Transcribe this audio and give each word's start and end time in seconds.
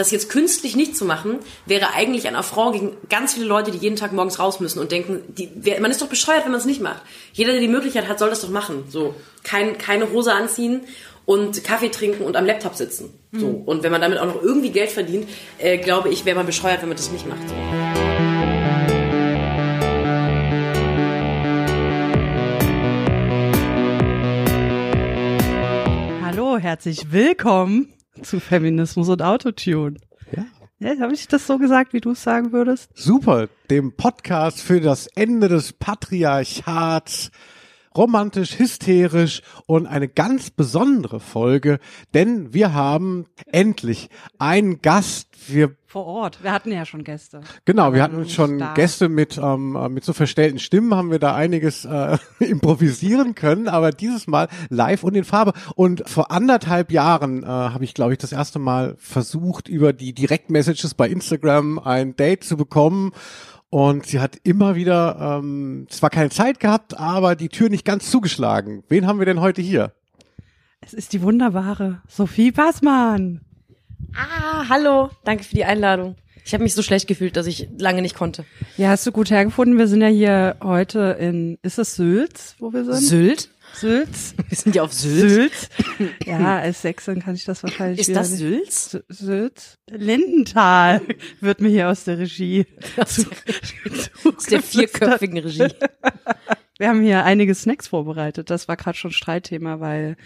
das 0.00 0.10
jetzt 0.10 0.30
künstlich 0.30 0.74
nicht 0.74 0.96
zu 0.96 1.04
machen, 1.04 1.38
wäre 1.66 1.92
eigentlich 1.92 2.26
ein 2.26 2.34
Affront 2.34 2.72
gegen 2.72 2.96
ganz 3.08 3.34
viele 3.34 3.46
Leute, 3.46 3.70
die 3.70 3.78
jeden 3.78 3.96
Tag 3.96 4.12
morgens 4.12 4.38
raus 4.38 4.58
müssen 4.58 4.80
und 4.80 4.90
denken, 4.90 5.22
die, 5.28 5.50
wer, 5.54 5.80
man 5.80 5.90
ist 5.90 6.00
doch 6.00 6.08
bescheuert, 6.08 6.44
wenn 6.44 6.52
man 6.52 6.60
es 6.60 6.66
nicht 6.66 6.80
macht. 6.80 7.02
Jeder, 7.32 7.52
der 7.52 7.60
die 7.60 7.68
Möglichkeit 7.68 8.08
hat, 8.08 8.18
soll 8.18 8.30
das 8.30 8.40
doch 8.40 8.48
machen. 8.48 8.84
So, 8.88 9.14
kein, 9.44 9.78
keine 9.78 10.10
Hose 10.10 10.32
anziehen 10.32 10.80
und 11.26 11.62
Kaffee 11.62 11.90
trinken 11.90 12.24
und 12.24 12.36
am 12.36 12.46
Laptop 12.46 12.74
sitzen. 12.74 13.12
So. 13.32 13.46
Mhm. 13.46 13.54
Und 13.66 13.82
wenn 13.82 13.92
man 13.92 14.00
damit 14.00 14.18
auch 14.18 14.26
noch 14.26 14.42
irgendwie 14.42 14.70
Geld 14.70 14.90
verdient, 14.90 15.28
äh, 15.58 15.76
glaube 15.78 16.08
ich, 16.08 16.24
wäre 16.24 16.36
man 16.36 16.46
bescheuert, 16.46 16.80
wenn 16.80 16.88
man 16.88 16.96
das 16.96 17.12
nicht 17.12 17.26
macht. 17.28 17.46
So. 17.46 17.54
Hallo, 26.24 26.58
herzlich 26.58 27.12
willkommen 27.12 27.92
zu 28.22 28.40
Feminismus 28.40 29.08
und 29.08 29.22
Autotune. 29.22 29.96
Ja. 30.34 30.44
Ja, 30.78 30.98
habe 31.00 31.12
ich 31.12 31.28
das 31.28 31.46
so 31.46 31.58
gesagt, 31.58 31.92
wie 31.92 32.00
du 32.00 32.12
es 32.12 32.22
sagen 32.22 32.52
würdest? 32.52 32.90
Super, 32.94 33.48
dem 33.68 33.92
Podcast 33.92 34.62
für 34.62 34.80
das 34.80 35.06
Ende 35.08 35.48
des 35.48 35.74
Patriarchats. 35.74 37.30
Romantisch, 37.96 38.56
hysterisch 38.58 39.42
und 39.66 39.86
eine 39.86 40.06
ganz 40.06 40.50
besondere 40.50 41.18
Folge, 41.18 41.80
denn 42.14 42.54
wir 42.54 42.72
haben 42.72 43.26
endlich 43.46 44.10
einen 44.38 44.80
Gast. 44.80 45.26
Wir 45.48 45.74
Vor 45.86 46.06
Ort. 46.06 46.44
Wir 46.44 46.52
hatten 46.52 46.70
ja 46.70 46.84
schon 46.84 47.02
Gäste. 47.02 47.40
Genau, 47.64 47.92
wir 47.92 48.02
hatten 48.02 48.28
schon 48.28 48.60
da. 48.60 48.74
Gäste 48.74 49.08
mit, 49.08 49.38
ähm, 49.38 49.74
äh, 49.74 49.88
mit 49.88 50.04
so 50.04 50.12
verstellten 50.12 50.60
Stimmen, 50.60 50.94
haben 50.94 51.10
wir 51.10 51.18
da 51.18 51.34
einiges 51.34 51.84
äh, 51.84 52.18
improvisieren 52.38 53.34
können, 53.34 53.66
aber 53.66 53.90
dieses 53.90 54.28
Mal 54.28 54.46
live 54.68 55.02
und 55.02 55.16
in 55.16 55.24
Farbe. 55.24 55.52
Und 55.74 56.08
vor 56.08 56.30
anderthalb 56.30 56.92
Jahren 56.92 57.42
äh, 57.42 57.46
habe 57.46 57.82
ich, 57.82 57.94
glaube 57.94 58.12
ich, 58.12 58.18
das 58.18 58.30
erste 58.30 58.60
Mal 58.60 58.94
versucht, 58.98 59.66
über 59.68 59.92
die 59.92 60.12
Direktmessages 60.12 60.94
bei 60.94 61.08
Instagram 61.08 61.80
ein 61.80 62.14
Date 62.14 62.44
zu 62.44 62.56
bekommen. 62.56 63.10
Und 63.70 64.06
sie 64.06 64.18
hat 64.18 64.36
immer 64.42 64.74
wieder 64.74 65.38
ähm, 65.38 65.86
zwar 65.88 66.10
keine 66.10 66.30
Zeit 66.30 66.58
gehabt, 66.58 66.98
aber 66.98 67.36
die 67.36 67.48
Tür 67.48 67.68
nicht 67.68 67.84
ganz 67.84 68.10
zugeschlagen. 68.10 68.82
Wen 68.88 69.06
haben 69.06 69.20
wir 69.20 69.26
denn 69.26 69.40
heute 69.40 69.62
hier? 69.62 69.92
Es 70.80 70.92
ist 70.92 71.12
die 71.12 71.22
wunderbare 71.22 72.02
Sophie 72.08 72.50
Passmann. 72.50 73.42
Ah, 74.14 74.68
hallo. 74.68 75.10
Danke 75.24 75.44
für 75.44 75.54
die 75.54 75.64
Einladung. 75.64 76.16
Ich 76.44 76.52
habe 76.52 76.64
mich 76.64 76.74
so 76.74 76.82
schlecht 76.82 77.06
gefühlt, 77.06 77.36
dass 77.36 77.46
ich 77.46 77.68
lange 77.78 78.02
nicht 78.02 78.16
konnte. 78.16 78.44
Ja, 78.76 78.88
hast 78.88 79.06
du 79.06 79.12
gut 79.12 79.30
hergefunden. 79.30 79.78
Wir 79.78 79.86
sind 79.86 80.00
ja 80.00 80.08
hier 80.08 80.56
heute 80.64 81.16
in, 81.20 81.58
ist 81.62 81.78
es 81.78 81.94
Sülz, 81.94 82.56
wo 82.58 82.72
wir 82.72 82.84
sind? 82.84 82.96
Sylt? 82.96 83.50
Sülz. 83.74 84.34
Wir 84.48 84.56
sind 84.56 84.74
ja 84.74 84.82
auf 84.82 84.92
Sylt. 84.92 85.30
Sülz. 85.30 85.68
Ja, 86.26 86.58
als 86.58 86.82
Sächsin 86.82 87.20
kann 87.20 87.34
ich 87.34 87.44
das 87.44 87.62
wahrscheinlich 87.62 88.00
Ist 88.00 88.14
das 88.14 88.30
nicht. 88.30 88.38
Sülz? 88.40 88.90
Sy- 88.94 89.02
Sülz? 89.08 89.74
Lindenthal 89.90 91.00
wird 91.40 91.60
mir 91.60 91.68
hier 91.68 91.88
aus 91.88 92.04
der 92.04 92.18
Regie. 92.18 92.66
Aus 92.96 94.44
der 94.50 94.62
vierköpfigen 94.62 95.38
Regie. 95.38 95.68
Wir 96.78 96.88
haben 96.88 97.02
hier 97.02 97.24
einige 97.24 97.54
Snacks 97.54 97.88
vorbereitet. 97.88 98.50
Das 98.50 98.68
war 98.68 98.76
gerade 98.76 98.96
schon 98.96 99.10
Streitthema, 99.12 99.80
weil 99.80 100.16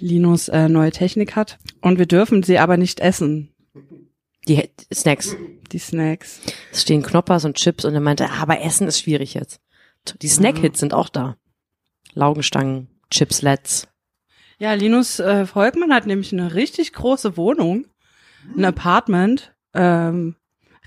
Linus 0.00 0.48
äh, 0.48 0.68
neue 0.68 0.90
Technik 0.92 1.34
hat. 1.36 1.58
Und 1.80 1.98
wir 1.98 2.06
dürfen 2.06 2.42
sie 2.42 2.58
aber 2.58 2.76
nicht 2.76 3.00
essen, 3.00 3.52
Die 4.48 4.68
Snacks. 4.92 5.36
die 5.72 5.78
Snacks. 5.78 6.40
Es 6.72 6.82
stehen 6.82 7.02
Knoppers 7.02 7.44
und 7.44 7.56
Chips 7.56 7.84
und 7.84 7.94
er 7.94 8.00
meinte, 8.00 8.26
ah, 8.30 8.42
aber 8.42 8.60
Essen 8.62 8.86
ist 8.86 9.00
schwierig 9.00 9.34
jetzt. 9.34 9.60
Die 10.20 10.28
Snack-Hits 10.28 10.80
sind 10.80 10.94
auch 10.94 11.08
da. 11.08 11.36
Laugenstangen, 12.14 12.88
Chipslets. 13.10 13.88
Ja, 14.58 14.74
Linus 14.74 15.18
äh, 15.18 15.46
Volkmann 15.46 15.92
hat 15.92 16.06
nämlich 16.06 16.32
eine 16.32 16.54
richtig 16.54 16.92
große 16.92 17.36
Wohnung, 17.36 17.86
ein 18.56 18.64
Apartment. 18.64 19.54
Ähm, 19.74 20.36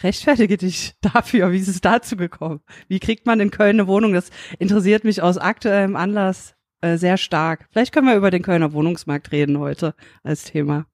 rechtfertige 0.03 0.57
dich 0.57 0.93
dafür, 1.01 1.51
wie 1.51 1.59
ist 1.59 1.67
es 1.67 1.81
dazu 1.81 2.15
gekommen? 2.15 2.61
Wie 2.87 2.99
kriegt 2.99 3.25
man 3.25 3.39
in 3.39 3.51
Köln 3.51 3.79
eine 3.79 3.87
Wohnung? 3.87 4.13
Das 4.13 4.29
interessiert 4.59 5.03
mich 5.03 5.21
aus 5.21 5.37
aktuellem 5.37 5.95
Anlass 5.95 6.55
äh, 6.81 6.97
sehr 6.97 7.17
stark. 7.17 7.67
Vielleicht 7.71 7.93
können 7.93 8.07
wir 8.07 8.15
über 8.15 8.31
den 8.31 8.43
Kölner 8.43 8.73
Wohnungsmarkt 8.73 9.31
reden 9.31 9.59
heute 9.59 9.95
als 10.23 10.43
Thema. 10.43 10.85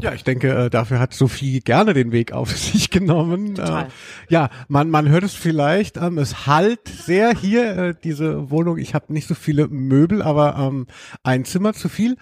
Ja, 0.00 0.12
ich 0.12 0.24
denke, 0.24 0.52
äh, 0.52 0.70
dafür 0.70 0.98
hat 0.98 1.14
Sophie 1.14 1.60
gerne 1.60 1.94
den 1.94 2.12
Weg 2.12 2.32
auf 2.32 2.50
sich 2.56 2.90
genommen. 2.90 3.54
Total. 3.54 3.84
Äh, 3.84 3.88
ja, 4.28 4.50
man, 4.68 4.90
man 4.90 5.08
hört 5.08 5.24
es 5.24 5.34
vielleicht, 5.34 5.96
ähm, 5.96 6.18
es 6.18 6.46
halt 6.46 6.88
sehr 6.88 7.34
hier, 7.34 7.76
äh, 7.76 7.94
diese 8.02 8.50
Wohnung. 8.50 8.78
Ich 8.78 8.94
habe 8.94 9.12
nicht 9.12 9.28
so 9.28 9.34
viele 9.34 9.68
Möbel, 9.68 10.22
aber 10.22 10.56
ähm, 10.58 10.86
ein 11.22 11.44
Zimmer 11.44 11.72
zu 11.72 11.88
viel. 11.88 12.16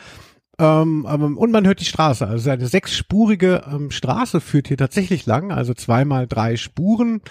Ähm, 0.59 1.05
und 1.05 1.51
man 1.51 1.67
hört 1.67 1.81
die 1.81 1.87
Straße. 1.87 2.27
Also 2.27 2.51
eine 2.51 2.67
sechsspurige 2.67 3.65
ähm, 3.67 3.91
Straße 3.91 4.41
führt 4.41 4.69
hier 4.69 4.77
tatsächlich 4.77 5.27
lang, 5.27 5.51
also 5.51 5.75
zweimal 5.75 6.27
drei 6.27 6.57
Spuren. 6.57 7.23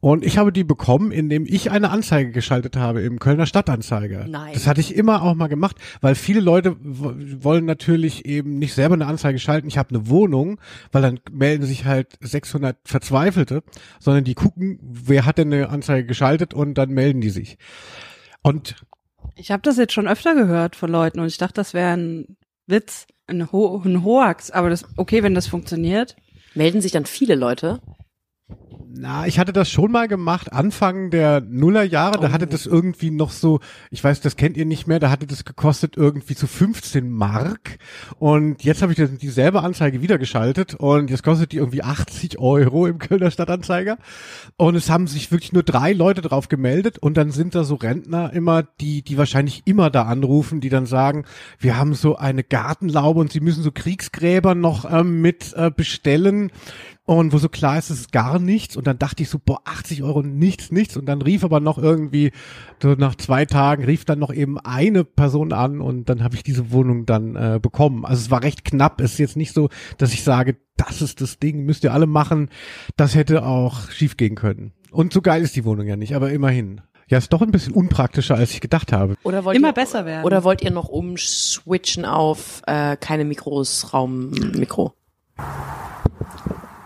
Und 0.00 0.24
ich 0.24 0.38
habe 0.38 0.50
die 0.50 0.64
bekommen, 0.64 1.12
indem 1.12 1.44
ich 1.46 1.70
eine 1.70 1.90
Anzeige 1.90 2.30
geschaltet 2.30 2.76
habe 2.76 3.02
im 3.02 3.18
Kölner 3.18 3.44
Stadtanzeiger. 3.44 4.26
Nein. 4.26 4.54
Das 4.54 4.66
hatte 4.66 4.80
ich 4.80 4.94
immer 4.94 5.22
auch 5.22 5.34
mal 5.34 5.48
gemacht, 5.48 5.76
weil 6.00 6.14
viele 6.14 6.40
Leute 6.40 6.74
wollen 6.80 7.66
natürlich 7.66 8.24
eben 8.24 8.58
nicht 8.58 8.72
selber 8.72 8.94
eine 8.94 9.06
Anzeige 9.06 9.38
schalten. 9.38 9.68
Ich 9.68 9.76
habe 9.76 9.90
eine 9.90 10.08
Wohnung, 10.08 10.58
weil 10.90 11.02
dann 11.02 11.20
melden 11.30 11.66
sich 11.66 11.84
halt 11.84 12.16
600 12.20 12.78
Verzweifelte, 12.84 13.62
sondern 13.98 14.24
die 14.24 14.34
gucken, 14.34 14.78
wer 14.82 15.26
hat 15.26 15.36
denn 15.36 15.52
eine 15.52 15.68
Anzeige 15.68 16.06
geschaltet 16.06 16.54
und 16.54 16.74
dann 16.74 16.90
melden 16.90 17.20
die 17.20 17.30
sich. 17.30 17.58
Und 18.42 18.76
Ich 19.36 19.50
habe 19.50 19.62
das 19.62 19.76
jetzt 19.76 19.92
schon 19.92 20.08
öfter 20.08 20.34
gehört 20.34 20.76
von 20.76 20.90
Leuten 20.90 21.20
und 21.20 21.26
ich 21.26 21.36
dachte, 21.36 21.54
das 21.54 21.74
wäre 21.74 21.92
ein 21.92 22.36
Witz, 22.66 23.06
ein, 23.26 23.52
Ho 23.52 23.82
ein 23.84 24.02
Hoax. 24.02 24.50
Aber 24.50 24.70
das 24.70 24.86
okay, 24.96 25.22
wenn 25.22 25.34
das 25.34 25.46
funktioniert. 25.46 26.16
Melden 26.54 26.80
sich 26.80 26.92
dann 26.92 27.04
viele 27.04 27.34
Leute? 27.34 27.80
Na, 28.92 29.26
ich 29.26 29.38
hatte 29.38 29.52
das 29.52 29.70
schon 29.70 29.92
mal 29.92 30.08
gemacht, 30.08 30.52
Anfang 30.52 31.10
der 31.10 31.40
Nullerjahre, 31.40 32.18
da 32.18 32.28
Oh. 32.28 32.32
hatte 32.32 32.48
das 32.48 32.66
irgendwie 32.66 33.12
noch 33.12 33.30
so, 33.30 33.60
ich 33.90 34.02
weiß, 34.02 34.20
das 34.20 34.34
kennt 34.36 34.56
ihr 34.56 34.64
nicht 34.64 34.88
mehr, 34.88 34.98
da 34.98 35.10
hatte 35.10 35.28
das 35.28 35.44
gekostet 35.44 35.96
irgendwie 35.96 36.34
so 36.34 36.48
15 36.48 37.08
Mark. 37.08 37.78
Und 38.18 38.64
jetzt 38.64 38.82
habe 38.82 38.90
ich 38.90 38.98
das, 38.98 39.16
dieselbe 39.16 39.62
Anzeige 39.62 40.02
wieder 40.02 40.18
geschaltet 40.18 40.74
und 40.74 41.08
jetzt 41.08 41.22
kostet 41.22 41.52
die 41.52 41.58
irgendwie 41.58 41.84
80 41.84 42.40
Euro 42.40 42.86
im 42.88 42.98
Kölner 42.98 43.30
Stadtanzeiger. 43.30 43.96
Und 44.56 44.74
es 44.74 44.90
haben 44.90 45.06
sich 45.06 45.30
wirklich 45.30 45.52
nur 45.52 45.62
drei 45.62 45.92
Leute 45.92 46.20
drauf 46.20 46.48
gemeldet 46.48 46.98
und 46.98 47.16
dann 47.16 47.30
sind 47.30 47.54
da 47.54 47.62
so 47.62 47.76
Rentner 47.76 48.32
immer, 48.32 48.64
die, 48.80 49.02
die 49.02 49.16
wahrscheinlich 49.16 49.62
immer 49.66 49.90
da 49.90 50.02
anrufen, 50.02 50.60
die 50.60 50.68
dann 50.68 50.86
sagen, 50.86 51.26
wir 51.60 51.76
haben 51.76 51.94
so 51.94 52.16
eine 52.16 52.42
Gartenlaube 52.42 53.20
und 53.20 53.30
sie 53.30 53.40
müssen 53.40 53.62
so 53.62 53.70
Kriegsgräber 53.70 54.56
noch 54.56 54.90
ähm, 54.90 55.20
mit 55.20 55.52
äh, 55.54 55.70
bestellen 55.70 56.50
und 57.16 57.32
wo 57.32 57.38
so 57.38 57.48
klar 57.48 57.76
ist, 57.76 57.90
es 57.90 58.02
ist 58.02 58.12
gar 58.12 58.38
nichts. 58.38 58.76
Und 58.76 58.86
dann 58.86 58.96
dachte 58.96 59.24
ich 59.24 59.28
so, 59.28 59.40
boah, 59.44 59.62
80 59.64 60.04
Euro, 60.04 60.22
nichts, 60.22 60.70
nichts. 60.70 60.96
Und 60.96 61.06
dann 61.06 61.22
rief 61.22 61.42
aber 61.42 61.58
noch 61.58 61.76
irgendwie, 61.76 62.30
so 62.80 62.90
nach 62.90 63.16
zwei 63.16 63.46
Tagen, 63.46 63.82
rief 63.82 64.04
dann 64.04 64.20
noch 64.20 64.32
eben 64.32 64.60
eine 64.60 65.02
Person 65.02 65.52
an 65.52 65.80
und 65.80 66.08
dann 66.08 66.22
habe 66.22 66.36
ich 66.36 66.44
diese 66.44 66.70
Wohnung 66.70 67.06
dann 67.06 67.34
äh, 67.34 67.58
bekommen. 67.60 68.04
Also 68.04 68.20
es 68.20 68.30
war 68.30 68.44
recht 68.44 68.64
knapp. 68.64 69.00
Es 69.00 69.14
ist 69.14 69.18
jetzt 69.18 69.36
nicht 69.36 69.52
so, 69.54 69.70
dass 69.98 70.12
ich 70.12 70.22
sage, 70.22 70.58
das 70.76 71.02
ist 71.02 71.20
das 71.20 71.40
Ding, 71.40 71.64
müsst 71.64 71.82
ihr 71.82 71.92
alle 71.92 72.06
machen. 72.06 72.48
Das 72.96 73.16
hätte 73.16 73.44
auch 73.44 73.90
schief 73.90 74.16
gehen 74.16 74.36
können. 74.36 74.72
Und 74.92 75.12
so 75.12 75.20
geil 75.20 75.42
ist 75.42 75.56
die 75.56 75.64
Wohnung 75.64 75.88
ja 75.88 75.96
nicht, 75.96 76.14
aber 76.14 76.30
immerhin. 76.30 76.80
Ja, 77.08 77.18
ist 77.18 77.32
doch 77.32 77.42
ein 77.42 77.50
bisschen 77.50 77.72
unpraktischer, 77.72 78.36
als 78.36 78.52
ich 78.52 78.60
gedacht 78.60 78.92
habe. 78.92 79.16
Oder 79.24 79.44
wollt 79.44 79.56
Immer 79.56 79.70
ihr, 79.70 79.74
besser 79.74 80.06
werden. 80.06 80.24
Oder 80.24 80.44
wollt 80.44 80.62
ihr 80.62 80.70
noch 80.70 80.88
umswitchen 80.88 82.04
auf 82.04 82.62
äh, 82.68 82.96
keine 82.96 83.24
Mikros, 83.24 83.92
Raummikro? 83.92 84.94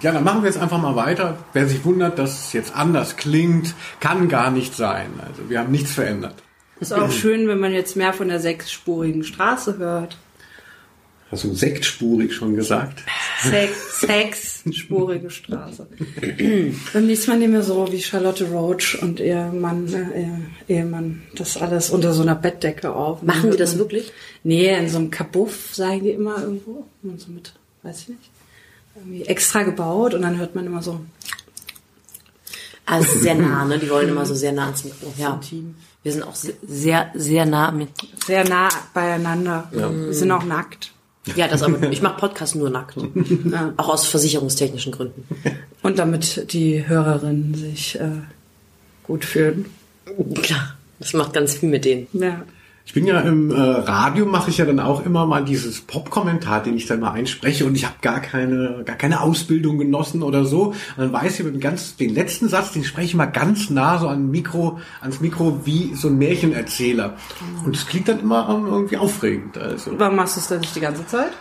Ja, 0.04 0.12
dann 0.12 0.22
machen 0.22 0.42
wir 0.42 0.50
jetzt 0.50 0.60
einfach 0.60 0.82
mal 0.82 0.96
weiter. 0.96 1.38
Wer 1.54 1.66
sich 1.66 1.82
wundert, 1.86 2.18
dass 2.18 2.48
es 2.48 2.52
jetzt 2.52 2.76
anders 2.76 3.16
klingt, 3.16 3.74
kann 4.00 4.28
gar 4.28 4.50
nicht 4.50 4.74
sein. 4.74 5.06
Also 5.26 5.48
wir 5.48 5.60
haben 5.60 5.72
nichts 5.72 5.92
verändert. 5.92 6.34
Ist 6.78 6.92
auch 6.92 7.10
schön, 7.10 7.48
wenn 7.48 7.58
man 7.58 7.72
jetzt 7.72 7.96
mehr 7.96 8.12
von 8.12 8.28
der 8.28 8.38
sechsspurigen 8.38 9.24
Straße 9.24 9.78
hört. 9.78 10.18
Hast 11.30 11.44
du 11.44 11.54
sektspurig 11.54 12.34
schon 12.34 12.54
gesagt? 12.54 13.02
Sex, 13.44 14.00
sechsspurige 14.02 15.30
Straße. 15.30 15.86
Beim 16.92 17.06
nächsten 17.06 17.30
Mal 17.30 17.38
nehmen 17.38 17.54
wir 17.54 17.62
so 17.62 17.90
wie 17.90 18.02
Charlotte 18.02 18.44
Roach 18.44 18.98
und 19.00 19.20
ihr 19.20 19.46
Mann, 19.58 19.88
äh, 20.68 20.70
Ehemann, 20.70 21.22
das 21.34 21.56
alles 21.56 21.88
unter 21.88 22.12
so 22.12 22.20
einer 22.20 22.34
Bettdecke 22.34 22.94
auf. 22.94 23.22
Machen 23.22 23.52
die 23.52 23.56
das 23.56 23.78
wirklich? 23.78 24.12
Nee, 24.42 24.76
in 24.76 24.90
so 24.90 24.98
einem 24.98 25.10
Kabuff 25.10 25.74
sagen 25.74 26.02
die 26.02 26.10
immer 26.10 26.42
irgendwo. 26.42 26.84
Und 27.02 27.18
so 27.18 27.32
mit, 27.32 27.54
weiß 27.82 28.02
ich 28.02 28.08
nicht. 28.08 28.33
Irgendwie 28.96 29.22
extra 29.24 29.62
gebaut 29.62 30.14
und 30.14 30.22
dann 30.22 30.38
hört 30.38 30.54
man 30.54 30.66
immer 30.66 30.82
so 30.82 31.00
Also 32.86 33.18
sehr 33.18 33.34
nah, 33.34 33.64
ne? 33.64 33.78
Die 33.78 33.88
wollen 33.90 34.08
immer 34.08 34.26
so 34.26 34.34
sehr 34.34 34.52
nah 34.52 34.66
ans 34.66 34.84
Mikro. 34.84 35.12
Ja. 35.18 35.40
Wir 36.02 36.12
sind 36.12 36.22
auch 36.22 36.34
se- 36.34 36.54
sehr, 36.66 37.10
sehr 37.14 37.46
nah 37.46 37.68
am 37.68 37.78
Mikro. 37.78 38.06
Sehr 38.26 38.46
nah 38.48 38.68
beieinander. 38.92 39.68
Wir 39.72 40.12
sind 40.12 40.30
auch 40.30 40.44
nackt. 40.44 40.92
Ja, 41.36 41.48
das 41.48 41.62
aber. 41.62 41.90
Ich 41.90 42.02
mache 42.02 42.18
Podcast 42.20 42.54
nur 42.54 42.68
nackt. 42.68 42.96
Auch 43.78 43.88
aus 43.88 44.06
versicherungstechnischen 44.06 44.92
Gründen. 44.92 45.26
Und 45.82 45.98
damit 45.98 46.52
die 46.52 46.86
Hörerinnen 46.86 47.54
sich 47.54 47.98
äh, 47.98 48.10
gut 49.04 49.24
fühlen. 49.24 49.64
Klar. 50.42 50.76
Das 50.98 51.14
macht 51.14 51.32
ganz 51.32 51.54
viel 51.54 51.70
mit 51.70 51.86
denen. 51.86 52.06
Ja. 52.12 52.42
Ich 52.86 52.92
bin 52.92 53.06
ja 53.06 53.20
im 53.20 53.50
äh, 53.50 53.58
Radio, 53.58 54.26
mache 54.26 54.50
ich 54.50 54.58
ja 54.58 54.66
dann 54.66 54.78
auch 54.78 55.06
immer 55.06 55.24
mal 55.24 55.42
dieses 55.42 55.80
Pop-Kommentar, 55.80 56.62
den 56.62 56.76
ich 56.76 56.84
dann 56.84 57.00
mal 57.00 57.12
einspreche 57.12 57.64
und 57.64 57.74
ich 57.74 57.86
habe 57.86 57.96
gar 58.02 58.20
keine, 58.20 58.82
gar 58.84 58.96
keine 58.96 59.22
Ausbildung 59.22 59.78
genossen 59.78 60.22
oder 60.22 60.44
so. 60.44 60.66
Und 60.66 60.76
dann 60.98 61.12
weiß 61.12 61.40
ich 61.40 61.46
den, 61.46 61.60
ganz, 61.60 61.96
den 61.96 62.14
letzten 62.14 62.48
Satz, 62.48 62.72
den 62.72 62.84
spreche 62.84 63.06
ich 63.06 63.14
mal 63.14 63.24
ganz 63.24 63.70
nah 63.70 63.98
so 63.98 64.08
an 64.08 64.30
Mikro, 64.30 64.80
ans 65.00 65.20
Mikro 65.20 65.62
wie 65.64 65.94
so 65.94 66.08
ein 66.08 66.18
Märchenerzähler. 66.18 67.16
Und 67.64 67.74
es 67.74 67.86
klingt 67.86 68.08
dann 68.08 68.20
immer 68.20 68.50
ähm, 68.50 68.66
irgendwie 68.66 68.98
aufregend. 68.98 69.56
Also. 69.56 69.98
Warum 69.98 70.16
machst 70.16 70.36
du 70.36 70.40
es 70.40 70.48
denn 70.48 70.60
nicht 70.60 70.76
die 70.76 70.80
ganze 70.80 71.06
Zeit? 71.06 71.32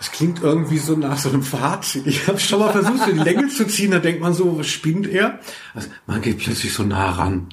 Es 0.00 0.10
klingt 0.10 0.42
irgendwie 0.42 0.78
so 0.78 0.96
nach 0.96 1.18
so 1.18 1.28
einem 1.28 1.44
Fazit. 1.44 2.06
Ich 2.06 2.26
habe 2.26 2.38
schon 2.40 2.58
mal 2.58 2.72
versucht, 2.72 3.04
so 3.04 3.12
die 3.12 3.18
Länge 3.18 3.46
zu 3.48 3.64
ziehen. 3.66 3.92
Da 3.92 4.00
denkt 4.00 4.22
man 4.22 4.34
so, 4.34 4.58
was 4.58 4.66
spinnt 4.66 5.06
er? 5.06 5.38
Also, 5.72 5.88
man 6.06 6.20
geht 6.20 6.38
plötzlich 6.38 6.72
so 6.72 6.82
nah 6.82 7.10
ran. 7.10 7.48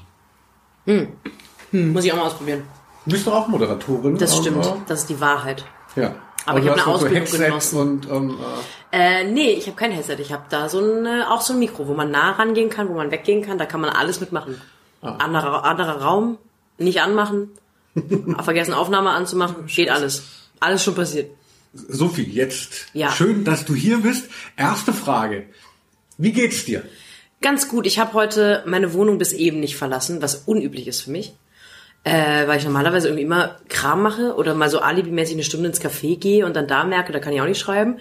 Muss 1.72 2.06
ich 2.06 2.12
auch 2.14 2.18
mal 2.18 2.24
ausprobieren. 2.24 2.64
Du 3.08 3.14
bist 3.14 3.26
doch 3.26 3.34
auch 3.34 3.48
Moderatorin. 3.48 4.18
Das 4.18 4.36
stimmt. 4.38 4.66
aber- 4.66 4.82
Das 4.88 5.00
ist 5.02 5.10
die 5.10 5.20
Wahrheit. 5.22 5.64
Ja. 5.96 6.16
Aber 6.46 6.60
ich 6.60 6.66
du 6.66 6.72
hab 6.72 6.78
hast 6.78 6.86
eine 6.88 6.98
so 7.00 7.06
Ausbildung 7.06 7.20
Headsets 7.28 7.44
genossen. 7.72 7.80
Und, 7.80 8.08
ähm, 8.10 8.38
äh, 8.92 9.22
Äh, 9.22 9.32
nee, 9.32 9.52
ich 9.52 9.68
habe 9.68 9.76
kein 9.78 9.92
Headset. 9.92 10.18
Ich 10.20 10.32
habe 10.32 10.44
da 10.50 10.70
so 10.70 10.80
ein, 10.80 11.06
äh, 11.06 11.24
auch 11.30 11.42
so 11.42 11.54
ein 11.54 11.60
Mikro, 11.60 11.88
wo 11.88 11.94
man 11.94 12.12
nah 12.12 12.32
rangehen 12.32 12.70
kann, 12.70 12.88
wo 12.90 12.94
man 12.94 13.10
weggehen 13.12 13.42
kann. 13.44 13.58
Da 13.58 13.66
kann 13.66 13.82
man 13.82 13.90
alles 13.90 14.20
mitmachen. 14.20 14.60
Anderer, 15.02 15.64
anderer 15.64 16.02
Raum, 16.02 16.38
nicht 16.78 17.02
anmachen, 17.02 17.50
vergessen 18.44 18.74
Aufnahme 18.74 19.12
anzumachen, 19.12 19.68
geht 19.68 19.90
alles. 19.90 20.24
Alles 20.60 20.84
schon 20.84 20.96
passiert. 20.96 21.32
Sophie, 21.74 22.24
jetzt. 22.24 22.88
Ja. 22.94 23.12
Schön, 23.12 23.44
dass 23.46 23.64
du 23.66 23.76
hier 23.76 24.00
bist. 24.00 24.26
Erste 24.58 24.92
Frage. 24.94 25.46
Wie 26.18 26.32
geht's 26.34 26.66
dir? 26.66 26.84
Ganz 27.42 27.68
gut. 27.70 27.86
Ich 27.86 28.00
habe 28.00 28.14
heute 28.14 28.64
meine 28.66 28.94
Wohnung 28.94 29.18
bis 29.20 29.32
eben 29.34 29.60
nicht 29.60 29.78
verlassen, 29.78 30.22
was 30.22 30.36
unüblich 30.46 30.88
ist 30.88 31.02
für 31.02 31.12
mich. 31.12 31.34
Äh, 32.04 32.48
weil 32.48 32.58
ich 32.58 32.64
normalerweise 32.64 33.10
irgendwie 33.10 33.24
immer 33.24 33.58
Kram 33.68 34.02
mache 34.02 34.36
oder 34.36 34.54
mal 34.54 34.70
so 34.70 34.80
alibimäßig 34.80 35.36
eine 35.36 35.44
Stunde 35.44 35.68
ins 35.68 35.82
Café 35.82 36.18
gehe 36.18 36.46
und 36.46 36.56
dann 36.56 36.68
da 36.68 36.86
merke, 36.86 37.12
da 37.12 37.20
kann 37.20 37.34
ich 37.34 37.42
auch 37.42 37.46
nicht 37.46 37.60
schreiben. 37.60 37.98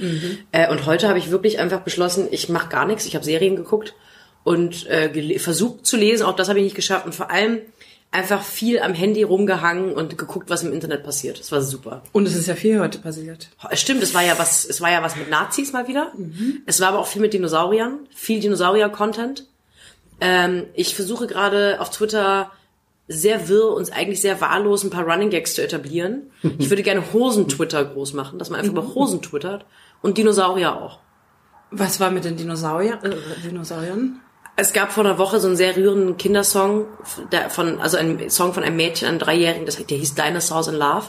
Äh, 0.52 0.70
und 0.70 0.86
heute 0.86 1.08
habe 1.08 1.18
ich 1.18 1.32
wirklich 1.32 1.58
einfach 1.58 1.80
beschlossen, 1.80 2.28
ich 2.30 2.48
mache 2.48 2.68
gar 2.68 2.86
nichts. 2.86 3.04
Ich 3.06 3.16
habe 3.16 3.24
Serien 3.24 3.56
geguckt 3.56 3.94
und 4.44 4.86
äh, 4.86 5.38
versucht 5.40 5.86
zu 5.86 5.96
lesen. 5.96 6.24
Auch 6.24 6.36
das 6.36 6.48
habe 6.48 6.60
ich 6.60 6.64
nicht 6.64 6.76
geschafft. 6.76 7.04
Und 7.04 7.16
vor 7.16 7.32
allem 7.32 7.58
einfach 8.12 8.42
viel 8.42 8.78
am 8.78 8.94
Handy 8.94 9.24
rumgehangen 9.24 9.92
und 9.92 10.16
geguckt, 10.16 10.48
was 10.48 10.62
im 10.62 10.72
Internet 10.72 11.02
passiert. 11.02 11.40
Das 11.40 11.50
war 11.52 11.60
super. 11.60 12.02
Und 12.12 12.26
es 12.26 12.36
ist 12.36 12.46
ja 12.46 12.54
viel 12.54 12.78
heute 12.80 12.98
passiert. 12.98 13.48
Stimmt, 13.72 14.02
es 14.02 14.14
war 14.14 14.22
ja 14.22 14.38
was, 14.38 14.64
es 14.64 14.80
war 14.80 14.90
ja 14.90 15.02
was 15.02 15.16
mit 15.16 15.28
Nazis 15.28 15.72
mal 15.72 15.88
wieder. 15.88 16.12
Es 16.64 16.80
war 16.80 16.88
aber 16.88 17.00
auch 17.00 17.08
viel 17.08 17.20
mit 17.20 17.34
Dinosauriern, 17.34 17.98
viel 18.14 18.40
Dinosaurier-Content. 18.40 19.46
Ähm, 20.20 20.64
ich 20.74 20.94
versuche 20.94 21.26
gerade 21.26 21.80
auf 21.80 21.90
Twitter 21.90 22.52
sehr 23.08 23.48
wirr 23.48 23.72
und 23.72 23.92
eigentlich 23.92 24.20
sehr 24.20 24.40
wahllos 24.40 24.82
ein 24.84 24.90
paar 24.90 25.04
Running 25.04 25.30
Gags 25.30 25.54
zu 25.54 25.62
etablieren. 25.62 26.30
Ich 26.58 26.70
würde 26.70 26.82
gerne 26.82 27.12
Hosen-Twitter 27.12 27.84
groß 27.84 28.14
machen, 28.14 28.38
dass 28.38 28.50
man 28.50 28.60
einfach 28.60 28.72
über 28.72 28.94
Hosen 28.94 29.22
twittert 29.22 29.66
und 30.02 30.18
Dinosaurier 30.18 30.74
auch. 30.74 30.98
Was 31.70 32.00
war 32.00 32.10
mit 32.10 32.24
den 32.24 32.36
Dinosaurier, 32.36 32.98
äh, 33.02 33.42
Dinosauriern? 33.42 34.20
Es 34.58 34.72
gab 34.72 34.92
vor 34.92 35.04
einer 35.04 35.18
Woche 35.18 35.38
so 35.38 35.48
einen 35.48 35.56
sehr 35.56 35.76
rührenden 35.76 36.16
Kindersong, 36.16 36.86
der 37.30 37.50
von, 37.50 37.78
also 37.78 37.98
ein 37.98 38.30
Song 38.30 38.54
von 38.54 38.62
einem 38.62 38.76
Mädchen, 38.76 39.06
einem 39.06 39.18
Dreijährigen, 39.18 39.66
das, 39.66 39.76
der 39.76 39.98
hieß 39.98 40.14
Dinosaurs 40.14 40.68
in 40.68 40.76
Love. 40.76 41.08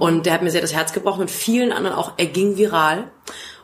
Und 0.00 0.26
der 0.26 0.32
hat 0.32 0.42
mir 0.42 0.50
sehr 0.50 0.62
das 0.62 0.74
Herz 0.74 0.92
gebrochen 0.92 1.20
und 1.20 1.30
vielen 1.30 1.70
anderen 1.70 1.96
auch, 1.96 2.14
er 2.16 2.26
ging 2.26 2.56
viral. 2.56 3.10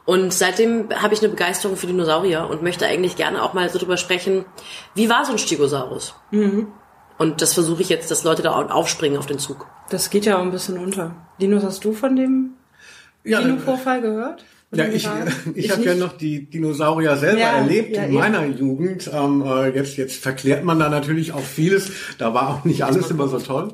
Und 0.04 0.32
seitdem 0.32 0.88
habe 1.02 1.14
ich 1.14 1.20
eine 1.20 1.30
Begeisterung 1.30 1.76
für 1.76 1.88
Dinosaurier 1.88 2.48
und 2.48 2.62
möchte 2.62 2.86
eigentlich 2.86 3.16
gerne 3.16 3.42
auch 3.42 3.54
mal 3.54 3.68
so 3.68 3.78
drüber 3.78 3.96
sprechen, 3.96 4.44
wie 4.94 5.10
war 5.10 5.24
so 5.24 5.32
ein 5.32 5.38
Stegosaurus? 5.38 6.14
Und 7.18 7.42
das 7.42 7.54
versuche 7.54 7.82
ich 7.82 7.88
jetzt, 7.88 8.10
dass 8.10 8.24
Leute 8.24 8.42
da 8.42 8.52
aufspringen 8.52 9.18
auf 9.18 9.26
den 9.26 9.38
Zug. 9.38 9.66
Das 9.90 10.08
geht 10.10 10.24
ja 10.24 10.38
auch 10.38 10.42
ein 10.42 10.50
bisschen 10.52 10.78
unter. 10.78 11.14
Dinos, 11.40 11.64
hast 11.64 11.84
du 11.84 11.92
von 11.92 12.14
dem 12.16 12.54
Ja, 13.24 13.40
Dino-Vorfall 13.40 14.00
gehört? 14.00 14.44
Ja, 14.70 14.84
ich, 14.86 15.04
Viral? 15.04 15.32
ich, 15.54 15.70
habe 15.70 15.82
ja 15.82 15.94
noch 15.94 16.16
die 16.16 16.50
Dinosaurier 16.50 17.16
selber 17.16 17.40
Ja, 17.40 17.52
erlebt 17.58 17.96
ja, 17.96 18.02
in 18.02 18.10
eben. 18.10 18.18
meiner 18.18 18.44
Jugend. 18.44 19.10
Ähm, 19.12 19.42
äh, 19.46 19.74
jetzt, 19.74 19.96
jetzt 19.96 20.16
verklärt 20.20 20.62
man 20.62 20.78
da 20.78 20.90
natürlich 20.90 21.32
auch 21.32 21.42
vieles. 21.42 21.90
Da 22.18 22.34
war 22.34 22.50
auch 22.50 22.64
nicht 22.64 22.84
alles 22.84 23.10
immer 23.10 23.28
so 23.28 23.38
toll. 23.38 23.72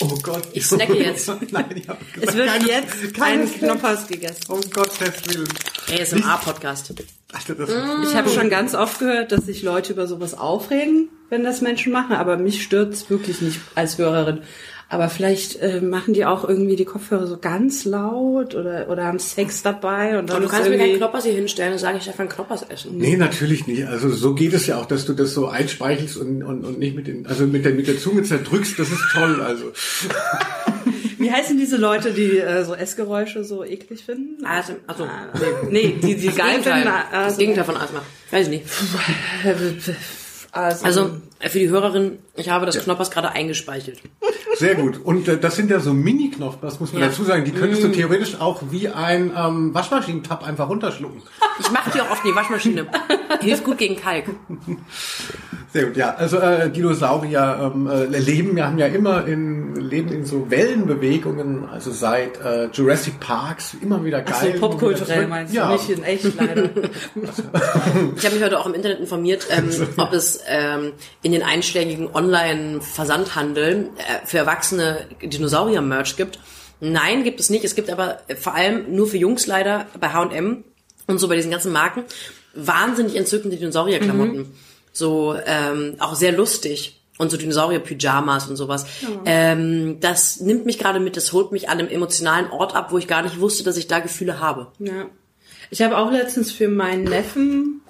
Oh 0.00 0.16
Gott. 0.22 0.42
Ich 0.52 0.66
snacke 0.66 0.94
jetzt. 0.94 1.28
Nein, 1.50 1.64
ich 1.74 1.88
habe 1.88 1.98
Es 2.20 2.36
wird 2.36 2.48
jetzt 2.64 3.14
kein 3.14 3.50
Knoppers 3.50 4.06
gegessen. 4.06 4.44
Um 4.48 4.60
Gottes 4.70 5.14
Willen. 5.26 5.48
ASMR-Podcast. 5.92 6.94
Ach, 7.32 7.44
das, 7.44 7.70
Ich 8.08 8.14
habe 8.14 8.28
schon 8.30 8.48
ganz 8.48 8.74
oft 8.74 9.00
gehört, 9.00 9.32
dass 9.32 9.46
sich 9.46 9.62
Leute 9.64 9.94
über 9.94 10.06
sowas 10.06 10.34
aufregen, 10.34 11.08
wenn 11.28 11.42
das 11.42 11.60
Menschen 11.60 11.92
machen, 11.92 12.14
aber 12.14 12.36
mich 12.36 12.62
stört's 12.62 13.10
wirklich 13.10 13.40
nicht 13.40 13.60
als 13.74 13.98
Hörerin. 13.98 14.42
Aber 14.88 15.08
vielleicht 15.08 15.60
äh, 15.60 15.80
machen 15.80 16.14
die 16.14 16.24
auch 16.24 16.48
irgendwie 16.48 16.76
die 16.76 16.84
Kopfhörer 16.84 17.26
so 17.26 17.38
ganz 17.38 17.84
laut 17.84 18.54
oder, 18.54 18.88
oder 18.88 19.04
haben 19.04 19.18
Sex 19.18 19.62
dabei 19.62 20.16
und 20.16 20.30
dann 20.30 20.36
Und 20.36 20.42
du 20.44 20.48
kannst 20.48 20.70
mir 20.70 20.78
keinen 20.78 20.96
Knoppers 20.96 21.24
hier 21.24 21.32
hinstellen 21.32 21.72
und 21.72 21.78
sagen, 21.80 21.98
ich 21.98 22.04
darf 22.04 22.20
einen 22.20 22.28
Knoppers 22.28 22.62
essen. 22.68 22.96
Nee, 22.96 23.16
natürlich 23.16 23.66
nicht. 23.66 23.84
Also 23.86 24.10
so 24.10 24.34
geht 24.34 24.52
es 24.52 24.68
ja 24.68 24.80
auch, 24.80 24.86
dass 24.86 25.04
du 25.04 25.12
das 25.12 25.34
so 25.34 25.48
einspeichelst 25.48 26.16
und, 26.18 26.44
und, 26.44 26.64
und 26.64 26.78
nicht 26.78 26.94
mit 26.94 27.08
den, 27.08 27.26
also 27.26 27.46
mit 27.46 27.64
der, 27.64 27.72
mit 27.72 27.88
der 27.88 27.98
Zunge 27.98 28.22
zerdrückst. 28.22 28.78
Das 28.78 28.88
ist 28.90 29.02
toll. 29.12 29.42
Also 29.42 29.64
Wie 31.18 31.32
heißen 31.32 31.58
diese 31.58 31.76
Leute, 31.76 32.12
die 32.12 32.38
äh, 32.38 32.64
so 32.64 32.74
Essgeräusche 32.74 33.42
so 33.42 33.64
eklig 33.64 34.04
finden? 34.04 34.44
Also, 34.44 34.74
also 34.86 35.08
Nee, 35.68 35.96
die 36.00 36.14
die 36.14 36.26
das 36.26 36.36
geil 36.36 36.48
Gegenteil. 36.58 36.82
finden. 36.82 36.98
das 37.10 37.22
Also, 37.24 37.38
Gegenteil 37.38 37.64
von 37.64 37.76
ASMR. 37.76 38.02
Weiß 38.30 38.46
ich 38.46 38.50
nicht. 38.50 38.64
also, 40.52 41.20
für 41.40 41.58
die 41.58 41.68
Hörerin, 41.68 42.18
ich 42.34 42.48
habe 42.48 42.66
das 42.66 42.82
Knoppers 42.82 43.10
gerade 43.10 43.30
eingespeichelt. 43.32 44.00
sehr 44.56 44.74
gut. 44.74 45.00
Und 45.04 45.28
äh, 45.28 45.38
das 45.38 45.56
sind 45.56 45.70
ja 45.70 45.80
so 45.80 45.92
Mini-Knopf, 45.92 46.58
das 46.62 46.80
muss 46.80 46.92
man 46.92 47.02
Ja. 47.02 47.08
dazu 47.08 47.24
sagen. 47.24 47.44
Die 47.44 47.52
könntest 47.52 47.82
du 47.84 47.88
theoretisch 47.88 48.40
auch 48.40 48.62
wie 48.70 48.88
ein 48.88 49.32
ähm, 49.36 49.74
Waschmaschinentab 49.74 50.46
einfach 50.46 50.68
runterschlucken. 50.68 51.22
Ich 51.60 51.70
mache 51.70 51.90
die 51.90 52.00
auch 52.00 52.10
auf 52.10 52.22
die 52.22 52.34
Waschmaschine. 52.34 52.86
Hilft 53.40 53.64
gut 53.64 53.78
gegen 53.78 53.96
Kalk. 53.96 54.24
Sehr 55.72 55.86
gut, 55.86 55.96
ja. 55.96 56.14
Also 56.14 56.38
äh, 56.38 56.70
Dinosaurier 56.70 57.72
ähm, 57.74 57.86
äh, 57.86 58.04
leben, 58.18 58.56
ja, 58.56 58.66
haben 58.66 58.78
ja 58.78 58.86
immer 58.86 59.26
in 59.26 59.74
leben 59.76 60.10
in 60.10 60.24
so 60.24 60.50
Wellenbewegungen, 60.50 61.68
also 61.68 61.90
seit 61.90 62.40
äh, 62.40 62.68
Jurassic 62.72 63.20
Parks 63.20 63.74
immer 63.82 64.02
wieder 64.04 64.22
geil. 64.22 64.34
Ach 64.38 64.54
so 64.54 64.60
popkulturell 64.60 65.26
meinst 65.26 65.52
du, 65.52 65.58
ja. 65.58 65.72
nicht 65.72 65.90
in 65.90 66.02
echt 66.02 66.24
leider. 66.36 66.70
Ich 68.16 68.24
habe 68.24 68.34
mich 68.34 68.44
heute 68.44 68.58
auch 68.58 68.66
im 68.66 68.74
Internet 68.74 69.00
informiert, 69.00 69.46
ähm, 69.50 69.68
ob 69.96 70.12
es 70.12 70.40
ähm, 70.48 70.92
in 71.26 71.32
den 71.32 71.42
einschlägigen 71.42 72.08
Online-Versandhandeln 72.14 73.88
äh, 73.96 74.24
für 74.24 74.38
Erwachsene 74.38 75.08
Dinosaurier-Merch 75.20 76.16
gibt. 76.16 76.38
Nein, 76.78 77.24
gibt 77.24 77.40
es 77.40 77.50
nicht. 77.50 77.64
Es 77.64 77.74
gibt 77.74 77.90
aber 77.90 78.20
äh, 78.28 78.36
vor 78.36 78.54
allem 78.54 78.94
nur 78.94 79.08
für 79.08 79.16
Jungs 79.16 79.48
leider 79.48 79.86
bei 79.98 80.10
H&M 80.10 80.62
und 81.08 81.18
so 81.18 81.26
bei 81.26 81.34
diesen 81.34 81.50
ganzen 81.50 81.72
Marken 81.72 82.04
wahnsinnig 82.54 83.16
entzückende 83.16 83.56
Dinosaurier-Klamotten. 83.56 84.54
So 84.92 85.36
ähm, 85.44 85.96
auch 85.98 86.14
sehr 86.14 86.30
lustig. 86.30 87.02
Und 87.18 87.32
so 87.32 87.36
Dinosaurier-Pyjamas 87.36 88.48
und 88.48 88.54
sowas. 88.54 88.86
Ähm, 89.24 89.98
das 90.00 90.38
nimmt 90.40 90.64
mich 90.64 90.78
gerade 90.78 91.00
mit, 91.00 91.16
das 91.16 91.32
holt 91.32 91.50
mich 91.50 91.68
an 91.68 91.80
einem 91.80 91.88
emotionalen 91.88 92.50
Ort 92.50 92.76
ab, 92.76 92.92
wo 92.92 92.98
ich 92.98 93.08
gar 93.08 93.22
nicht 93.22 93.40
wusste, 93.40 93.64
dass 93.64 93.76
ich 93.78 93.88
da 93.88 93.98
Gefühle 93.98 94.38
habe. 94.38 94.68
Ja. 94.78 95.06
Ich 95.70 95.82
habe 95.82 95.98
auch 95.98 96.12
letztens 96.12 96.52
für 96.52 96.68
meinen 96.68 97.04
Neffen, 97.04 97.80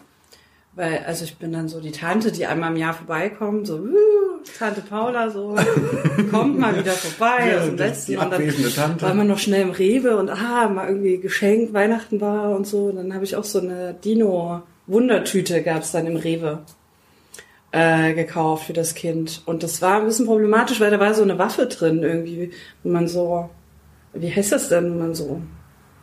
weil, 0.76 1.04
also 1.06 1.24
ich 1.24 1.36
bin 1.38 1.52
dann 1.52 1.68
so 1.68 1.80
die 1.80 1.90
Tante, 1.90 2.30
die 2.30 2.44
einmal 2.46 2.70
im 2.70 2.76
Jahr 2.76 2.92
vorbeikommt, 2.92 3.66
so, 3.66 3.76
uh, 3.76 4.26
Tante 4.58 4.82
Paula, 4.82 5.30
so, 5.30 5.56
kommt 6.30 6.58
mal 6.58 6.78
wieder 6.78 6.92
vorbei 6.92 7.50
Ja, 7.50 7.60
aus 7.60 7.64
dem 7.64 7.76
die 8.06 8.16
und 8.16 8.30
dann 8.30 8.74
Tante. 8.74 9.06
war 9.06 9.14
man 9.14 9.26
noch 9.26 9.38
schnell 9.38 9.62
im 9.62 9.70
Rewe 9.70 10.16
und 10.18 10.28
ah, 10.28 10.68
mal 10.68 10.86
irgendwie 10.86 11.18
Geschenk, 11.18 11.72
Weihnachten 11.72 12.20
war 12.20 12.54
und 12.54 12.66
so. 12.66 12.84
Und 12.84 12.96
dann 12.96 13.14
habe 13.14 13.24
ich 13.24 13.36
auch 13.36 13.44
so 13.44 13.58
eine 13.58 13.94
Dino-Wundertüte 13.94 15.62
gab's 15.62 15.92
dann 15.92 16.06
im 16.06 16.16
Rewe 16.16 16.60
äh, 17.72 18.12
gekauft 18.12 18.66
für 18.66 18.72
das 18.74 18.94
Kind. 18.94 19.42
Und 19.46 19.62
das 19.62 19.80
war 19.80 20.00
ein 20.00 20.04
bisschen 20.04 20.26
problematisch, 20.26 20.78
weil 20.78 20.90
da 20.90 21.00
war 21.00 21.14
so 21.14 21.22
eine 21.22 21.38
Waffe 21.38 21.66
drin 21.66 22.02
irgendwie, 22.02 22.50
wo 22.82 22.90
man 22.90 23.08
so, 23.08 23.48
wie 24.12 24.30
heißt 24.30 24.52
das 24.52 24.68
denn, 24.68 24.90
wenn 24.90 24.98
man 24.98 25.14
so, 25.14 25.40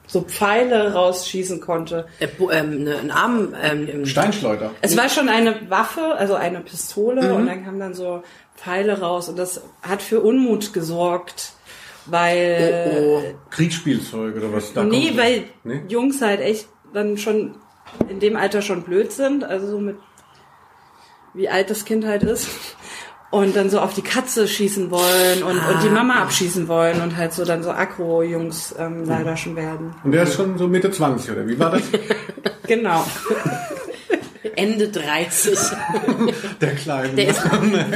so 0.07 0.21
Pfeile 0.21 0.93
rausschießen 0.93 1.61
konnte. 1.61 2.07
Äh, 2.19 2.27
ähm, 2.51 2.83
ne, 2.83 2.97
ein 2.99 3.11
Arm, 3.11 3.55
ähm, 3.61 3.87
im- 3.87 4.05
Steinschleuder. 4.05 4.71
Es 4.81 4.95
war 4.97 5.09
schon 5.09 5.29
eine 5.29 5.69
Waffe, 5.69 6.15
also 6.15 6.35
eine 6.35 6.59
Pistole 6.61 7.33
und 7.33 7.45
dann 7.47 7.63
kamen 7.63 7.79
dann 7.79 7.93
so 7.93 8.21
Pfeile 8.55 8.99
raus 8.99 9.29
und 9.29 9.37
das 9.39 9.61
hat 9.81 10.01
für 10.01 10.19
Unmut 10.21 10.73
gesorgt, 10.73 11.53
weil 12.05 12.91
Oh, 13.01 13.21
oh. 13.23 13.23
Kriegsspielzeug 13.49 14.35
oder 14.35 14.51
was? 14.53 14.73
Da 14.73 14.83
nee, 14.83 15.07
kommt- 15.07 15.17
weil 15.17 15.43
Nee? 15.63 15.81
Jungs 15.87 16.21
halt 16.21 16.41
echt 16.41 16.67
dann 16.93 17.17
schon 17.17 17.55
in 18.09 18.19
dem 18.19 18.35
Alter 18.35 18.61
schon 18.61 18.83
blöd 18.83 19.11
sind, 19.11 19.43
also 19.43 19.67
so 19.67 19.79
mit 19.79 19.95
wie 21.33 21.49
alt 21.49 21.69
das 21.69 21.85
Kind 21.85 22.05
halt 22.05 22.23
ist. 22.23 22.47
Und 23.33 23.55
dann 23.55 23.71
so 23.71 23.79
auf 23.79 23.95
die 23.95 24.03
Katze 24.03 24.47
schießen 24.47 24.91
wollen 24.91 25.41
und, 25.41 25.57
und 25.57 25.83
die 25.83 25.89
Mama 25.89 26.21
abschießen 26.21 26.67
wollen 26.67 27.01
und 27.01 27.17
halt 27.17 27.33
so 27.33 27.43
dann 27.45 27.63
so 27.63 27.71
Akro-Jungs 27.71 28.75
ähm, 28.77 29.05
leider 29.05 29.35
schon 29.37 29.55
werden. 29.55 29.95
Und 30.03 30.11
der 30.11 30.21
ist 30.23 30.35
schon 30.35 30.55
so 30.59 30.67
Mitte 30.67 30.91
20, 30.91 31.31
oder 31.31 31.47
wie 31.47 31.57
war 31.57 31.71
das? 31.71 31.81
Genau. 32.67 33.03
Ende 34.55 34.89
30. 34.89 35.57
Der 36.61 36.75
Kleine. 36.75 37.09
Der 37.15 37.27
ist, 37.29 37.41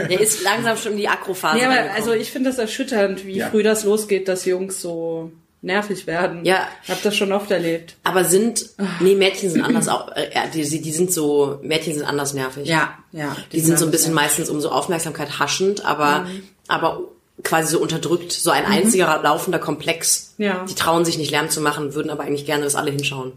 der 0.09 0.19
ist 0.19 0.43
langsam 0.43 0.75
schon 0.77 0.93
in 0.93 0.97
die 0.97 1.07
Akrophase. 1.07 1.57
Nee, 1.57 1.65
aber 1.65 1.93
also 1.95 2.13
ich 2.13 2.31
finde 2.31 2.49
das 2.49 2.57
erschütternd, 2.57 3.25
wie 3.25 3.37
Ja. 3.37 3.49
früh 3.49 3.61
das 3.63 3.83
losgeht, 3.83 4.27
dass 4.27 4.43
Jungs 4.45 4.81
so 4.81 5.31
nervig 5.61 6.07
werden. 6.07 6.45
Ja. 6.45 6.67
Ich 6.83 6.89
habe 6.89 6.99
das 7.03 7.15
schon 7.15 7.31
oft 7.31 7.49
erlebt. 7.51 7.95
aber 8.03 8.25
sind, 8.25 8.69
nee, 8.99 9.15
Mädchen 9.15 9.49
sind 9.49 9.63
anders 9.63 9.87
auch, 9.87 10.11
äh, 10.15 10.29
die, 10.53 10.81
die 10.81 10.91
sind 10.91 11.11
so, 11.11 11.59
Mädchen 11.63 11.93
sind 11.93 12.05
anders 12.05 12.33
nervig. 12.33 12.67
Ja, 12.67 12.93
ja. 13.11 13.35
Die 13.51 13.59
sind 13.59 13.79
so 13.79 13.85
ein 13.85 13.91
bisschen 13.91 14.13
meistens 14.13 14.49
um 14.49 14.61
so 14.61 14.69
Aufmerksamkeit 14.69 15.39
haschend, 15.39 15.83
aber, 15.85 16.27
aber 16.67 17.01
quasi 17.43 17.71
so 17.71 17.79
unterdrückt, 17.79 18.31
so 18.31 18.51
ein 18.51 18.65
einziger 18.65 19.21
laufender 19.23 19.59
Komplex. 19.59 20.35
Ja. 20.37 20.65
Die 20.69 20.75
trauen 20.75 21.05
sich 21.05 21.17
nicht 21.17 21.31
Lärm 21.31 21.49
zu 21.49 21.61
machen, 21.61 21.93
würden 21.93 22.09
aber 22.09 22.23
eigentlich 22.23 22.45
gerne, 22.45 22.63
dass 22.63 22.75
alle 22.75 22.91
hinschauen. 22.91 23.33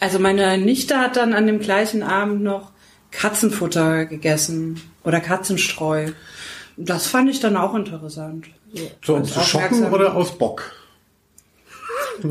Also 0.00 0.18
meine 0.18 0.56
Nichte 0.56 0.98
hat 0.98 1.16
dann 1.16 1.34
an 1.34 1.46
dem 1.46 1.60
gleichen 1.60 2.02
Abend 2.02 2.42
noch 2.42 2.72
Katzenfutter 3.10 4.06
gegessen 4.06 4.80
oder 5.04 5.20
Katzenstreu. 5.20 6.12
Das 6.76 7.06
fand 7.06 7.28
ich 7.28 7.40
dann 7.40 7.56
auch 7.56 7.74
interessant. 7.74 8.46
So, 9.04 9.16
um 9.16 9.24
zu 9.24 9.40
schocken 9.40 9.92
oder 9.92 10.14
aus 10.14 10.38
Bock? 10.38 10.72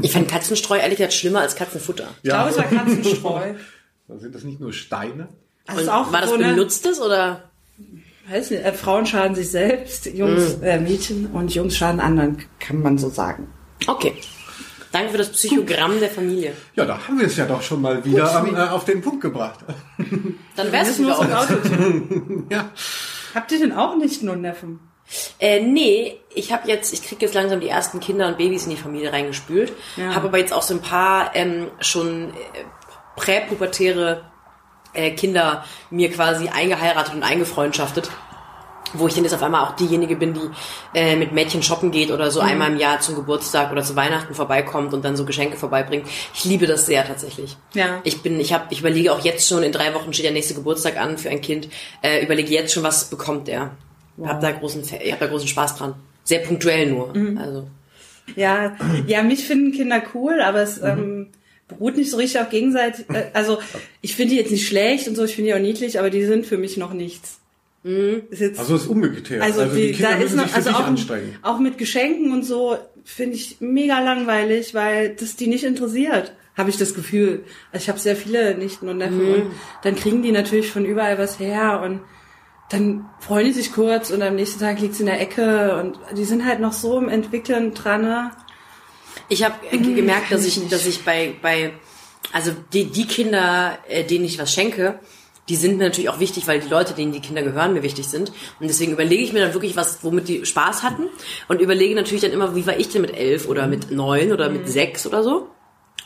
Ich 0.01 0.11
fand 0.13 0.27
Katzenstreu 0.27 0.77
ehrlich 0.77 0.97
gesagt 0.97 1.13
schlimmer 1.13 1.41
als 1.41 1.55
Katzenfutter. 1.55 2.07
Ich 2.23 2.29
glaube, 2.29 2.49
es 2.49 2.57
war 2.57 2.63
Katzenstreu. 2.65 3.53
Sind 4.17 4.33
das 4.33 4.43
nicht 4.43 4.59
nur 4.59 4.73
Steine? 4.73 5.27
Auch 5.67 6.11
war 6.11 6.21
das 6.21 6.31
so 6.31 6.37
benutztes 6.37 6.99
oder? 6.99 7.43
weiß 8.29 8.51
nicht, 8.51 8.63
äh, 8.63 8.73
Frauen 8.73 9.05
schaden 9.05 9.35
sich 9.35 9.49
selbst, 9.49 10.05
Jungs, 10.07 10.57
Mhm. 10.57 10.63
äh, 10.63 10.79
Mädchen 10.79 11.25
und 11.27 11.53
Jungs 11.53 11.75
schaden 11.77 11.99
anderen, 11.99 12.37
kann 12.59 12.81
man 12.81 12.97
so 12.97 13.09
sagen. 13.09 13.47
Okay. 13.87 14.13
Danke 14.91 15.11
für 15.11 15.17
das 15.19 15.29
Psychogramm 15.31 15.99
der 15.99 16.09
Familie. 16.09 16.53
Ja, 16.75 16.85
da 16.85 17.07
haben 17.07 17.19
wir 17.19 17.27
es 17.27 17.37
ja 17.37 17.45
doch 17.45 17.61
schon 17.61 17.81
mal 17.81 18.03
wieder 18.03 18.35
am, 18.35 18.55
äh, 18.55 18.59
auf 18.59 18.85
den 18.85 19.01
Punkt 19.01 19.21
gebracht. 19.21 19.59
Dann 20.55 20.71
wär's 20.71 20.89
es 20.89 20.99
wieder 20.99 21.19
und 21.19 21.31
auch. 21.31 21.47
Auto. 21.49 22.43
ja. 22.49 22.69
Habt 23.35 23.51
ihr 23.51 23.59
denn 23.59 23.71
auch 23.71 23.95
nicht 23.95 24.23
nur 24.23 24.35
Neffen? 24.35 24.79
Äh, 25.39 25.59
nee, 25.61 26.17
ich 26.33 26.51
habe 26.51 26.67
jetzt, 26.67 26.93
ich 26.93 27.03
krieg 27.03 27.21
jetzt 27.21 27.33
langsam 27.33 27.59
die 27.59 27.69
ersten 27.69 27.99
Kinder 27.99 28.27
und 28.27 28.37
Babys 28.37 28.65
in 28.65 28.71
die 28.71 28.77
Familie 28.77 29.11
reingespült. 29.11 29.73
Ja. 29.97 30.15
Habe 30.15 30.27
aber 30.27 30.37
jetzt 30.37 30.53
auch 30.53 30.61
so 30.61 30.73
ein 30.73 30.81
paar 30.81 31.35
ähm, 31.35 31.67
schon 31.79 32.29
äh, 32.31 32.35
präpubertäre 33.15 34.23
äh, 34.93 35.11
Kinder 35.11 35.65
mir 35.89 36.11
quasi 36.11 36.49
eingeheiratet 36.49 37.13
und 37.13 37.23
eingefreundschaftet. 37.23 38.09
Wo 38.93 39.05
ich 39.05 39.13
dann 39.13 39.23
jetzt 39.23 39.35
auf 39.35 39.43
einmal 39.43 39.63
auch 39.63 39.75
diejenige 39.75 40.15
bin, 40.15 40.33
die 40.33 40.49
äh, 40.95 41.15
mit 41.15 41.31
Mädchen 41.31 41.61
shoppen 41.61 41.91
geht 41.91 42.09
oder 42.09 42.31
so 42.31 42.39
einmal 42.39 42.71
im 42.71 42.79
Jahr 42.79 42.99
zum 42.99 43.13
Geburtstag 43.13 43.71
oder 43.71 43.83
zu 43.83 43.95
Weihnachten 43.95 44.33
vorbeikommt 44.33 44.95
und 44.95 45.05
dann 45.05 45.15
so 45.15 45.25
Geschenke 45.25 45.57
vorbeibringt. 45.57 46.07
Ich 46.33 46.43
liebe 46.45 46.65
das 46.65 46.87
sehr 46.87 47.05
tatsächlich. 47.05 47.55
Ja. 47.75 48.01
Ich 48.03 48.23
bin, 48.23 48.39
ich 48.39 48.51
habe, 48.51 48.65
ich 48.71 48.79
überlege 48.79 49.13
auch 49.13 49.23
jetzt 49.23 49.47
schon, 49.47 49.61
in 49.61 49.71
drei 49.71 49.93
Wochen 49.93 50.11
steht 50.11 50.25
der 50.25 50.31
nächste 50.31 50.55
Geburtstag 50.55 50.97
an 50.97 51.19
für 51.19 51.29
ein 51.29 51.41
Kind. 51.41 51.69
Äh, 52.01 52.23
überlege 52.23 52.51
jetzt 52.51 52.73
schon, 52.73 52.81
was 52.81 53.11
bekommt 53.11 53.47
er. 53.47 53.77
Hab 54.23 54.41
da 54.41 54.51
großen, 54.51 54.83
ich 55.01 55.11
hab 55.11 55.19
da 55.19 55.27
großen 55.27 55.47
Spaß 55.47 55.77
dran. 55.77 55.95
Sehr 56.23 56.39
punktuell 56.39 56.89
nur. 56.91 57.13
Also 57.39 57.67
Ja, 58.35 58.75
ja, 59.07 59.23
mich 59.23 59.45
finden 59.45 59.71
Kinder 59.71 60.01
cool, 60.13 60.39
aber 60.41 60.59
Mhm. 60.59 60.63
es 60.63 60.81
ähm, 60.83 61.27
beruht 61.67 61.97
nicht 61.97 62.11
so 62.11 62.17
richtig 62.17 62.39
auf 62.41 62.49
gegenseitig. 62.49 63.05
Äh, 63.09 63.25
also 63.33 63.59
ich 64.01 64.15
finde 64.15 64.31
die 64.35 64.39
jetzt 64.39 64.51
nicht 64.51 64.67
schlecht 64.67 65.07
und 65.07 65.15
so, 65.15 65.23
ich 65.23 65.35
finde 65.35 65.49
die 65.51 65.55
auch 65.55 65.59
niedlich, 65.59 65.97
aber 65.99 66.09
die 66.09 66.23
sind 66.25 66.45
für 66.45 66.57
mich 66.57 66.77
noch 66.77 66.93
nichts. 66.93 67.39
Ist 67.81 68.41
jetzt, 68.41 68.59
Also 68.59 68.75
es 68.75 68.81
ist 68.83 68.87
umgekehrt. 68.89 69.41
also, 69.41 69.61
Also, 69.61 69.75
die, 69.75 69.87
die, 69.87 69.93
Kinder 69.93 70.11
da 70.11 70.17
ist 70.17 70.35
noch, 70.35 70.53
also 70.53 70.69
auch, 70.71 70.85
auch 71.43 71.59
mit 71.59 71.77
Geschenken 71.77 72.33
und 72.33 72.43
so 72.43 72.77
finde 73.05 73.35
ich 73.37 73.55
mega 73.61 74.01
langweilig, 74.01 74.73
weil 74.73 75.15
das 75.15 75.37
die 75.37 75.47
nicht 75.47 75.63
interessiert, 75.63 76.33
habe 76.57 76.69
ich 76.69 76.77
das 76.77 76.93
Gefühl. 76.93 77.43
Also 77.71 77.83
ich 77.85 77.89
habe 77.89 77.97
sehr 77.97 78.17
viele 78.17 78.55
Nichten 78.57 78.89
und 78.89 78.97
Neffen 78.97 79.25
Mhm. 79.25 79.33
und 79.33 79.51
dann 79.83 79.95
kriegen 79.95 80.21
die 80.21 80.33
natürlich 80.33 80.69
von 80.69 80.83
überall 80.83 81.17
was 81.17 81.39
her 81.39 81.81
und 81.85 82.01
dann 82.69 83.09
freuen 83.19 83.45
die 83.47 83.53
sich 83.53 83.71
kurz 83.73 84.11
und 84.11 84.21
am 84.21 84.35
nächsten 84.35 84.59
Tag 84.59 84.79
liegt's 84.79 84.99
in 84.99 85.07
der 85.07 85.19
Ecke 85.19 85.75
und 85.77 85.99
die 86.17 86.25
sind 86.25 86.45
halt 86.45 86.59
noch 86.59 86.73
so 86.73 86.97
im 86.97 87.09
Entwickeln 87.09 87.73
dran. 87.73 88.01
Ne? 88.03 88.31
ich 89.27 89.43
habe 89.43 89.55
ge- 89.71 89.93
gemerkt, 89.95 90.31
dass 90.31 90.45
ich 90.45 90.57
ich, 90.61 90.69
dass 90.69 90.85
ich 90.85 91.03
bei, 91.03 91.35
bei, 91.41 91.73
also 92.31 92.51
die, 92.73 92.85
die 92.85 93.05
Kinder, 93.07 93.77
äh, 93.87 94.03
denen 94.03 94.25
ich 94.25 94.39
was 94.39 94.53
schenke, 94.53 94.99
die 95.49 95.55
sind 95.55 95.77
mir 95.77 95.85
natürlich 95.85 96.09
auch 96.09 96.19
wichtig, 96.19 96.47
weil 96.47 96.59
die 96.59 96.67
Leute, 96.69 96.93
denen 96.93 97.11
die 97.11 97.21
Kinder 97.21 97.41
gehören, 97.41 97.73
mir 97.73 97.81
wichtig 97.81 98.07
sind. 98.07 98.29
Und 98.59 98.67
deswegen 98.67 98.91
überlege 98.91 99.23
ich 99.23 99.33
mir 99.33 99.39
dann 99.39 99.53
wirklich 99.53 99.75
was, 99.75 100.03
womit 100.03 100.27
die 100.27 100.45
Spaß 100.45 100.83
hatten. 100.83 101.07
Und 101.47 101.59
überlege 101.59 101.95
natürlich 101.95 102.21
dann 102.21 102.31
immer, 102.31 102.55
wie 102.55 102.67
war 102.67 102.77
ich 102.77 102.89
denn 102.89 103.01
mit 103.01 103.15
elf 103.15 103.47
oder 103.47 103.65
mit 103.65 103.89
neun 103.89 104.31
oder 104.31 104.49
mit 104.51 104.69
sechs 104.69 105.07
oder 105.07 105.23
so. 105.23 105.47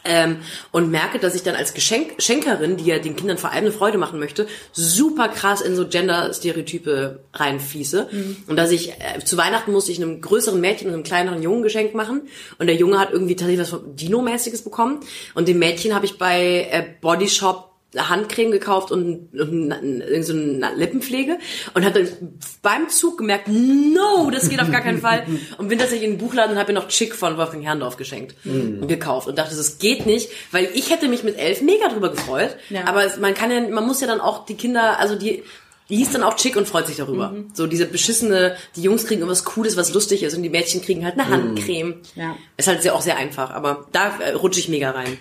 Ähm, 0.06 0.38
und 0.72 0.92
merke, 0.92 1.20
dass 1.20 1.36
ich 1.36 1.44
dann 1.44 1.56
als 1.56 1.74
Geschenk 1.74 2.16
Schenkerin, 2.20 2.78
die 2.78 2.86
ja 2.86 3.00
den 3.00 3.16
Kindern 3.16 3.38
vor 3.38 3.52
allem 3.52 3.66
eine 3.66 3.72
Freude 3.72 3.98
machen 3.98 4.20
möchte, 4.20 4.48
super 4.72 5.30
krass 5.30 5.62
in 5.62 5.76
so 5.76 5.88
Gender-Stereotype 5.88 7.24
reinfieße. 7.34 8.10
Und 8.48 8.56
dass 8.56 8.72
ich 8.72 8.92
äh, 8.92 9.24
zu 9.24 9.38
Weihnachten 9.38 9.72
musste 9.72 9.92
ich 9.92 10.02
einem 10.02 10.22
größeren 10.22 10.60
Mädchen 10.60 10.88
und 10.88 10.94
einem 10.94 11.04
kleineren 11.04 11.42
Jungen 11.42 11.64
Geschenk 11.64 11.94
machen. 11.94 12.24
Und 12.58 12.68
der 12.68 12.76
Junge 12.76 13.00
hat 13.00 13.12
irgendwie 13.12 13.36
tatsächlich 13.36 13.72
was 13.72 13.80
Dino-mäßiges 13.96 14.64
bekommen. 14.64 15.00
Und 15.36 15.48
dem 15.48 15.60
Mädchen 15.60 15.96
habe 15.96 16.06
ich 16.06 16.18
bei 16.18 16.68
äh, 16.72 16.84
Body 17.02 17.30
Shop 17.30 17.73
Handcreme 17.96 18.52
gekauft 18.52 18.92
und, 18.92 19.30
und, 19.40 19.72
und 19.72 20.24
so 20.24 20.34
eine 20.34 20.72
Lippenpflege 20.76 21.38
und 21.74 21.86
habe 21.86 22.04
dann 22.04 22.34
beim 22.62 22.90
Zug 22.90 23.18
gemerkt, 23.18 23.48
no, 23.48 24.30
das 24.32 24.50
geht 24.50 24.60
auf 24.62 24.72
gar 24.72 24.82
keinen 24.82 25.00
Fall 25.00 25.26
und 25.58 25.68
bin 25.68 25.78
tatsächlich 25.80 26.08
in 26.10 26.18
den 26.18 26.20
Buchladen 26.20 26.54
und 26.54 26.60
habe 26.60 26.74
mir 26.74 26.80
noch 26.80 26.88
Chick 26.88 27.16
von 27.16 27.38
Wolfgang 27.38 27.64
Herrndorf 27.64 27.98
geschenkt 27.98 28.36
und 28.46 28.88
gekauft 28.88 29.28
und 29.28 29.38
dachte, 29.38 29.56
das 29.56 29.78
geht 29.78 30.06
nicht, 30.06 30.30
weil 30.52 30.70
ich 30.74 30.90
hätte 30.90 31.08
mich 31.08 31.24
mit 31.24 31.38
elf 31.38 31.62
mega 31.62 31.88
drüber 31.90 32.10
gefreut, 32.10 32.56
Ja. 32.70 32.86
aber 32.86 33.04
man 33.20 33.34
kann 33.34 33.52
ja, 33.52 33.62
man 33.62 33.86
muss 33.86 34.02
ja 34.02 34.08
dann 34.08 34.22
auch 34.22 34.46
die 34.46 34.56
Kinder, 34.56 35.00
also 35.00 35.16
die 35.16 35.44
hieß 35.90 36.12
dann 36.14 36.24
auch 36.24 36.36
Chick 36.38 36.56
und 36.56 36.68
freut 36.68 36.88
sich 36.88 36.96
darüber. 36.96 37.36
So 37.54 37.68
diese 37.68 37.86
beschissene, 37.86 38.56
die 38.76 38.82
Jungs 38.82 39.06
kriegen 39.06 39.20
irgendwas 39.22 39.44
Cooles, 39.44 39.78
was 39.78 39.94
lustig 39.94 40.24
ist 40.24 40.36
und 40.36 40.42
die 40.42 40.50
Mädchen 40.50 40.82
kriegen 40.82 41.04
halt 41.06 41.20
eine 41.20 41.30
Handcreme. 41.30 41.96
Ja. 42.16 42.36
Ist 42.58 42.68
halt 42.68 42.82
sehr, 42.82 42.96
auch 42.96 43.02
sehr 43.02 43.18
einfach, 43.18 43.52
aber 43.52 43.86
da 43.92 44.18
äh, 44.20 44.32
rutsche 44.32 44.60
ich 44.60 44.70
mega 44.70 44.92
rein. 44.92 45.18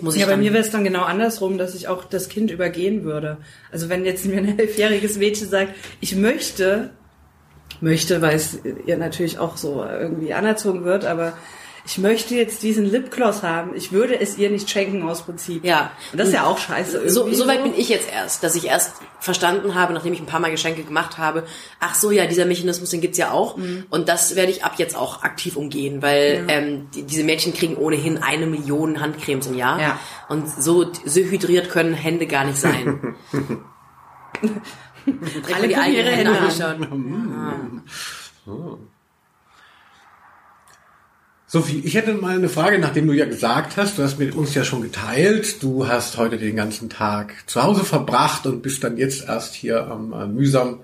Muss 0.00 0.14
ich 0.14 0.20
Ja, 0.20 0.26
bei 0.26 0.36
mir 0.36 0.52
wäre 0.52 0.62
es 0.62 0.70
dann 0.70 0.84
genau 0.84 1.02
andersrum, 1.02 1.58
dass 1.58 1.74
ich 1.74 1.88
auch 1.88 2.04
das 2.04 2.28
Kind 2.28 2.50
übergehen 2.50 3.04
würde. 3.04 3.38
Also 3.72 3.88
wenn 3.88 4.04
jetzt 4.04 4.26
mir 4.26 4.38
ein 4.38 4.58
elfjähriges 4.58 5.18
Mädchen 5.18 5.48
sagt, 5.48 5.74
ich 6.00 6.14
möchte, 6.16 6.90
möchte, 7.80 8.20
weil 8.22 8.36
es 8.36 8.58
ihr 8.86 8.96
natürlich 8.98 9.38
auch 9.38 9.56
so 9.56 9.84
irgendwie 9.84 10.34
anerzogen 10.34 10.84
wird, 10.84 11.04
aber 11.04 11.32
ich 11.86 11.98
möchte 11.98 12.34
jetzt 12.34 12.64
diesen 12.64 12.84
Lipgloss 12.84 13.44
haben. 13.44 13.76
Ich 13.76 13.92
würde 13.92 14.18
es 14.18 14.36
ihr 14.36 14.50
nicht 14.50 14.68
schenken 14.68 15.02
aus 15.08 15.22
Prinzip. 15.22 15.64
Ja. 15.64 15.92
Und 16.10 16.18
das 16.18 16.28
ist 16.28 16.34
ja 16.34 16.44
auch 16.44 16.58
scheiße. 16.58 17.08
So, 17.08 17.20
irgendwie 17.20 17.36
so 17.36 17.46
weit 17.46 17.62
bin 17.62 17.74
ich 17.76 17.88
jetzt 17.88 18.10
erst, 18.10 18.42
dass 18.42 18.56
ich 18.56 18.66
erst 18.66 18.96
verstanden 19.20 19.76
habe, 19.76 19.94
nachdem 19.94 20.12
ich 20.12 20.18
ein 20.18 20.26
paar 20.26 20.40
Mal 20.40 20.50
Geschenke 20.50 20.82
gemacht 20.82 21.16
habe, 21.16 21.44
ach 21.78 21.94
so, 21.94 22.10
ja, 22.10 22.26
dieser 22.26 22.44
Mechanismus, 22.44 22.90
den 22.90 23.00
gibt's 23.00 23.18
ja 23.18 23.30
auch. 23.30 23.56
Und 23.88 24.08
das 24.08 24.34
werde 24.34 24.50
ich 24.50 24.64
ab 24.64 24.74
jetzt 24.78 24.96
auch 24.96 25.22
aktiv 25.22 25.56
umgehen, 25.56 26.02
weil 26.02 26.44
ähm, 26.48 26.88
die, 26.92 27.04
diese 27.04 27.22
Mädchen 27.22 27.54
kriegen 27.54 27.76
ohnehin 27.76 28.20
eine 28.20 28.46
Million 28.46 29.00
Handcremes 29.00 29.46
im 29.46 29.54
Jahr. 29.54 29.80
Ja. 29.80 30.00
Und 30.28 30.48
so, 30.48 30.92
so 30.92 31.20
hydriert 31.20 31.70
können 31.70 31.94
Hände 31.94 32.26
gar 32.26 32.44
nicht 32.44 32.58
sein. 32.58 33.14
Alle 35.54 35.68
die 35.68 35.76
eigenen 35.76 36.04
ihre 36.04 36.10
Hände 36.10 36.34
Hände 36.34 36.40
anschauen. 36.40 37.84
Sophie, 41.48 41.80
ich 41.84 41.94
hätte 41.94 42.12
mal 42.14 42.34
eine 42.34 42.48
Frage, 42.48 42.80
nachdem 42.80 43.06
du 43.06 43.12
ja 43.12 43.24
gesagt 43.24 43.76
hast, 43.76 43.98
du 43.98 44.02
hast 44.02 44.18
mit 44.18 44.34
uns 44.34 44.52
ja 44.54 44.64
schon 44.64 44.82
geteilt, 44.82 45.62
du 45.62 45.86
hast 45.86 46.16
heute 46.16 46.38
den 46.38 46.56
ganzen 46.56 46.90
Tag 46.90 47.34
zu 47.46 47.62
Hause 47.62 47.84
verbracht 47.84 48.46
und 48.46 48.62
bist 48.62 48.82
dann 48.82 48.96
jetzt 48.96 49.28
erst 49.28 49.54
hier 49.54 49.86
am 49.86 50.12
äh, 50.12 50.26
mühsam 50.26 50.80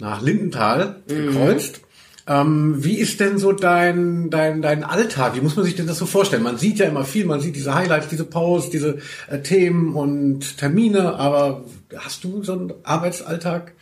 nach 0.00 0.20
Lindenthal 0.20 0.96
gekreuzt. 1.06 1.82
Ähm, 2.26 2.82
wie 2.82 2.96
ist 2.96 3.20
denn 3.20 3.38
so 3.38 3.52
dein, 3.52 4.30
dein, 4.30 4.62
dein 4.62 4.82
Alltag? 4.82 5.36
Wie 5.36 5.40
muss 5.40 5.54
man 5.54 5.64
sich 5.64 5.76
denn 5.76 5.86
das 5.86 5.98
so 5.98 6.06
vorstellen? 6.06 6.42
Man 6.42 6.58
sieht 6.58 6.80
ja 6.80 6.86
immer 6.86 7.04
viel, 7.04 7.24
man 7.24 7.40
sieht 7.40 7.54
diese 7.54 7.76
Highlights, 7.76 8.08
diese 8.08 8.24
Posts, 8.24 8.70
diese 8.70 8.98
äh, 9.30 9.42
Themen 9.42 9.94
und 9.94 10.58
Termine, 10.58 11.14
aber 11.14 11.66
hast 11.96 12.24
du 12.24 12.42
so 12.42 12.54
einen 12.54 12.72
Arbeitsalltag? 12.82 13.74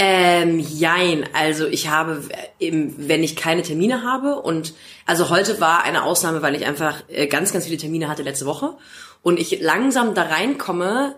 Ähm, 0.00 0.60
jein. 0.60 1.28
Also 1.32 1.66
ich 1.66 1.88
habe, 1.88 2.22
äh, 2.60 2.70
wenn 2.70 3.24
ich 3.24 3.34
keine 3.34 3.62
Termine 3.62 4.04
habe 4.04 4.36
und 4.36 4.74
also 5.06 5.28
heute 5.28 5.60
war 5.60 5.82
eine 5.82 6.04
Ausnahme, 6.04 6.40
weil 6.40 6.54
ich 6.54 6.66
einfach 6.66 7.02
äh, 7.08 7.26
ganz, 7.26 7.52
ganz 7.52 7.64
viele 7.64 7.78
Termine 7.78 8.08
hatte 8.08 8.22
letzte 8.22 8.46
Woche 8.46 8.76
und 9.22 9.40
ich 9.40 9.60
langsam 9.60 10.14
da 10.14 10.22
reinkomme. 10.22 11.16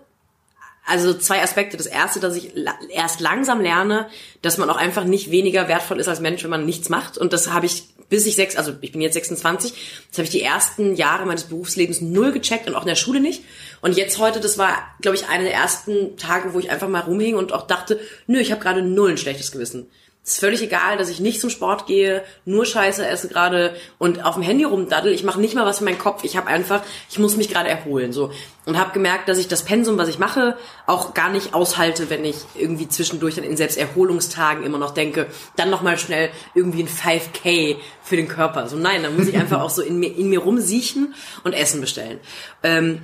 Also 0.87 1.13
zwei 1.13 1.43
Aspekte. 1.43 1.77
Das 1.77 1.87
erste, 1.87 2.21
dass 2.21 2.35
ich 2.37 2.53
erst 2.89 3.21
langsam 3.21 3.61
lerne, 3.61 4.09
dass 4.41 4.57
man 4.57 4.71
auch 4.71 4.79
einfach 4.79 5.05
nicht 5.05 5.31
weniger 5.31 5.69
wertvoll 5.69 6.01
ist 6.01 6.09
als 6.09 6.21
Mensch, 6.21 6.43
wenn 6.43 6.51
man 6.51 6.65
nichts 6.65 6.89
macht. 6.89 7.19
Und 7.19 7.35
das 7.35 7.53
habe 7.53 7.67
ich 7.67 7.85
bis 8.11 8.27
ich 8.27 8.35
sechs, 8.37 8.57
also 8.57 8.75
ich 8.83 8.93
bin 8.93 9.01
jetzt 9.01 9.15
26, 9.15 9.73
das 10.11 10.19
habe 10.19 10.25
ich 10.25 10.31
die 10.31 10.43
ersten 10.43 10.95
Jahre 10.95 11.25
meines 11.25 11.45
Berufslebens 11.45 12.03
null 12.03 12.33
gecheckt 12.33 12.69
und 12.69 12.75
auch 12.75 12.83
in 12.83 12.89
der 12.89 12.97
Schule 12.97 13.21
nicht. 13.21 13.43
Und 13.81 13.97
jetzt 13.97 14.19
heute, 14.19 14.41
das 14.41 14.59
war, 14.59 14.77
glaube 15.01 15.17
ich, 15.17 15.29
einer 15.29 15.45
der 15.45 15.55
ersten 15.55 16.19
Tage, 16.19 16.53
wo 16.53 16.59
ich 16.59 16.71
einfach 16.71 16.89
mal 16.89 17.01
rumhing 17.01 17.37
und 17.37 17.53
auch 17.53 17.67
dachte, 17.67 17.99
nö, 18.27 18.39
ich 18.39 18.53
habe 18.53 18.61
gerade 18.61 18.83
null 18.83 19.13
ein 19.13 19.17
schlechtes 19.17 19.53
Gewissen. 19.53 19.89
Ist 20.31 20.39
völlig 20.39 20.63
egal, 20.63 20.97
dass 20.97 21.09
ich 21.09 21.19
nicht 21.19 21.41
zum 21.41 21.51
Sport 21.51 21.87
gehe, 21.87 22.23
nur 22.45 22.65
Scheiße 22.65 23.05
esse 23.05 23.27
gerade 23.27 23.75
und 23.99 24.25
auf 24.25 24.35
dem 24.35 24.45
Handy 24.45 24.63
rumdaddel. 24.63 25.13
Ich 25.13 25.25
mache 25.25 25.41
nicht 25.41 25.57
mal 25.57 25.67
was 25.67 25.79
für 25.79 25.85
meinen 25.85 25.99
Kopf. 25.99 26.23
Ich 26.23 26.37
habe 26.37 26.47
einfach, 26.47 26.83
ich 27.11 27.19
muss 27.19 27.37
mich 27.37 27.49
gerade 27.49 27.69
erholen 27.69 28.13
so 28.13 28.31
und 28.65 28.79
habe 28.79 28.93
gemerkt, 28.93 29.29
dass 29.29 29.39
ich 29.39 29.49
das 29.49 29.65
Pensum, 29.65 29.99
was 29.99 30.09
ich 30.09 30.21
mache, 30.21 30.57
auch 30.87 31.15
gar 31.15 31.31
nicht 31.31 31.53
aushalte, 31.53 32.11
wenn 32.11 32.25
ich 32.25 32.37
irgendwie 32.55 32.89
zwischendurch 32.89 33.35
dann 33.35 33.43
in 33.43 33.57
Selbsterholungstagen 33.57 34.63
immer 34.63 34.79
noch 34.79 34.95
denke, 34.95 35.27
dann 35.57 35.69
noch 35.69 35.83
mal 35.83 35.99
schnell 35.99 36.31
irgendwie 36.55 36.85
ein 36.85 36.89
5K 36.89 37.79
für 38.05 38.15
den 38.15 38.29
Körper. 38.29 38.69
So 38.69 38.77
nein, 38.77 39.03
dann 39.03 39.17
muss 39.17 39.27
ich 39.27 39.37
einfach 39.37 39.61
auch 39.61 39.71
so 39.71 39.83
in 39.83 39.99
mir 39.99 40.17
in 40.17 40.31
mir 40.31 40.39
rumsiechen 40.39 41.13
und 41.43 41.55
Essen 41.55 41.81
bestellen. 41.81 42.21
Ähm, 42.63 43.01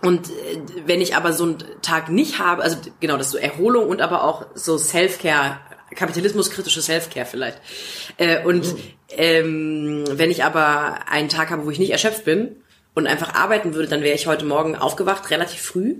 und 0.00 0.30
äh, 0.30 0.32
wenn 0.86 1.02
ich 1.02 1.14
aber 1.14 1.34
so 1.34 1.44
einen 1.44 1.58
Tag 1.82 2.08
nicht 2.08 2.38
habe, 2.38 2.62
also 2.62 2.78
genau, 3.00 3.18
das 3.18 3.26
ist 3.26 3.32
so 3.32 3.38
Erholung 3.38 3.86
und 3.86 4.00
aber 4.00 4.24
auch 4.24 4.46
so 4.54 4.78
Self-Care 4.78 5.58
kapitalismuskritische 5.94 6.82
Self-Care 6.82 7.26
vielleicht. 7.26 7.58
Äh, 8.16 8.44
und 8.44 8.64
oh. 8.66 8.78
ähm, 9.16 10.04
wenn 10.10 10.30
ich 10.30 10.44
aber 10.44 11.08
einen 11.08 11.28
Tag 11.28 11.50
habe, 11.50 11.64
wo 11.64 11.70
ich 11.70 11.78
nicht 11.78 11.90
erschöpft 11.90 12.24
bin 12.24 12.56
und 12.94 13.06
einfach 13.06 13.34
arbeiten 13.34 13.74
würde, 13.74 13.88
dann 13.88 14.02
wäre 14.02 14.14
ich 14.14 14.26
heute 14.26 14.44
Morgen 14.44 14.76
aufgewacht, 14.76 15.30
relativ 15.30 15.60
früh 15.60 15.96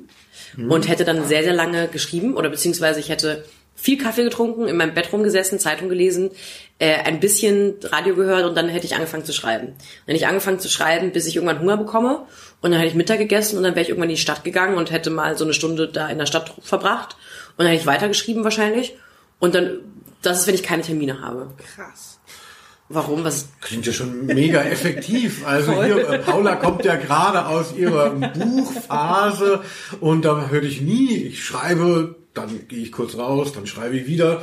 mhm. 0.57 0.71
und 0.71 0.89
hätte 0.89 1.05
dann 1.05 1.27
sehr, 1.27 1.43
sehr 1.43 1.55
lange 1.55 1.89
geschrieben 1.89 2.37
oder 2.37 2.49
beziehungsweise 2.51 3.01
ich 3.01 3.09
hätte 3.09 3.45
viel 3.81 3.97
Kaffee 3.97 4.25
getrunken, 4.25 4.69
in 4.69 4.77
meinem 4.77 4.93
Bett 4.93 5.11
rumgesessen, 5.11 5.59
Zeitung 5.59 5.89
gelesen, 5.89 6.31
äh, 6.79 6.97
ein 6.97 7.19
bisschen 7.19 7.77
Radio 7.83 8.15
gehört 8.15 8.45
und 8.45 8.55
dann 8.55 8.69
hätte 8.69 8.85
ich 8.85 8.95
angefangen 8.95 9.25
zu 9.25 9.33
schreiben. 9.33 9.69
Dann 9.69 10.07
hätte 10.07 10.19
ich 10.19 10.27
angefangen 10.27 10.61
zu 10.61 10.69
schreiben, 10.69 11.13
bis 11.13 11.27
ich 11.27 11.37
irgendwann 11.37 11.61
Hunger 11.61 11.79
bekomme 11.79 12.27
und 12.61 12.71
dann 12.71 12.79
hätte 12.79 12.91
ich 12.91 12.95
Mittag 12.95 13.19
gegessen 13.19 13.57
und 13.57 13.63
dann 13.63 13.75
wäre 13.75 13.83
ich 13.83 13.89
irgendwann 13.89 14.11
in 14.11 14.17
die 14.17 14.21
Stadt 14.21 14.45
gegangen 14.45 14.77
und 14.77 14.91
hätte 14.91 15.09
mal 15.09 15.39
so 15.39 15.45
eine 15.45 15.55
Stunde 15.55 15.89
da 15.89 16.09
in 16.09 16.19
der 16.19 16.27
Stadt 16.27 16.53
verbracht 16.61 17.17
und 17.57 17.61
dann 17.61 17.69
hätte 17.69 17.81
ich 17.81 17.87
weitergeschrieben 17.87 18.45
wahrscheinlich 18.45 18.97
und 19.41 19.55
dann, 19.55 19.81
das 20.23 20.41
ist, 20.41 20.47
wenn 20.47 20.55
ich 20.55 20.63
keine 20.63 20.83
Termine 20.83 21.21
habe. 21.21 21.49
Krass. 21.75 22.21
Warum? 22.93 23.23
Was? 23.23 23.49
Klingt 23.61 23.87
ja 23.87 23.93
schon 23.93 24.27
mega 24.27 24.63
effektiv. 24.63 25.43
Also 25.47 25.83
hier, 25.83 26.09
äh, 26.09 26.19
Paula 26.19 26.57
kommt 26.57 26.85
ja 26.85 26.97
gerade 26.97 27.47
aus 27.47 27.73
ihrer 27.77 28.11
Buchphase 28.11 29.61
und 30.01 30.25
da 30.25 30.49
höre 30.49 30.65
ich 30.65 30.81
nie, 30.81 31.17
ich 31.17 31.45
schreibe, 31.45 32.17
dann 32.35 32.69
gehe 32.69 32.83
ich 32.83 32.93
kurz 32.93 33.17
raus, 33.17 33.53
dann 33.53 33.67
schreibe 33.67 33.97
ich 33.97 34.07
wieder. 34.07 34.43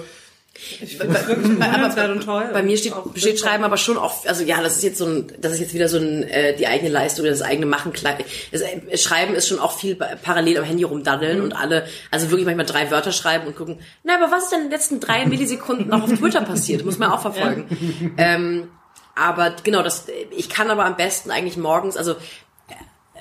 Ich 0.82 1.00
wirklich 1.00 1.18
bewundernswert 1.28 2.12
und 2.12 2.24
toll. 2.24 2.50
Bei 2.52 2.64
mir 2.64 2.78
steht, 2.78 2.94
besteht 3.14 3.40
Schreiben 3.40 3.64
aber 3.64 3.78
schon 3.78 3.98
auch, 3.98 4.26
also 4.26 4.44
ja, 4.44 4.62
das 4.62 4.78
ist 4.78 4.84
jetzt 4.84 4.98
so 4.98 5.06
ein, 5.06 5.32
das 5.40 5.54
ist 5.54 5.60
jetzt 5.60 5.74
wieder 5.74 5.88
so 5.88 5.98
ein, 5.98 6.24
äh, 6.24 6.56
die 6.56 6.68
eigene 6.68 6.90
Leistung 6.90 7.24
oder 7.24 7.32
das 7.32 7.42
eigene 7.42 7.66
Machen. 7.66 7.94
Das, 8.52 8.62
äh, 8.62 8.98
schreiben 8.98 9.36
ist 9.36 9.48
schon 9.48 9.60
auch 9.60 9.72
viel 9.78 9.96
parallel 9.96 10.58
am 10.58 10.64
Handy 10.64 10.84
rumdaddeln 10.84 11.40
mhm. 11.40 11.44
und 11.44 11.54
alle, 11.54 11.86
also 12.12 12.30
wirklich 12.32 12.46
manchmal 12.46 12.66
drei 12.66 12.92
Wörter 12.92 13.12
schreiben 13.12 13.48
und 13.48 13.56
gucken, 13.56 13.80
na, 14.04 14.16
aber 14.16 14.32
was 14.32 14.46
ist 14.46 14.52
denn 14.52 14.62
in 14.62 14.66
den 14.66 14.72
letzten 14.72 15.00
drei 15.00 15.26
Millisekunden 15.26 15.88
noch 15.90 16.04
auf 16.04 16.14
Twitter 16.14 16.42
passiert? 16.42 16.84
Muss 16.86 16.98
man 16.98 17.12
auch 17.12 17.22
verfolgen. 17.22 17.68
Ja. 17.70 17.78
Ähm, 18.18 18.70
aber 19.16 19.56
genau, 19.64 19.84
das, 19.84 20.06
ich 20.32 20.50
kann 20.50 20.70
aber 20.70 20.86
am 20.86 20.96
besten 20.96 21.32
eigentlich 21.32 21.58
morgens, 21.58 21.98
also 21.98 22.12
äh, 22.12 22.16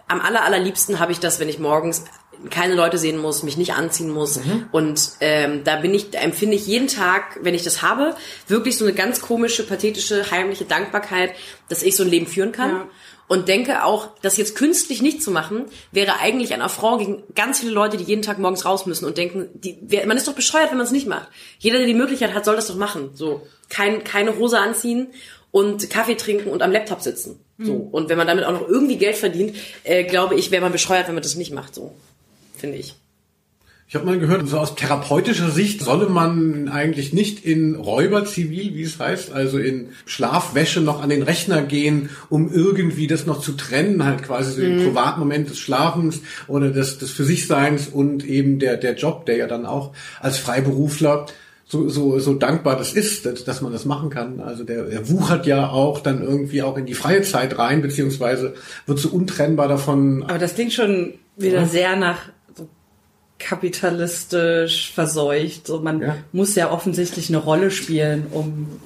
am 0.08 0.20
aller, 0.20 0.44
allerliebsten 0.44 1.00
habe 1.00 1.12
ich 1.12 1.20
das, 1.20 1.40
wenn 1.40 1.48
ich 1.48 1.58
morgens 1.58 2.04
keine 2.50 2.74
Leute 2.74 2.98
sehen 2.98 3.18
muss, 3.18 3.42
mich 3.42 3.56
nicht 3.56 3.74
anziehen 3.74 4.10
muss. 4.10 4.36
Mhm. 4.36 4.66
Und 4.72 5.10
ähm, 5.20 5.64
da 5.64 5.76
bin 5.76 5.94
ich, 5.94 6.10
da 6.10 6.20
empfinde 6.20 6.56
ich 6.56 6.66
jeden 6.66 6.88
Tag, 6.88 7.38
wenn 7.42 7.54
ich 7.54 7.64
das 7.64 7.82
habe, 7.82 8.14
wirklich 8.48 8.76
so 8.76 8.84
eine 8.84 8.94
ganz 8.94 9.20
komische, 9.20 9.62
pathetische, 9.64 10.30
heimliche 10.30 10.64
Dankbarkeit, 10.64 11.32
dass 11.68 11.82
ich 11.82 11.96
so 11.96 12.02
ein 12.02 12.10
Leben 12.10 12.26
führen 12.26 12.52
kann. 12.52 12.70
Ja. 12.70 12.88
Und 13.28 13.48
denke 13.48 13.84
auch, 13.84 14.10
das 14.22 14.36
jetzt 14.36 14.54
künstlich 14.54 15.02
nicht 15.02 15.20
zu 15.20 15.32
machen, 15.32 15.64
wäre 15.90 16.20
eigentlich 16.20 16.54
ein 16.54 16.62
Affront 16.62 17.00
gegen 17.00 17.22
ganz 17.34 17.58
viele 17.58 17.72
Leute, 17.72 17.96
die 17.96 18.04
jeden 18.04 18.22
Tag 18.22 18.38
morgens 18.38 18.64
raus 18.64 18.86
müssen 18.86 19.04
und 19.04 19.18
denken, 19.18 19.48
die, 19.54 19.76
man 20.06 20.16
ist 20.16 20.28
doch 20.28 20.34
bescheuert, 20.34 20.70
wenn 20.70 20.78
man 20.78 20.86
es 20.86 20.92
nicht 20.92 21.08
macht. 21.08 21.28
Jeder, 21.58 21.78
der 21.78 21.88
die 21.88 21.94
Möglichkeit 21.94 22.34
hat, 22.34 22.44
soll 22.44 22.54
das 22.54 22.68
doch 22.68 22.76
machen. 22.76 23.10
So, 23.14 23.44
kein, 23.68 24.04
keine 24.04 24.38
Hose 24.38 24.60
anziehen 24.60 25.08
und 25.50 25.90
Kaffee 25.90 26.14
trinken 26.14 26.50
und 26.50 26.62
am 26.62 26.70
Laptop 26.70 27.00
sitzen. 27.00 27.40
So. 27.58 27.72
Mhm. 27.72 27.80
Und 27.88 28.08
wenn 28.08 28.18
man 28.18 28.26
damit 28.26 28.44
auch 28.44 28.52
noch 28.52 28.68
irgendwie 28.68 28.96
Geld 28.96 29.16
verdient, 29.16 29.56
äh, 29.82 30.04
glaube 30.04 30.36
ich, 30.36 30.50
wäre 30.50 30.62
man 30.62 30.72
bescheuert, 30.72 31.08
wenn 31.08 31.14
man 31.14 31.22
das 31.22 31.34
nicht 31.34 31.52
macht. 31.52 31.74
So 31.74 31.94
finde 32.56 32.78
ich. 32.78 32.94
Ich 33.88 33.94
habe 33.94 34.04
mal 34.04 34.18
gehört, 34.18 34.48
so 34.48 34.58
aus 34.58 34.74
therapeutischer 34.74 35.50
Sicht 35.50 35.80
solle 35.80 36.08
man 36.08 36.68
eigentlich 36.68 37.12
nicht 37.12 37.44
in 37.44 37.76
Räuberzivil, 37.76 38.74
wie 38.74 38.82
es 38.82 38.98
heißt, 38.98 39.30
also 39.32 39.58
in 39.58 39.90
Schlafwäsche 40.06 40.80
noch 40.80 41.00
an 41.00 41.08
den 41.08 41.22
Rechner 41.22 41.62
gehen, 41.62 42.10
um 42.28 42.52
irgendwie 42.52 43.06
das 43.06 43.26
noch 43.26 43.40
zu 43.40 43.52
trennen, 43.52 44.04
halt 44.04 44.24
quasi 44.24 44.50
so 44.50 44.60
den 44.60 44.78
mhm. 44.78 44.84
Privatmoment 44.86 45.50
des 45.50 45.60
Schlafens 45.60 46.20
oder 46.48 46.70
des, 46.70 46.98
des 46.98 47.12
für 47.12 47.22
sich 47.22 47.46
Seins 47.46 47.86
und 47.86 48.24
eben 48.24 48.58
der, 48.58 48.76
der 48.76 48.96
Job, 48.96 49.24
der 49.24 49.36
ja 49.36 49.46
dann 49.46 49.64
auch 49.64 49.92
als 50.20 50.38
Freiberufler 50.38 51.26
so, 51.64 51.88
so, 51.88 52.18
so 52.18 52.34
dankbar 52.34 52.76
das 52.76 52.92
ist, 52.92 53.24
dass, 53.24 53.44
dass 53.44 53.60
man 53.60 53.72
das 53.72 53.84
machen 53.84 54.10
kann. 54.10 54.40
Also 54.40 54.64
der, 54.64 54.84
der 54.84 55.08
wuchert 55.08 55.46
ja 55.46 55.68
auch 55.68 56.00
dann 56.00 56.22
irgendwie 56.22 56.62
auch 56.62 56.76
in 56.76 56.86
die 56.86 56.94
freie 56.94 57.22
Zeit 57.22 57.56
rein, 57.56 57.82
beziehungsweise 57.82 58.54
wird 58.86 58.98
so 58.98 59.10
untrennbar 59.10 59.68
davon. 59.68 60.24
Aber 60.24 60.38
das 60.38 60.54
klingt 60.54 60.72
schon 60.72 61.14
wieder 61.36 61.60
ja. 61.60 61.66
sehr 61.66 61.96
nach 61.96 62.30
kapitalistisch 63.38 64.92
verseucht. 64.92 65.66
So, 65.66 65.80
man 65.80 66.00
ja. 66.00 66.16
muss 66.32 66.54
ja 66.54 66.70
offensichtlich 66.70 67.28
eine 67.28 67.38
Rolle 67.38 67.70
spielen, 67.70 68.26
um 68.30 68.80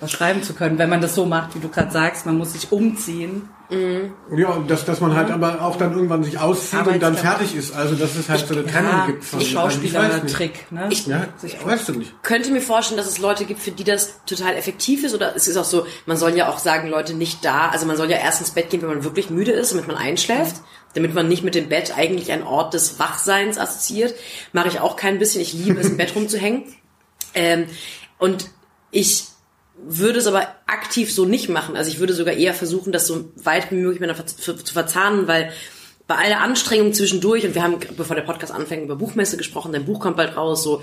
was 0.00 0.12
schreiben 0.12 0.42
zu 0.42 0.54
können. 0.54 0.78
Wenn 0.78 0.90
man 0.90 1.00
das 1.00 1.14
so 1.14 1.26
macht, 1.26 1.54
wie 1.54 1.60
du 1.60 1.68
gerade 1.68 1.90
sagst, 1.90 2.26
man 2.26 2.36
muss 2.36 2.52
sich 2.52 2.72
umziehen. 2.72 3.48
Mhm. 3.70 4.12
Ja, 4.36 4.62
dass, 4.68 4.84
dass 4.84 5.00
man 5.00 5.16
halt 5.16 5.30
aber 5.30 5.62
auch 5.62 5.76
dann 5.76 5.92
irgendwann 5.92 6.22
sich 6.22 6.38
auszieht 6.38 6.86
und 6.86 7.02
dann 7.02 7.16
fertig 7.16 7.56
ist. 7.56 7.74
Also 7.74 7.96
dass 7.96 8.14
es 8.14 8.28
halt 8.28 8.46
so 8.46 8.54
eine 8.54 8.64
Trennung 8.64 8.92
ja, 8.92 9.06
gibt 9.06 9.24
von 9.24 9.40
Schauspieler-Trick. 9.40 10.70
Ne? 10.70 10.88
Ich, 10.90 11.06
ja, 11.06 11.26
ich 11.42 11.64
weißt 11.64 11.88
du 11.88 11.94
nicht. 11.94 12.22
könnte 12.22 12.52
mir 12.52 12.60
vorstellen, 12.60 12.98
dass 12.98 13.08
es 13.08 13.18
Leute 13.18 13.44
gibt, 13.44 13.60
für 13.60 13.72
die 13.72 13.84
das 13.84 14.20
total 14.24 14.54
effektiv 14.54 15.02
ist. 15.02 15.14
Oder 15.14 15.34
es 15.34 15.48
ist 15.48 15.56
auch 15.56 15.64
so, 15.64 15.86
man 16.04 16.16
soll 16.16 16.36
ja 16.36 16.48
auch 16.48 16.58
sagen, 16.58 16.88
Leute 16.88 17.14
nicht 17.14 17.44
da. 17.44 17.68
Also 17.68 17.86
man 17.86 17.96
soll 17.96 18.10
ja 18.10 18.18
erst 18.18 18.40
ins 18.40 18.50
Bett 18.50 18.70
gehen, 18.70 18.82
wenn 18.82 18.88
man 18.88 19.04
wirklich 19.04 19.30
müde 19.30 19.52
ist, 19.52 19.72
damit 19.72 19.88
man 19.88 19.96
einschläft. 19.96 20.56
Mhm 20.56 20.75
damit 20.96 21.14
man 21.14 21.28
nicht 21.28 21.44
mit 21.44 21.54
dem 21.54 21.68
Bett 21.68 21.96
eigentlich 21.96 22.32
einen 22.32 22.42
Ort 22.42 22.74
des 22.74 22.98
Wachseins 22.98 23.58
assoziiert. 23.58 24.14
Mache 24.52 24.68
ich 24.68 24.80
auch 24.80 24.96
kein 24.96 25.18
bisschen. 25.18 25.42
Ich 25.42 25.52
liebe 25.52 25.78
es, 25.78 25.88
im 25.88 25.96
Bett 25.96 26.14
rumzuhängen. 26.16 26.64
Ähm, 27.34 27.66
und 28.18 28.46
ich 28.90 29.24
würde 29.76 30.18
es 30.18 30.26
aber 30.26 30.48
aktiv 30.66 31.12
so 31.12 31.26
nicht 31.26 31.48
machen. 31.48 31.76
Also 31.76 31.90
ich 31.90 31.98
würde 31.98 32.14
sogar 32.14 32.34
eher 32.34 32.54
versuchen, 32.54 32.92
das 32.92 33.06
so 33.06 33.30
weit 33.36 33.70
wie 33.70 33.76
möglich 33.76 34.00
miteinander 34.00 34.26
zu 34.26 34.56
verzahnen, 34.56 35.28
weil 35.28 35.52
bei 36.06 36.16
aller 36.16 36.40
Anstrengung 36.40 36.94
zwischendurch, 36.94 37.44
und 37.44 37.54
wir 37.54 37.62
haben, 37.62 37.78
bevor 37.96 38.16
der 38.16 38.22
Podcast 38.22 38.52
anfängt, 38.52 38.84
über 38.84 38.96
Buchmesse 38.96 39.36
gesprochen, 39.36 39.72
dein 39.72 39.84
Buch 39.84 40.00
kommt 40.00 40.16
bald 40.16 40.36
raus, 40.36 40.62
so 40.62 40.82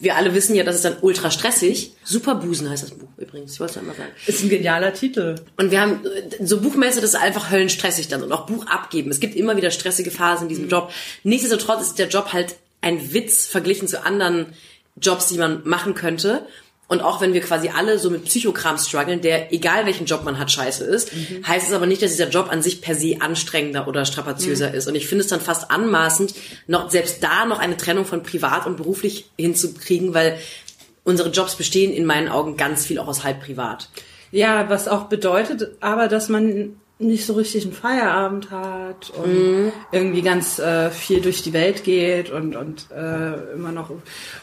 wir 0.00 0.16
alle 0.16 0.34
wissen 0.34 0.54
ja, 0.54 0.64
das 0.64 0.76
ist 0.76 0.84
dann 0.84 0.96
ultra 1.02 1.30
stressig. 1.30 1.92
Superbusen 2.04 2.68
heißt 2.68 2.82
das 2.82 2.90
Buch 2.92 3.08
übrigens. 3.18 3.52
Ich 3.52 3.60
wollte 3.60 3.72
es 3.72 3.76
ja 3.76 3.82
immer 3.82 3.94
sagen. 3.94 4.10
Ist 4.26 4.42
ein 4.42 4.48
genialer 4.48 4.94
Titel. 4.94 5.36
Und 5.58 5.70
wir 5.70 5.80
haben 5.80 6.00
so 6.42 6.60
Buchmesse, 6.60 7.02
das 7.02 7.10
ist 7.10 7.20
einfach 7.20 7.50
höllenstressig 7.50 8.08
dann 8.08 8.22
und 8.22 8.32
auch 8.32 8.46
Buch 8.46 8.66
abgeben. 8.66 9.10
Es 9.10 9.20
gibt 9.20 9.36
immer 9.36 9.58
wieder 9.58 9.70
stressige 9.70 10.10
Phasen 10.10 10.44
in 10.44 10.48
diesem 10.48 10.64
mhm. 10.64 10.70
Job. 10.70 10.92
Nichtsdestotrotz 11.22 11.82
ist 11.82 11.98
der 11.98 12.08
Job 12.08 12.32
halt 12.32 12.56
ein 12.80 13.12
Witz 13.12 13.46
verglichen 13.46 13.88
zu 13.88 14.02
anderen 14.02 14.46
Jobs, 14.96 15.28
die 15.28 15.36
man 15.36 15.60
machen 15.64 15.94
könnte. 15.94 16.46
Und 16.90 17.02
auch 17.02 17.20
wenn 17.20 17.34
wir 17.34 17.40
quasi 17.40 17.68
alle 17.68 18.00
so 18.00 18.10
mit 18.10 18.24
Psychokram 18.24 18.76
strugglen, 18.76 19.20
der 19.20 19.52
egal 19.52 19.86
welchen 19.86 20.06
Job 20.06 20.24
man 20.24 20.40
hat, 20.40 20.50
scheiße 20.50 20.82
ist, 20.82 21.14
mhm. 21.14 21.46
heißt 21.46 21.68
es 21.68 21.72
aber 21.72 21.86
nicht, 21.86 22.02
dass 22.02 22.10
dieser 22.10 22.28
Job 22.28 22.48
an 22.50 22.62
sich 22.62 22.82
per 22.82 22.96
se 22.96 23.18
anstrengender 23.20 23.86
oder 23.86 24.04
strapaziöser 24.04 24.70
mhm. 24.70 24.74
ist. 24.74 24.88
Und 24.88 24.96
ich 24.96 25.06
finde 25.06 25.22
es 25.22 25.30
dann 25.30 25.40
fast 25.40 25.70
anmaßend, 25.70 26.34
noch 26.66 26.90
selbst 26.90 27.22
da 27.22 27.46
noch 27.46 27.60
eine 27.60 27.76
Trennung 27.76 28.06
von 28.06 28.24
privat 28.24 28.66
und 28.66 28.76
beruflich 28.76 29.30
hinzukriegen, 29.38 30.14
weil 30.14 30.36
unsere 31.04 31.30
Jobs 31.30 31.54
bestehen 31.54 31.92
in 31.92 32.06
meinen 32.06 32.28
Augen 32.28 32.56
ganz 32.56 32.84
viel 32.84 32.98
auch 32.98 33.06
aus 33.06 33.22
halb 33.22 33.40
privat. 33.40 33.88
Ja, 34.32 34.68
was 34.68 34.88
auch 34.88 35.04
bedeutet 35.04 35.76
aber, 35.78 36.08
dass 36.08 36.28
man 36.28 36.74
nicht 37.00 37.24
so 37.24 37.32
richtig 37.32 37.64
einen 37.64 37.72
Feierabend 37.72 38.50
hat 38.50 39.10
und 39.16 39.32
mhm. 39.32 39.72
irgendwie 39.90 40.20
ganz 40.20 40.58
äh, 40.58 40.90
viel 40.90 41.22
durch 41.22 41.42
die 41.42 41.54
Welt 41.54 41.82
geht 41.82 42.30
und, 42.30 42.54
und 42.54 42.90
äh, 42.90 43.54
immer 43.54 43.72
noch, 43.72 43.90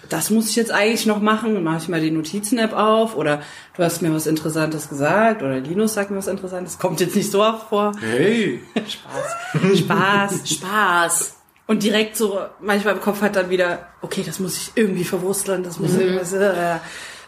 das 0.10 0.32
muss 0.32 0.50
ich 0.50 0.56
jetzt 0.56 0.72
eigentlich 0.72 1.06
noch 1.06 1.22
machen, 1.22 1.54
dann 1.54 1.64
mache 1.64 1.78
ich 1.78 1.88
mal 1.88 2.02
die 2.02 2.10
Notizen-App 2.10 2.74
auf 2.74 3.16
oder 3.16 3.42
du 3.76 3.84
hast 3.84 4.02
mir 4.02 4.12
was 4.12 4.26
Interessantes 4.26 4.90
gesagt 4.90 5.44
oder 5.44 5.60
Linus 5.60 5.94
sagt 5.94 6.10
mir 6.10 6.18
was 6.18 6.28
Interessantes, 6.28 6.80
kommt 6.80 7.00
jetzt 7.00 7.16
nicht 7.16 7.32
so 7.32 7.44
oft 7.44 7.70
vor. 7.70 7.92
Hey! 8.00 8.60
Spaß. 8.76 9.78
Spaß, 9.78 10.50
Spaß. 10.50 11.36
Und 11.68 11.84
direkt 11.84 12.16
so, 12.16 12.40
manchmal 12.60 12.96
im 12.96 13.02
Kopf 13.02 13.22
hat 13.22 13.36
dann 13.36 13.50
wieder, 13.50 13.88
okay, 14.02 14.24
das 14.26 14.40
muss 14.40 14.58
ich 14.58 14.72
irgendwie 14.76 15.04
verwursteln, 15.04 15.64
das 15.64 15.80
muss 15.80 15.92
mhm. 15.92 16.00
irgendwas, 16.00 16.34
äh, 16.34 16.78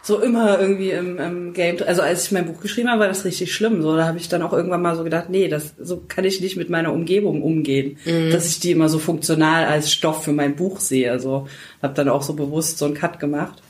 so 0.10 0.20
immer 0.20 0.60
irgendwie 0.60 0.90
im, 0.90 1.20
im 1.20 1.54
Game. 1.54 1.78
Also 1.86 2.02
als 2.02 2.26
ich 2.26 2.32
mein 2.32 2.48
Buch 2.48 2.60
geschrieben 2.60 2.90
habe, 2.90 3.02
war 3.02 3.08
das 3.08 3.26
richtig 3.26 3.54
schlimm. 3.54 3.84
So, 3.84 3.96
da 3.96 4.08
habe 4.08 4.18
ich 4.18 4.28
dann 4.28 4.42
auch 4.42 4.52
irgendwann 4.52 4.82
mal 4.82 4.96
so 4.96 5.04
gedacht, 5.04 5.30
nee, 5.30 5.48
das 5.48 5.76
so 5.80 6.02
kann 6.08 6.26
ich 6.26 6.42
nicht 6.42 6.58
mit 6.58 6.70
meiner 6.70 6.92
Umgebung 6.92 7.44
umgehen, 7.44 7.98
mhm. 8.06 8.32
dass 8.32 8.48
ich 8.48 8.60
die 8.60 8.72
immer 8.72 8.90
so 8.90 8.98
funktional 8.98 9.66
als 9.66 9.94
Stoff 9.94 10.24
für 10.24 10.34
mein 10.34 10.56
Buch 10.56 10.80
sehe. 10.80 11.12
Also 11.12 11.48
habe 11.82 11.94
dann 11.94 12.10
auch 12.10 12.24
so 12.24 12.34
bewusst 12.34 12.80
so 12.80 12.86
einen 12.86 12.96
Cut 12.96 13.20
gemacht. 13.20 13.62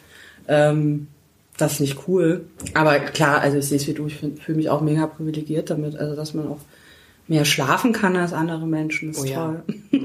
Ähm, 0.48 1.08
das 1.58 1.74
ist 1.74 1.80
nicht 1.82 2.08
cool. 2.08 2.46
Aber 2.74 2.98
klar, 3.00 3.42
also 3.42 3.58
ich 3.58 3.66
sehe 3.66 3.78
es 3.78 3.86
wie 3.88 3.94
du, 3.94 4.08
ich 4.08 4.16
fühle 4.16 4.58
mich 4.58 4.70
auch 4.70 4.80
mega 4.80 5.08
privilegiert 5.08 5.70
damit, 5.70 5.98
also 5.98 6.16
dass 6.16 6.34
man 6.34 6.48
auch 6.48 6.62
mehr 7.28 7.44
schlafen 7.44 7.92
kann 7.92 8.16
als 8.16 8.32
andere 8.32 8.66
Menschen. 8.66 9.12
Ist 9.12 9.20
oh, 9.20 9.26
toll. 9.26 9.64
Ja. 9.92 10.00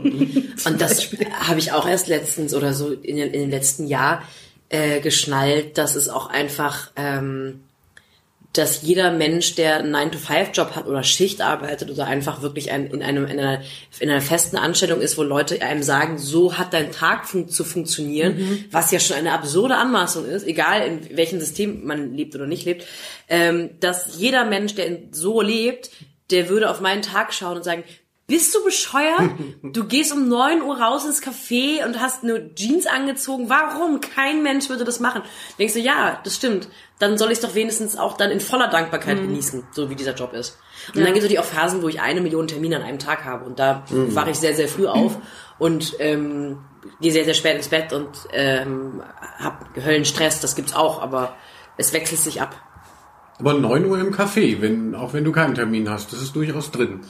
Und 0.67 0.81
das 0.81 1.09
habe 1.41 1.61
ich 1.61 1.71
auch 1.71 1.89
erst 1.89 2.09
letztens 2.09 2.55
oder 2.55 2.75
so 2.75 2.93
in, 2.93 3.19
in 3.19 3.33
dem 3.33 3.51
letzten 3.51 3.87
Jahr 3.87 4.23
äh, 4.69 5.01
geschnallt, 5.01 5.79
dass 5.79 5.95
es 5.95 6.09
auch 6.09 6.27
einfach, 6.27 6.91
ähm, 6.97 7.65
dass 8.53 8.83
jeder 8.83 9.11
Mensch, 9.11 9.57
der 9.57 9.77
einen 9.79 9.95
9-to-5-Job 9.95 10.77
hat 10.77 10.87
oder 10.87 11.03
Schicht 11.03 11.41
arbeitet 11.41 11.91
oder 11.91 12.07
einfach 12.07 12.41
wirklich 12.41 12.71
ein, 12.71 12.87
in, 12.87 13.03
einem, 13.03 13.27
in, 13.27 13.39
einer, 13.39 13.63
in 13.99 14.11
einer 14.11 14.21
festen 14.21 14.57
Anstellung 14.57 15.01
ist, 15.01 15.19
wo 15.19 15.25
Leute 15.25 15.61
einem 15.61 15.83
sagen, 15.83 16.19
so 16.19 16.57
hat 16.57 16.73
dein 16.73 16.93
Tag 16.93 17.27
fun 17.27 17.49
zu 17.49 17.65
funktionieren, 17.65 18.65
was 18.71 18.93
ja 18.93 19.01
schon 19.01 19.17
eine 19.17 19.33
absurde 19.33 19.77
Anmaßung 19.77 20.25
ist, 20.25 20.47
egal 20.47 20.87
in 20.87 21.17
welchem 21.17 21.41
System 21.41 21.85
man 21.85 22.15
lebt 22.15 22.35
oder 22.37 22.47
nicht 22.47 22.65
lebt, 22.65 22.87
ähm, 23.29 23.71
dass 23.81 24.19
jeder 24.19 24.45
Mensch, 24.45 24.77
der 24.77 24.99
so 25.11 25.41
lebt, 25.41 25.91
der 26.31 26.49
würde 26.49 26.71
auf 26.71 26.81
meinen 26.81 27.03
Tag 27.03 27.35
schauen 27.35 27.57
und 27.57 27.65
sagen, 27.65 27.85
bist 28.27 28.55
du 28.55 28.65
bescheuert? 28.65 29.31
Du 29.63 29.85
gehst 29.85 30.13
um 30.13 30.29
9 30.29 30.63
Uhr 30.63 30.79
raus 30.79 31.05
ins 31.05 31.23
Café 31.23 31.85
und 31.85 32.01
hast 32.01 32.23
eine 32.23 32.55
Jeans 32.55 32.87
angezogen. 32.87 33.49
Warum? 33.49 34.01
Kein 34.01 34.43
Mensch 34.43 34.69
würde 34.69 34.85
das 34.85 35.01
machen. 35.01 35.23
Denkst 35.59 35.75
du, 35.75 35.81
ja, 35.81 36.21
das 36.23 36.37
stimmt. 36.37 36.69
Dann 36.99 37.19
soll 37.19 37.33
ich 37.33 37.39
es 37.39 37.41
doch 37.41 37.55
wenigstens 37.55 37.97
auch 37.97 38.17
dann 38.17 38.31
in 38.31 38.41
voller 38.41 38.69
Dankbarkeit 38.69 39.21
genießen, 39.21 39.65
so 39.73 39.91
wie 39.91 39.97
dieser 39.97 40.15
Job 40.15 40.33
ist. 40.33 40.59
Und 40.89 40.97
dann 40.97 41.07
gibt 41.07 41.19
es 41.19 41.25
natürlich 41.25 41.41
auch 41.41 41.45
Phasen, 41.45 41.83
wo 41.83 41.89
ich 41.89 42.01
eine 42.01 42.21
Million 42.21 42.47
Termine 42.47 42.77
an 42.77 42.83
einem 42.83 42.99
Tag 42.99 43.25
habe. 43.25 43.45
Und 43.45 43.59
da 43.59 43.85
wache 43.91 44.31
ich 44.31 44.39
sehr, 44.39 44.55
sehr 44.55 44.69
früh 44.69 44.87
auf 44.87 45.19
und 45.59 45.97
ähm, 45.99 46.59
gehe 47.01 47.13
sehr, 47.13 47.25
sehr 47.25 47.35
spät 47.35 47.57
ins 47.57 47.69
Bett 47.69 47.93
und 47.93 48.11
ähm, 48.33 49.03
habe 49.39 49.85
Höllenstress. 49.85 50.41
Das 50.41 50.55
gibt's 50.55 50.75
auch, 50.75 51.03
aber 51.03 51.35
es 51.77 51.93
wechselt 51.93 52.21
sich 52.21 52.41
ab. 52.41 52.55
Aber 53.39 53.55
9 53.55 53.87
Uhr 53.87 53.99
im 53.99 54.15
Café, 54.15 54.61
wenn, 54.61 54.95
auch 54.95 55.13
wenn 55.13 55.25
du 55.25 55.33
keinen 55.33 55.55
Termin 55.55 55.91
hast, 55.91 56.13
das 56.13 56.23
ist 56.23 56.37
durchaus 56.37 56.71
drin. 56.71 57.01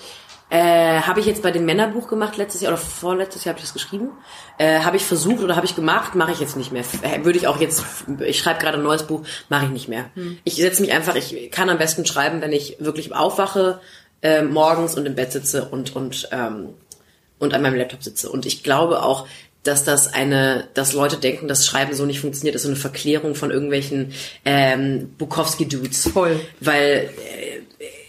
Äh, 0.51 1.01
habe 1.01 1.21
ich 1.21 1.27
jetzt 1.27 1.43
bei 1.43 1.51
dem 1.51 1.65
Männerbuch 1.65 2.07
gemacht 2.07 2.37
letztes 2.37 2.61
Jahr 2.61 2.73
oder 2.73 2.81
vorletztes 2.81 3.45
Jahr 3.45 3.55
habe 3.55 3.59
ich 3.59 3.65
das 3.65 3.73
geschrieben. 3.73 4.11
Äh, 4.59 4.81
habe 4.81 4.97
ich 4.97 5.05
versucht 5.05 5.43
oder 5.43 5.57
habe 5.57 5.67
ich 5.67 5.75
gemacht, 5.75 6.15
mache 6.15 6.33
ich 6.33 6.41
jetzt 6.41 6.57
nicht 6.57 6.71
mehr. 6.71 6.85
Äh, 7.03 7.25
Würde 7.25 7.39
ich 7.39 7.47
auch 7.47 7.61
jetzt, 7.61 7.85
ich 8.25 8.39
schreibe 8.39 8.61
gerade 8.61 8.79
ein 8.79 8.85
neues 8.85 9.05
Buch, 9.05 9.23
mache 9.49 9.65
ich 9.65 9.71
nicht 9.71 9.89
mehr. 9.89 10.11
Ich 10.45 10.57
setze 10.57 10.83
mich 10.83 10.93
einfach, 10.93 11.17
ich 11.17 11.51
kann 11.51 11.71
am 11.71 11.79
besten 11.79 12.07
schreiben, 12.07 12.41
wenn 12.41 12.53
ich 12.53 12.77
wirklich 12.79 13.13
aufwache, 13.15 13.81
äh, 14.23 14.43
morgens 14.43 14.97
und 14.97 15.07
im 15.07 15.15
Bett 15.15 15.33
sitze 15.33 15.65
und 15.67 15.97
und 15.97 16.29
ähm, 16.31 16.71
und 17.39 17.55
an 17.55 17.63
meinem 17.63 17.77
Laptop 17.77 18.03
sitze. 18.03 18.31
Und 18.31 18.47
ich 18.47 18.63
glaube 18.63 19.03
auch, 19.03 19.27
dass 19.65 19.85
das 19.85 20.13
eine, 20.13 20.69
dass 20.75 20.93
Leute 20.93 21.17
denken, 21.17 21.49
dass 21.49 21.67
Schreiben 21.67 21.95
so 21.95 22.05
nicht 22.05 22.21
funktioniert, 22.21 22.55
ist 22.55 22.63
so 22.63 22.69
eine 22.69 22.77
Verklärung 22.77 23.35
von 23.35 23.51
irgendwelchen 23.51 24.13
ähm, 24.45 25.15
Bukowski-Dudes. 25.19 26.09
Voll. 26.09 26.39
Weil 26.61 27.11
äh, 27.19 27.61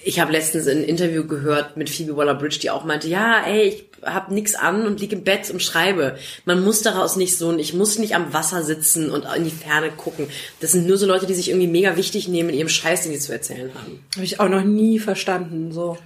ich 0.05 0.19
habe 0.19 0.31
letztens 0.31 0.67
ein 0.67 0.83
Interview 0.83 1.25
gehört 1.25 1.77
mit 1.77 1.89
Phoebe 1.89 2.15
Waller-Bridge, 2.15 2.59
die 2.59 2.69
auch 2.69 2.85
meinte, 2.85 3.07
ja, 3.07 3.41
ey, 3.43 3.69
ich 3.69 3.85
hab 4.03 4.29
nix 4.29 4.53
an 4.53 4.85
und 4.85 4.99
lieg 4.99 5.11
im 5.11 5.23
Bett 5.23 5.49
und 5.49 5.63
schreibe. 5.63 6.15
Man 6.45 6.63
muss 6.63 6.83
daraus 6.83 7.15
nicht 7.15 7.35
so, 7.35 7.57
ich 7.57 7.73
muss 7.73 7.97
nicht 7.97 8.15
am 8.15 8.31
Wasser 8.31 8.61
sitzen 8.61 9.09
und 9.09 9.25
in 9.35 9.43
die 9.43 9.49
Ferne 9.49 9.89
gucken. 9.89 10.27
Das 10.59 10.73
sind 10.73 10.85
nur 10.85 10.97
so 10.97 11.07
Leute, 11.07 11.25
die 11.25 11.33
sich 11.33 11.49
irgendwie 11.49 11.67
mega 11.67 11.97
wichtig 11.97 12.27
nehmen 12.27 12.49
in 12.49 12.55
ihrem 12.55 12.69
Scheiß, 12.69 13.01
den 13.01 13.13
sie 13.13 13.19
zu 13.19 13.33
erzählen 13.33 13.71
haben. 13.73 14.05
Habe 14.13 14.25
ich 14.25 14.39
auch 14.39 14.47
noch 14.47 14.63
nie 14.63 14.99
verstanden. 14.99 15.71
So, 15.71 15.97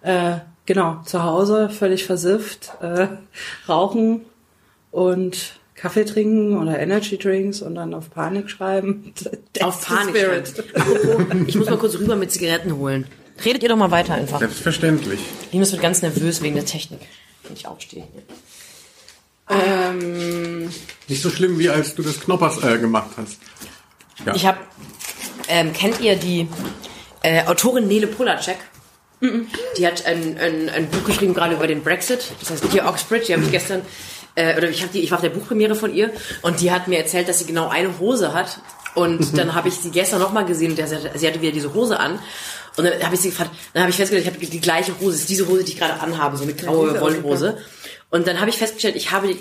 äh, 0.00 0.36
genau, 0.64 1.02
zu 1.04 1.22
Hause 1.22 1.68
völlig 1.68 2.06
versifft, 2.06 2.72
äh, 2.80 3.08
rauchen 3.68 4.22
und 4.90 5.60
Kaffee 5.74 6.06
trinken 6.06 6.56
oder 6.56 6.78
Energy 6.78 7.18
Drinks 7.18 7.60
und 7.60 7.74
dann 7.74 7.92
auf 7.92 8.10
Panik 8.10 8.48
schreiben. 8.48 9.12
That's 9.52 9.62
Auf 9.62 9.86
Panik. 9.86 10.16
Spirit. 10.16 10.64
schreiben. 10.74 11.44
Ich 11.46 11.56
muss 11.56 11.68
mal 11.68 11.76
kurz 11.76 11.98
rüber 11.98 12.16
mit 12.16 12.32
Zigaretten 12.32 12.76
holen. 12.78 13.04
Redet 13.44 13.62
ihr 13.62 13.68
doch 13.68 13.76
mal 13.76 13.90
weiter 13.90 14.14
einfach. 14.14 14.38
Selbstverständlich. 14.38 15.20
Linus 15.52 15.72
wird 15.72 15.82
ganz 15.82 16.02
nervös 16.02 16.42
wegen 16.42 16.54
der 16.54 16.64
Technik. 16.64 17.00
Wenn 17.42 17.54
ich 17.54 17.66
aufstehe. 17.66 18.04
Ähm, 19.48 20.70
Nicht 21.08 21.22
so 21.22 21.30
schlimm, 21.30 21.58
wie 21.58 21.68
als 21.68 21.94
du 21.94 22.02
das 22.02 22.20
Knoppers 22.20 22.62
äh, 22.62 22.78
gemacht 22.78 23.10
hast. 23.16 23.38
Ja. 24.24 24.34
Ich 24.34 24.46
habe, 24.46 24.58
ähm, 25.48 25.72
kennt 25.72 26.00
ihr 26.00 26.16
die 26.16 26.48
äh, 27.22 27.44
Autorin 27.46 27.88
Nele 27.88 28.06
Polacek? 28.06 28.58
Die 29.76 29.86
hat 29.86 30.04
ein, 30.04 30.36
ein, 30.38 30.68
ein 30.68 30.90
Buch 30.90 31.04
geschrieben 31.04 31.32
gerade 31.32 31.54
über 31.54 31.68
den 31.68 31.84
Brexit. 31.84 32.32
Das 32.40 32.50
heißt 32.50 32.72
Dear 32.72 32.88
Oxbridge. 32.88 33.26
Die 33.26 33.34
habe 33.34 33.44
ich 33.44 33.52
gestern 33.52 33.82
äh, 34.34 34.56
oder 34.56 34.68
ich 34.68 34.82
habe 34.82 34.92
die, 34.92 35.00
ich 35.00 35.10
war 35.10 35.18
auf 35.18 35.22
der 35.22 35.30
Buchpremiere 35.30 35.74
von 35.74 35.94
ihr 35.94 36.10
und 36.42 36.60
die 36.60 36.72
hat 36.72 36.88
mir 36.88 36.98
erzählt, 36.98 37.28
dass 37.28 37.38
sie 37.38 37.46
genau 37.46 37.68
eine 37.68 37.98
Hose 37.98 38.34
hat. 38.34 38.60
Und 38.94 39.38
dann 39.38 39.54
habe 39.54 39.68
ich 39.68 39.74
sie 39.74 39.90
gestern 39.90 40.20
nochmal 40.20 40.44
gesehen 40.44 40.72
und 40.72 40.78
der, 40.78 40.86
sie 40.86 41.26
hatte 41.26 41.40
wieder 41.40 41.52
diese 41.52 41.72
Hose 41.72 41.98
an. 41.98 42.18
Und 42.76 42.84
dann 42.84 43.02
habe 43.02 43.14
ich 43.14 43.20
sie 43.20 43.30
gefragt, 43.30 43.50
dann 43.74 43.82
habe 43.82 43.90
ich 43.90 43.96
festgestellt, 43.96 44.26
ich 44.26 44.40
habe 44.42 44.50
die 44.50 44.60
gleiche 44.60 44.98
Hose, 45.00 45.16
ist 45.16 45.28
diese 45.28 45.46
Hose, 45.48 45.64
die 45.64 45.72
ich 45.72 45.78
gerade 45.78 46.00
anhabe, 46.00 46.36
so 46.36 46.44
eine 46.44 46.54
graue 46.54 46.88
diese 46.90 47.00
Wollhose. 47.00 47.58
Und 48.10 48.26
dann 48.26 48.40
habe 48.40 48.50
ich 48.50 48.56
festgestellt, 48.56 48.96
ich 48.96 49.10
habe 49.10 49.28
die, 49.28 49.38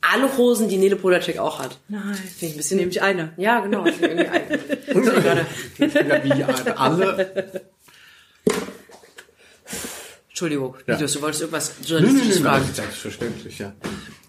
alle 0.00 0.36
Hosen, 0.36 0.68
die 0.68 0.76
Nele 0.78 0.96
Polacek 0.96 1.38
auch 1.38 1.60
hat. 1.60 1.78
nein, 1.88 2.14
Finde 2.14 2.46
ich 2.46 2.52
ein 2.52 2.56
bisschen 2.56 2.76
nehme 2.78 2.90
ich 2.90 3.00
eine. 3.02 3.32
ja, 3.36 3.60
genau. 3.60 3.86
Ich 3.86 4.00
irgendwie 4.02 4.26
ein- 4.26 4.48
gerade. 5.02 5.46
Ja, 5.78 6.24
wie 6.24 6.72
alle. 6.74 7.62
Entschuldigung, 10.42 10.74
Ja. 10.86 10.96
Linus, 10.96 11.12
du 11.12 11.22
wolltest 11.22 11.40
irgendwas 11.42 11.68
Nö, 11.70 11.74
nö, 11.82 11.88
Journalistisches 11.94 12.40
nö, 12.40 12.44
fragen. 12.48 12.64
selbstverständlich, 12.74 13.58
ja. 13.58 13.72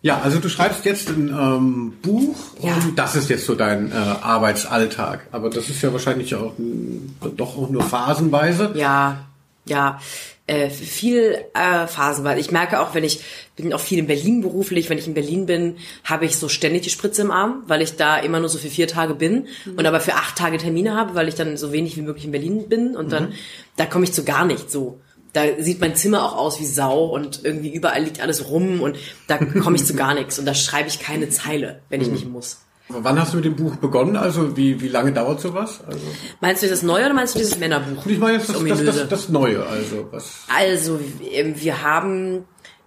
Ja, 0.03 0.21
also 0.21 0.39
du 0.39 0.49
schreibst 0.49 0.85
jetzt 0.85 1.09
ein 1.09 1.29
ähm, 1.29 1.93
Buch 2.01 2.35
Ja. 2.61 2.75
und 2.75 2.97
das 2.99 3.15
ist 3.15 3.29
jetzt 3.29 3.45
so 3.45 3.55
dein 3.55 3.91
äh, 3.91 3.95
Arbeitsalltag. 3.95 5.27
Aber 5.31 5.49
das 5.49 5.69
ist 5.69 5.81
ja 5.81 5.91
wahrscheinlich 5.91 6.35
auch 6.35 6.53
mm, 6.57 7.35
doch 7.37 7.57
auch 7.57 7.69
nur 7.69 7.83
phasenweise. 7.83 8.71
Ja, 8.75 9.25
ja. 9.65 9.99
Äh, 10.45 10.69
viel 10.69 11.37
äh, 11.53 11.87
phasenweise. 11.87 12.41
Ich 12.41 12.51
merke 12.51 12.81
auch, 12.81 12.93
wenn 12.93 13.05
ich 13.05 13.21
bin 13.55 13.71
auch 13.71 13.79
viel 13.79 13.99
in 13.99 14.07
Berlin 14.07 14.41
beruflich, 14.41 14.89
wenn 14.89 14.97
ich 14.97 15.07
in 15.07 15.13
Berlin 15.13 15.45
bin, 15.45 15.77
habe 16.03 16.25
ich 16.25 16.35
so 16.37 16.49
ständig 16.49 16.81
die 16.81 16.89
Spritze 16.89 17.21
im 17.21 17.31
Arm, 17.31 17.63
weil 17.67 17.81
ich 17.81 17.95
da 17.95 18.17
immer 18.17 18.41
nur 18.41 18.49
so 18.49 18.57
für 18.57 18.67
vier 18.67 18.89
Tage 18.89 19.13
bin 19.15 19.47
und 19.77 19.85
aber 19.85 20.01
für 20.01 20.15
acht 20.15 20.35
Tage 20.37 20.57
Termine 20.57 20.95
habe, 20.97 21.15
weil 21.15 21.29
ich 21.29 21.35
dann 21.35 21.55
so 21.55 21.71
wenig 21.71 21.95
wie 21.95 22.01
möglich 22.01 22.25
in 22.25 22.31
Berlin 22.31 22.67
bin 22.67 22.97
und 22.97 23.13
dann 23.13 23.31
da 23.77 23.85
komme 23.85 24.03
ich 24.03 24.11
zu 24.11 24.25
gar 24.25 24.43
nicht 24.43 24.69
so. 24.69 24.99
Da 25.33 25.41
sieht 25.59 25.81
mein 25.81 25.95
Zimmer 25.95 26.23
auch 26.23 26.37
aus 26.37 26.59
wie 26.59 26.65
Sau 26.65 27.05
und 27.05 27.43
irgendwie 27.43 27.73
überall 27.73 28.03
liegt 28.03 28.21
alles 28.21 28.49
rum 28.49 28.81
und 28.81 28.97
da 29.27 29.37
komme 29.37 29.75
ich 29.75 29.85
zu 29.85 29.95
gar 29.95 30.13
nichts 30.13 30.39
und 30.39 30.45
da 30.45 30.53
schreibe 30.53 30.89
ich 30.89 30.99
keine 30.99 31.29
Zeile, 31.29 31.81
wenn 31.89 32.01
ich 32.01 32.07
nicht 32.09 32.29
muss. 32.29 32.59
Aber 32.89 33.03
wann 33.03 33.19
hast 33.19 33.33
du 33.33 33.37
mit 33.37 33.45
dem 33.45 33.55
Buch 33.55 33.77
begonnen? 33.77 34.15
Also 34.15 34.57
wie, 34.57 34.81
wie 34.81 34.89
lange 34.89 35.13
dauert 35.13 35.39
sowas? 35.39 35.79
Also 35.87 35.99
Meinst 36.41 36.63
du 36.63 36.67
das 36.67 36.83
Neue 36.83 37.05
oder 37.05 37.13
meinst 37.13 37.33
du 37.33 37.39
dieses 37.39 37.57
Männerbuch? 37.57 38.05
ich 38.05 38.19
meine 38.19 38.37
jetzt 38.37 38.49
das, 38.49 38.61
das, 38.61 38.85
das, 38.85 39.07
das 39.07 39.29
Neue. 39.29 39.65
Also 39.65 40.07
was? 40.11 40.41
Also, 40.55 40.99
ähm, 41.31 41.55
wir 41.57 41.81
haben 41.81 42.45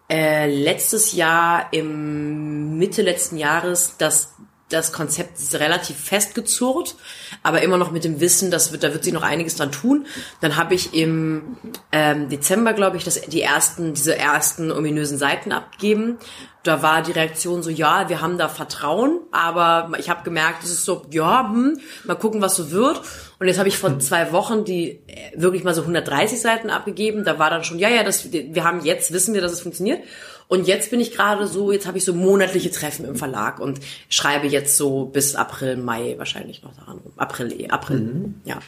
äh, 0.08 0.48
letztes 0.48 1.14
Jahr 1.14 1.72
im 1.72 2.78
Mitte 2.78 3.02
letzten 3.02 3.38
Jahres 3.38 3.94
das 3.98 4.34
das 4.68 4.92
Konzept 4.92 5.38
ist 5.38 5.54
relativ 5.54 5.96
festgezurrt, 5.96 6.96
aber 7.44 7.62
immer 7.62 7.76
noch 7.76 7.92
mit 7.92 8.02
dem 8.02 8.20
Wissen, 8.20 8.50
dass 8.50 8.72
wird, 8.72 8.82
da 8.82 8.92
wird 8.92 9.04
sich 9.04 9.12
noch 9.12 9.22
einiges 9.22 9.54
dran 9.54 9.70
tun. 9.70 10.06
Dann 10.40 10.56
habe 10.56 10.74
ich 10.74 10.92
im 10.92 11.56
ähm, 11.92 12.28
Dezember, 12.28 12.72
glaube 12.72 12.96
ich, 12.96 13.04
das, 13.04 13.20
die 13.20 13.42
ersten, 13.42 13.94
diese 13.94 14.16
ersten 14.16 14.72
ominösen 14.72 15.18
Seiten 15.18 15.52
abgegeben. 15.52 16.18
Da 16.64 16.82
war 16.82 17.02
die 17.02 17.12
Reaktion 17.12 17.62
so, 17.62 17.70
ja, 17.70 18.08
wir 18.08 18.20
haben 18.20 18.38
da 18.38 18.48
Vertrauen, 18.48 19.20
aber 19.30 19.92
ich 19.98 20.10
habe 20.10 20.24
gemerkt, 20.24 20.64
es 20.64 20.70
ist 20.70 20.84
so, 20.84 21.06
ja, 21.10 21.48
hm, 21.48 21.78
mal 22.02 22.16
gucken, 22.16 22.42
was 22.42 22.56
so 22.56 22.72
wird. 22.72 23.02
Und 23.38 23.46
jetzt 23.46 23.60
habe 23.60 23.68
ich 23.68 23.78
vor 23.78 24.00
zwei 24.00 24.32
Wochen 24.32 24.64
die 24.64 25.00
äh, 25.06 25.30
wirklich 25.36 25.62
mal 25.62 25.74
so 25.74 25.82
130 25.82 26.40
Seiten 26.40 26.70
abgegeben. 26.70 27.24
Da 27.24 27.38
war 27.38 27.50
dann 27.50 27.62
schon, 27.62 27.78
ja, 27.78 27.88
ja, 27.88 28.02
das, 28.02 28.32
wir 28.32 28.64
haben 28.64 28.84
jetzt, 28.84 29.12
wissen 29.12 29.32
wir, 29.32 29.42
dass 29.42 29.52
es 29.52 29.60
funktioniert. 29.60 30.00
Und 30.48 30.68
jetzt 30.68 30.90
bin 30.90 31.00
ich 31.00 31.12
gerade 31.12 31.46
so, 31.46 31.72
jetzt 31.72 31.86
habe 31.86 31.98
ich 31.98 32.04
so 32.04 32.14
monatliche 32.14 32.70
Treffen 32.70 33.04
im 33.04 33.16
Verlag 33.16 33.58
und 33.58 33.80
schreibe 34.08 34.46
jetzt 34.46 34.76
so 34.76 35.06
bis 35.06 35.34
April, 35.34 35.76
Mai 35.76 36.14
wahrscheinlich 36.18 36.62
noch 36.62 36.74
daran 36.76 36.98
rum. 36.98 37.12
April, 37.16 37.52
eh, 37.60 37.68
April, 37.68 38.34
ja. 38.44 38.60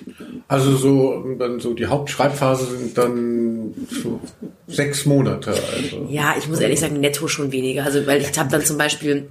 Also 0.48 0.76
so 0.76 1.36
dann 1.38 1.60
so 1.60 1.74
die 1.74 1.86
Hauptschreibphase 1.86 2.78
sind 2.78 2.98
dann 2.98 3.74
so 3.90 4.20
sechs 4.66 5.06
Monate. 5.06 5.50
Also. 5.50 6.08
Ja, 6.10 6.34
ich 6.36 6.48
muss 6.48 6.58
ehrlich 6.58 6.80
sagen, 6.80 6.98
netto 7.00 7.28
schon 7.28 7.52
weniger. 7.52 7.84
Also 7.84 8.06
weil 8.06 8.20
ich 8.22 8.36
habe 8.36 8.50
dann 8.50 8.64
zum 8.64 8.76
Beispiel 8.76 9.30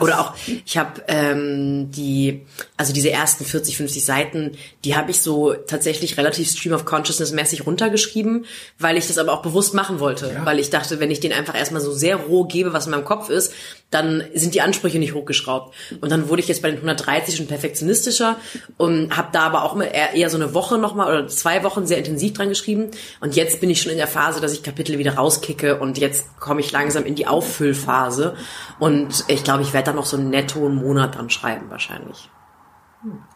oder 0.00 0.20
auch 0.20 0.34
ich 0.64 0.76
habe 0.76 1.02
ähm, 1.08 1.90
die 1.90 2.42
also 2.76 2.92
diese 2.92 3.10
ersten 3.10 3.44
40 3.44 3.76
50 3.76 4.04
Seiten 4.04 4.52
die 4.84 4.96
habe 4.96 5.10
ich 5.10 5.20
so 5.20 5.54
tatsächlich 5.54 6.16
relativ 6.16 6.50
Stream 6.50 6.74
of 6.74 6.84
Consciousness 6.84 7.32
mäßig 7.32 7.66
runtergeschrieben 7.66 8.46
weil 8.78 8.96
ich 8.96 9.06
das 9.06 9.18
aber 9.18 9.32
auch 9.32 9.42
bewusst 9.42 9.74
machen 9.74 10.00
wollte. 10.00 10.40
Weil 10.44 10.58
ich 10.58 10.70
dachte 10.70 11.00
wenn 11.00 11.10
ich 11.10 11.20
den 11.20 11.32
einfach 11.32 11.54
erstmal 11.54 11.82
so 11.82 11.92
sehr 11.92 12.16
roh 12.16 12.44
gebe 12.44 12.72
was 12.72 12.86
in 12.86 12.92
meinem 12.92 13.04
Kopf 13.04 13.28
ist 13.28 13.52
dann 13.92 14.24
sind 14.34 14.54
die 14.54 14.62
Ansprüche 14.62 14.98
nicht 14.98 15.14
hochgeschraubt. 15.14 15.74
Und 16.00 16.10
dann 16.10 16.28
wurde 16.28 16.40
ich 16.40 16.48
jetzt 16.48 16.62
bei 16.62 16.70
den 16.70 16.78
130 16.78 17.36
schon 17.36 17.46
perfektionistischer 17.46 18.36
und 18.78 19.16
habe 19.16 19.28
da 19.32 19.42
aber 19.42 19.64
auch 19.64 19.80
eher, 19.80 20.30
so 20.30 20.36
eine 20.36 20.54
Woche 20.54 20.78
nochmal 20.78 21.08
oder 21.08 21.28
zwei 21.28 21.62
Wochen 21.62 21.86
sehr 21.86 21.98
intensiv 21.98 22.32
dran 22.32 22.48
geschrieben. 22.48 22.90
Und 23.20 23.36
jetzt 23.36 23.60
bin 23.60 23.70
ich 23.70 23.82
schon 23.82 23.92
in 23.92 23.98
der 23.98 24.06
Phase 24.06 24.40
dass 24.40 24.52
ich 24.52 24.62
Kapitel 24.62 24.98
wieder 24.98 25.14
rauskicke 25.14 25.78
und 25.78 25.98
jetzt 25.98 26.40
komme 26.40 26.60
ich 26.60 26.72
langsam 26.72 27.04
in 27.04 27.14
die 27.14 27.26
Auffüllphase. 27.26 28.34
Und 28.78 29.24
ich 29.28 29.44
glaube 29.44 29.62
ich 29.62 29.72
werde 29.72 29.90
da 29.90 29.92
noch 29.92 30.06
so 30.06 30.16
netto 30.16 30.64
einen 30.64 30.76
Monat 30.76 31.16
dran 31.16 31.30
schreiben 31.30 31.70
wahrscheinlich 31.70 32.30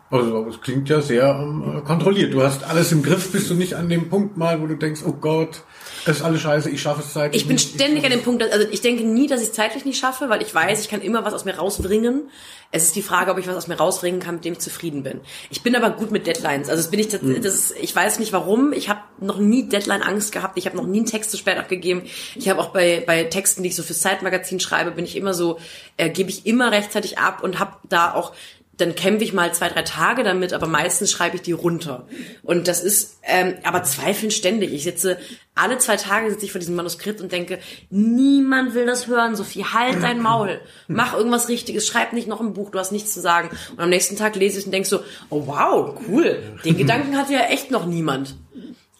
Also 0.08 0.46
es 0.48 0.60
klingt 0.60 0.88
ja 0.88 1.00
sehr 1.00 1.24
ähm, 1.24 1.82
kontrolliert. 1.84 2.32
Du 2.32 2.42
hast 2.42 2.62
alles 2.62 2.92
im 2.92 3.02
Griff, 3.02 3.32
bist 3.32 3.50
du 3.50 3.54
nicht 3.54 3.74
an 3.74 3.88
dem 3.88 4.08
Punkt 4.08 4.36
mal, 4.36 4.60
wo 4.60 4.66
du 4.66 4.76
denkst, 4.76 5.00
oh 5.04 5.12
Gott, 5.12 5.62
das 6.04 6.18
ist 6.18 6.22
alles 6.22 6.42
scheiße, 6.42 6.70
ich 6.70 6.80
schaffe 6.80 7.00
es 7.00 7.12
zeitlich 7.12 7.42
Ich 7.42 7.48
bin 7.48 7.56
nicht. 7.56 7.74
ständig 7.74 8.04
an 8.04 8.12
dem 8.12 8.22
Punkt, 8.22 8.40
also 8.44 8.68
ich 8.70 8.80
denke 8.80 9.02
nie, 9.02 9.26
dass 9.26 9.40
ich 9.40 9.48
es 9.48 9.52
zeitlich 9.54 9.84
nicht 9.84 9.98
schaffe, 9.98 10.28
weil 10.28 10.42
ich 10.42 10.54
weiß, 10.54 10.80
ich 10.80 10.88
kann 10.88 11.00
immer 11.00 11.24
was 11.24 11.34
aus 11.34 11.44
mir 11.44 11.56
rausbringen. 11.56 12.30
Es 12.70 12.84
ist 12.84 12.94
die 12.96 13.02
Frage, 13.02 13.30
ob 13.30 13.38
ich 13.38 13.46
was 13.48 13.56
aus 13.56 13.66
mir 13.68 13.76
rausbringen 13.76 14.20
kann, 14.20 14.36
mit 14.36 14.44
dem 14.44 14.52
ich 14.52 14.58
zufrieden 14.60 15.02
bin. 15.02 15.20
Ich 15.50 15.62
bin 15.62 15.74
aber 15.74 15.90
gut 15.90 16.10
mit 16.10 16.26
Deadlines. 16.26 16.68
Also 16.68 16.82
das 16.82 16.90
bin 16.90 17.00
ich, 17.00 17.08
das, 17.08 17.20
das 17.42 17.54
ist, 17.54 17.74
ich 17.80 17.94
weiß 17.94 18.18
nicht 18.18 18.32
warum. 18.32 18.72
Ich 18.72 18.88
habe 18.88 19.00
noch 19.20 19.38
nie 19.38 19.68
Deadline-Angst 19.68 20.32
gehabt. 20.32 20.58
Ich 20.58 20.66
habe 20.66 20.76
noch 20.76 20.86
nie 20.86 20.98
einen 20.98 21.06
Text 21.06 21.30
zu 21.30 21.36
spät 21.36 21.58
abgegeben. 21.58 22.02
Ich 22.34 22.48
habe 22.48 22.60
auch 22.60 22.70
bei, 22.70 23.02
bei 23.06 23.24
Texten, 23.24 23.62
die 23.62 23.68
ich 23.70 23.76
so 23.76 23.82
fürs 23.84 24.00
Zeitmagazin 24.00 24.58
schreibe, 24.60 24.90
bin 24.90 25.04
ich 25.04 25.16
immer 25.16 25.32
so, 25.32 25.58
äh, 25.96 26.10
gebe 26.10 26.28
ich 26.28 26.44
immer 26.46 26.70
rechtzeitig 26.72 27.18
ab 27.18 27.42
und 27.42 27.58
habe 27.60 27.76
da 27.88 28.12
auch 28.14 28.32
dann 28.78 28.94
kämpfe 28.94 29.24
ich 29.24 29.32
mal 29.32 29.54
zwei, 29.54 29.68
drei 29.68 29.82
Tage 29.82 30.22
damit, 30.22 30.52
aber 30.52 30.66
meistens 30.66 31.10
schreibe 31.10 31.36
ich 31.36 31.42
die 31.42 31.52
runter. 31.52 32.06
Und 32.42 32.68
das 32.68 32.82
ist, 32.82 33.18
ähm, 33.22 33.54
aber 33.62 33.82
zweifeln 33.84 34.30
ständig. 34.30 34.72
Ich 34.72 34.84
sitze, 34.84 35.18
alle 35.54 35.78
zwei 35.78 35.96
Tage 35.96 36.30
sitze 36.30 36.44
ich 36.44 36.52
vor 36.52 36.58
diesem 36.58 36.74
Manuskript 36.74 37.20
und 37.20 37.32
denke, 37.32 37.58
niemand 37.88 38.74
will 38.74 38.84
das 38.84 39.06
hören, 39.06 39.34
Sophie, 39.34 39.64
halt 39.64 40.02
dein 40.02 40.20
Maul. 40.20 40.60
Mach 40.88 41.14
irgendwas 41.14 41.48
Richtiges, 41.48 41.86
schreib 41.86 42.12
nicht 42.12 42.28
noch 42.28 42.40
ein 42.40 42.52
Buch, 42.52 42.70
du 42.70 42.78
hast 42.78 42.92
nichts 42.92 43.14
zu 43.14 43.20
sagen. 43.20 43.50
Und 43.72 43.80
am 43.80 43.88
nächsten 43.88 44.16
Tag 44.16 44.36
lese 44.36 44.58
ich 44.58 44.66
und 44.66 44.72
denk 44.72 44.86
so, 44.86 45.00
oh 45.30 45.46
wow, 45.46 45.98
cool. 46.08 46.42
Den 46.64 46.76
Gedanken 46.78 47.16
hatte 47.16 47.32
ja 47.32 47.46
echt 47.48 47.70
noch 47.70 47.86
niemand. 47.86 48.36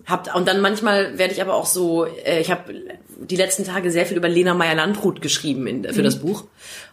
Habt, 0.06 0.32
und 0.34 0.46
dann 0.46 0.60
manchmal 0.60 1.18
werde 1.18 1.34
ich 1.34 1.42
aber 1.42 1.54
auch 1.54 1.66
so, 1.66 2.06
äh, 2.06 2.40
ich 2.40 2.50
habe 2.50 2.72
die 3.16 3.36
letzten 3.36 3.64
Tage 3.64 3.90
sehr 3.90 4.06
viel 4.06 4.16
über 4.16 4.28
Lena 4.28 4.54
Meyer-Landrut 4.54 5.22
geschrieben 5.22 5.66
in, 5.66 5.84
für 5.92 6.02
das 6.02 6.20
Buch 6.20 6.44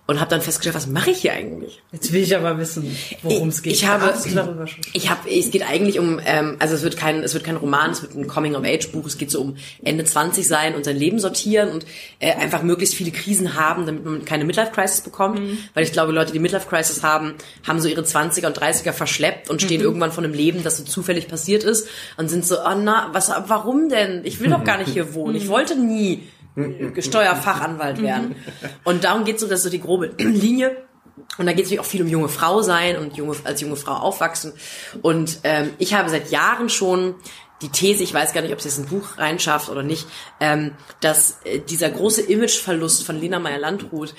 und 0.06 0.20
habe 0.20 0.30
dann 0.30 0.42
festgestellt, 0.42 0.76
was 0.76 0.88
mache 0.88 1.12
ich 1.12 1.20
hier 1.20 1.32
eigentlich? 1.32 1.82
Jetzt 1.94 2.12
will 2.12 2.22
ich 2.22 2.36
aber 2.36 2.58
wissen, 2.58 2.94
worum 3.22 3.48
es 3.48 3.62
geht. 3.62 3.72
Ich 3.72 3.88
habe, 3.88 4.14
ich 4.92 5.10
habe, 5.10 5.30
es 5.30 5.50
geht 5.50 5.64
eigentlich 5.68 5.98
um, 5.98 6.20
ähm, 6.26 6.58
also 6.60 6.76
es 6.76 6.84
wird 6.84 6.98
kein, 6.98 7.24
es 7.24 7.34
wird 7.34 7.46
kein 7.46 7.56
Roman, 7.56 7.92
es 7.92 8.02
wird 8.02 8.14
ein 8.14 8.28
Coming-of-Age-Buch. 8.28 9.06
Es 9.06 9.18
geht 9.18 9.32
so 9.32 9.40
um 9.40 9.56
Ende 9.82 10.04
20 10.04 10.46
sein 10.46 10.76
und 10.76 10.84
sein 10.84 10.98
Leben 10.98 11.20
sortieren 11.20 11.70
und 11.70 11.86
äh, 12.20 12.34
einfach 12.34 12.64
möglichst 12.64 12.96
viele 12.96 13.12
Krisen 13.12 13.54
haben, 13.56 13.86
damit 13.86 14.04
man 14.04 14.26
keine 14.26 14.44
Midlife-Crisis 14.44 15.02
bekommt. 15.02 15.40
Weil 15.74 15.86
ich 15.86 15.94
glaube, 15.94 16.12
Leute, 16.12 16.34
die 16.34 16.40
Midlife-Crisis 16.40 17.02
haben, 17.02 17.36
haben 17.66 17.80
so 17.80 17.88
ihre 17.88 18.02
20er 18.02 18.48
und 18.48 18.60
30er 18.60 18.92
verschleppt 18.92 19.50
und 19.50 19.62
stehen 19.62 19.80
irgendwann 19.80 20.12
von 20.12 20.26
einem 20.26 20.34
Leben, 20.34 20.64
das 20.64 20.78
so 20.78 20.84
zufällig 20.84 21.30
passiert 21.30 21.64
ist 21.64 21.88
und 22.18 22.30
sind 22.30 22.46
so, 22.46 22.58
oh 22.58 22.76
na, 22.78 23.10
was, 23.14 23.32
warum 23.48 23.88
denn? 23.88 24.26
Ich 24.26 24.42
will 24.42 24.50
doch 24.50 24.66
gar 24.66 24.78
nicht 24.80 24.90
hier 24.94 25.14
wohnen. 25.14 25.36
Ich 25.36 25.48
wollte 25.48 25.80
nie 25.80 26.12
Steuerfachanwalt 27.00 28.02
werden. 28.02 28.36
Und 28.84 29.04
darum 29.04 29.26
geht 29.26 29.36
es 29.36 29.42
so, 29.42 29.48
dass 29.48 29.63
so 29.63 29.70
die 29.70 29.82
grobe 29.82 30.08
Linie. 30.18 30.78
Und 31.38 31.46
da 31.46 31.54
geht 31.54 31.66
es 31.66 31.72
natürlich 31.72 31.80
auch 31.80 31.86
viel 31.86 32.02
um 32.02 32.08
junge 32.08 32.30
Frau 32.30 32.62
sein 32.62 32.98
und 32.98 33.18
junge, 33.18 33.36
als 33.44 33.62
junge 33.62 33.76
Frau 33.76 33.94
aufwachsen. 33.94 34.54
Und 35.02 35.39
ähm, 35.44 35.72
ich 35.78 35.94
habe 35.94 36.10
seit 36.10 36.32
Jahren 36.32 36.70
schon 36.70 37.16
die 37.63 37.70
These, 37.70 38.04
ich 38.04 38.13
weiß 38.13 38.34
gar 38.34 38.42
nicht, 38.42 38.52
ob 38.52 38.60
es 38.60 38.66
jetzt 38.66 38.78
ein 38.78 38.86
Buch 38.86 39.18
reinschafft 39.18 39.70
oder 39.70 39.84
nicht, 39.84 40.06
ähm, 40.39 40.76
dass 41.00 41.39
äh, 41.46 41.60
dieser 41.60 41.89
große 41.89 42.22
Imageverlust 42.22 43.06
von 43.06 43.20
Lena 43.20 43.39
Meyer-Landrut, 43.39 44.13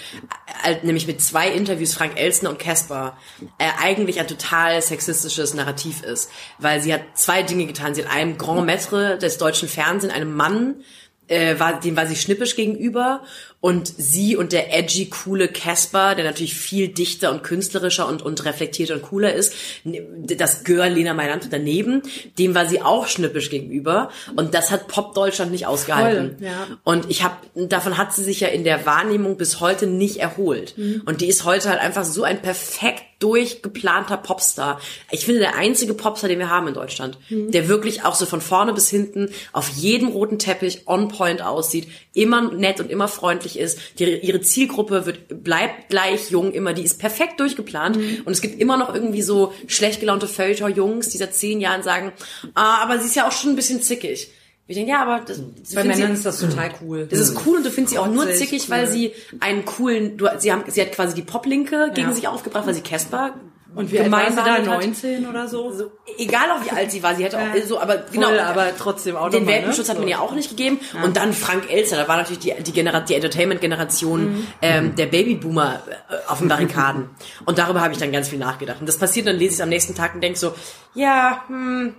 äh, 0.65 0.77
nämlich 0.83 1.07
mit 1.07 1.21
zwei 1.21 1.51
Interviews, 1.51 1.95
Frank 1.95 2.19
Elstner 2.19 2.51
und 2.51 2.59
Casper, 2.59 3.19
äh, 3.59 3.69
eigentlich 3.83 4.19
ein 4.19 4.27
total 4.27 4.81
sexistisches 4.81 5.53
Narrativ 5.53 6.03
ist. 6.03 6.31
Weil 6.59 6.81
sie 6.81 6.95
hat 6.95 7.03
zwei 7.15 7.43
Dinge 7.43 7.67
getan. 7.67 7.95
Sie 7.95 8.05
hat 8.05 8.11
einem 8.11 8.39
Grand 8.39 8.69
Maître 8.69 9.17
des 9.19 9.37
deutschen 9.37 9.69
Fernsehens, 9.69 10.15
einem 10.15 10.35
Mann, 10.35 10.83
äh, 11.29 11.59
war, 11.59 11.81
dem 11.81 11.97
war 11.97 12.07
sie 12.07 12.17
schnippisch 12.17 12.57
gegenüber 12.57 13.23
und 13.65 13.91
sie 13.97 14.37
und 14.37 14.53
der 14.53 14.77
edgy, 14.77 15.07
coole 15.07 15.49
Casper, 15.49 16.15
der 16.15 16.27
natürlich 16.27 16.53
viel 16.53 16.89
dichter 16.89 17.31
und 17.31 17.43
künstlerischer 17.43 18.07
und, 18.07 18.21
und 18.21 18.45
reflektierter 18.45 18.93
und 18.93 19.01
cooler 19.01 19.33
ist, 19.33 19.55
das 19.85 20.65
Girl 20.65 20.93
Lena 20.93 21.15
Meiland 21.15 21.49
daneben, 21.51 22.03
dem 22.39 22.55
war 22.55 22.67
sie 22.67 22.83
auch 22.83 23.07
schnippisch 23.07 23.49
gegenüber 23.49 24.11
und 24.37 24.53
das 24.53 24.71
hat 24.71 24.87
Pop 24.87 25.15
Deutschland 25.15 25.51
nicht 25.51 25.67
ausgehalten. 25.67 26.37
Voll, 26.37 26.47
ja. 26.47 26.67
Und 26.85 27.11
ich 27.11 27.25
habe, 27.25 27.37
davon 27.55 27.97
hat 27.97 28.13
sie 28.13 28.23
sich 28.23 28.41
ja 28.41 28.49
in 28.49 28.65
der 28.65 28.85
Wahrnehmung 28.85 29.39
bis 29.39 29.61
heute 29.61 29.87
nicht 29.87 30.19
erholt. 30.19 30.75
Und 31.07 31.23
die 31.23 31.27
ist 31.27 31.47
heute 31.47 31.71
halt 31.71 31.81
einfach 31.81 32.05
so 32.05 32.23
ein 32.23 32.43
perfekt 32.43 33.05
durchgeplanter 33.25 34.19
Popstar. 34.19 34.79
Ich 35.11 35.25
finde, 35.25 35.41
der 35.41 35.57
einzige 35.57 35.95
Popstar, 35.95 36.29
den 36.29 36.39
wir 36.39 36.51
haben 36.51 36.69
in 36.69 36.75
Deutschland, 36.75 37.17
der 37.31 37.69
wirklich 37.69 38.05
auch 38.05 38.15
so 38.15 38.27
von 38.27 38.43
vorne 38.43 38.75
bis 38.75 38.91
hinten 38.91 39.31
auf 39.53 39.71
jedem 39.71 40.09
roten 40.09 40.39
Teppich 40.39 40.83
on 40.87 41.09
point 41.09 41.41
aussieht, 41.41 41.89
immer 42.13 42.53
nett 42.53 42.81
und 42.81 42.91
immer 42.91 43.09
freundlich 43.09 43.54
ist. 43.59 43.79
Die, 43.99 44.05
ihre 44.05 44.41
Zielgruppe 44.41 45.07
wird, 45.07 45.43
bleibt 45.45 45.89
gleich 45.91 46.31
jung, 46.31 46.53
immer, 46.53 46.73
die 46.73 46.83
ist 46.83 46.99
perfekt 46.99 47.41
durchgeplant. 47.41 47.97
Und 48.25 48.33
es 48.33 48.41
gibt 48.41 48.61
immer 48.61 48.77
noch 48.77 48.95
irgendwie 48.95 49.23
so 49.23 49.53
schlecht 49.67 50.01
gelaunte 50.01 50.27
Feuilleton-Jungs, 50.29 51.09
die 51.11 51.19
seit 51.19 51.35
zehn 51.35 51.61
Jahren 51.61 51.83
sagen, 51.83 52.13
ah, 52.55 52.83
aber 52.83 52.99
sie 52.99 53.07
ist 53.07 53.17
ja 53.17 53.27
auch 53.29 53.33
schon 53.33 53.51
ein 53.51 53.57
bisschen 53.57 53.83
zickig. 53.83 54.31
Wir 54.67 54.75
denken, 54.77 54.91
ja, 54.93 55.03
aber 55.03 55.23
das, 55.27 55.43
Bei 55.75 55.85
Männern 55.85 56.09
sie- 56.09 56.13
ist 56.15 56.25
das 56.25 56.41
total 56.41 56.71
cool. 56.81 57.07
das 57.11 57.19
ist 57.21 57.37
cool 57.45 57.59
und 57.59 57.67
du 57.67 57.71
findest 57.71 57.93
sie 57.93 57.99
auch 57.99 58.07
nur 58.09 58.31
zickig, 58.33 58.63
cool. 58.63 58.71
weil 58.71 58.87
sie 58.87 59.13
einen 59.41 59.67
coolen, 59.67 60.17
du, 60.17 60.27
sie 60.39 60.51
haben, 60.53 60.65
sie 60.69 60.81
hat 60.81 60.93
quasi 60.93 61.15
die 61.15 61.21
Poplinke 61.21 61.91
gegen 61.95 62.09
Ja. 62.09 62.15
sich 62.15 62.29
aufgebracht, 62.29 62.67
weil 62.67 62.73
sie 62.73 62.81
Casper 62.81 63.35
Und 63.75 63.91
wie 63.91 63.97
sie 63.99 64.03
da? 64.05 64.09
behandelt 64.09 64.69
hat. 64.69 64.81
19 64.85 65.27
oder 65.27 65.49
so? 65.49 65.73
So, 65.73 65.91
egal 66.19 66.51
auch 66.53 66.65
wie 66.65 66.71
alt 66.71 66.91
sie 66.93 67.03
war, 67.03 67.15
sie 67.17 67.25
hätte 67.25 67.39
auch 67.39 67.43
so, 67.67 67.81
aber 67.81 67.99
genau, 68.13 68.29
Voll, 68.29 68.39
aber 68.39 68.67
trotzdem 68.79 69.17
auch 69.17 69.31
den 69.31 69.41
nochmal, 69.41 69.57
Welpenschutz 69.57 69.89
ne? 69.89 69.93
hat 69.95 69.99
man 70.01 70.09
ihr 70.09 70.21
auch 70.21 70.33
nicht 70.33 70.49
gegeben. 70.51 70.79
Und 71.03 71.17
dann 71.17 71.33
Frank 71.33 71.71
Elster, 71.71 71.97
da 71.97 72.07
war 72.07 72.17
natürlich 72.17 72.39
die, 72.39 72.55
die, 72.63 72.73
Genera 72.73 73.01
die 73.01 73.15
Entertainment-Generation 73.15 74.21
Mhm. 74.25 74.47
ähm, 74.63 74.95
der 74.95 75.07
Babyboomer 75.07 75.83
äh, 76.09 76.31
auf 76.31 76.39
den 76.39 76.49
Barrikaden. 76.49 77.11
und 77.47 77.59
darüber 77.59 77.81
habe 77.81 77.93
ich 77.93 77.99
dann 77.99 78.13
ganz 78.13 78.29
viel 78.29 78.39
nachgedacht. 78.39 78.79
Und 78.81 78.89
das 78.89 78.97
passiert, 78.99 79.27
dann 79.27 79.37
lese 79.37 79.49
ich 79.49 79.55
es 79.55 79.61
am 79.61 79.69
nächsten 79.71 79.95
Tag 79.95 80.15
und 80.15 80.21
denke 80.21 80.39
so, 80.39 80.55
ja, 80.95 81.43
hm, 81.49 81.95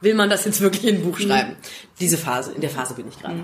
will 0.00 0.14
man 0.14 0.30
das 0.30 0.44
jetzt 0.44 0.60
wirklich 0.60 0.84
in 0.86 0.96
ein 0.96 1.00
Mhm. 1.02 1.10
Buch 1.10 1.18
schreiben? 1.18 1.56
Diese 2.00 2.16
Phase, 2.18 2.52
in 2.52 2.60
der 2.60 2.70
Phase 2.70 2.94
bin 2.94 3.08
ich 3.08 3.18
gerade. 3.20 3.40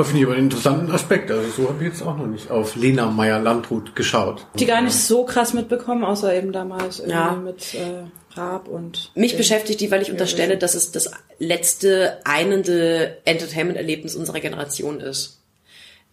Das 0.00 0.08
finde 0.08 0.20
ich 0.20 0.26
aber 0.26 0.34
einen 0.36 0.44
interessanten 0.46 0.90
Aspekt. 0.92 1.30
Also 1.30 1.50
so 1.62 1.68
habe 1.68 1.84
ich 1.84 1.90
jetzt 1.92 2.02
auch 2.02 2.16
noch 2.16 2.26
nicht 2.26 2.50
auf 2.50 2.74
Lena 2.76 3.10
Meyer-Landrut 3.10 3.94
geschaut. 3.94 4.46
Die 4.58 4.66
gar 4.66 4.80
nicht 4.80 4.94
so 4.96 5.24
krass 5.24 5.52
mitbekommen, 5.52 6.04
außer 6.04 6.34
eben 6.34 6.52
damals 6.52 6.98
irgendwie 7.00 7.12
Ja. 7.18 7.32
mit 7.34 7.74
äh, 7.74 8.36
Raab 8.38 8.68
und 8.68 9.10
Mich 9.14 9.32
den- 9.32 9.38
beschäftigt 9.38 9.80
die, 9.80 9.90
weil 9.90 10.02
ich 10.02 10.10
unterstelle, 10.10 10.56
dass 10.56 10.74
es 10.74 10.90
das 10.92 11.10
letzte 11.38 12.18
einende 12.24 13.18
Entertainment-Erlebnis 13.24 14.16
unserer 14.16 14.40
Generation 14.40 15.00
ist. 15.00 15.38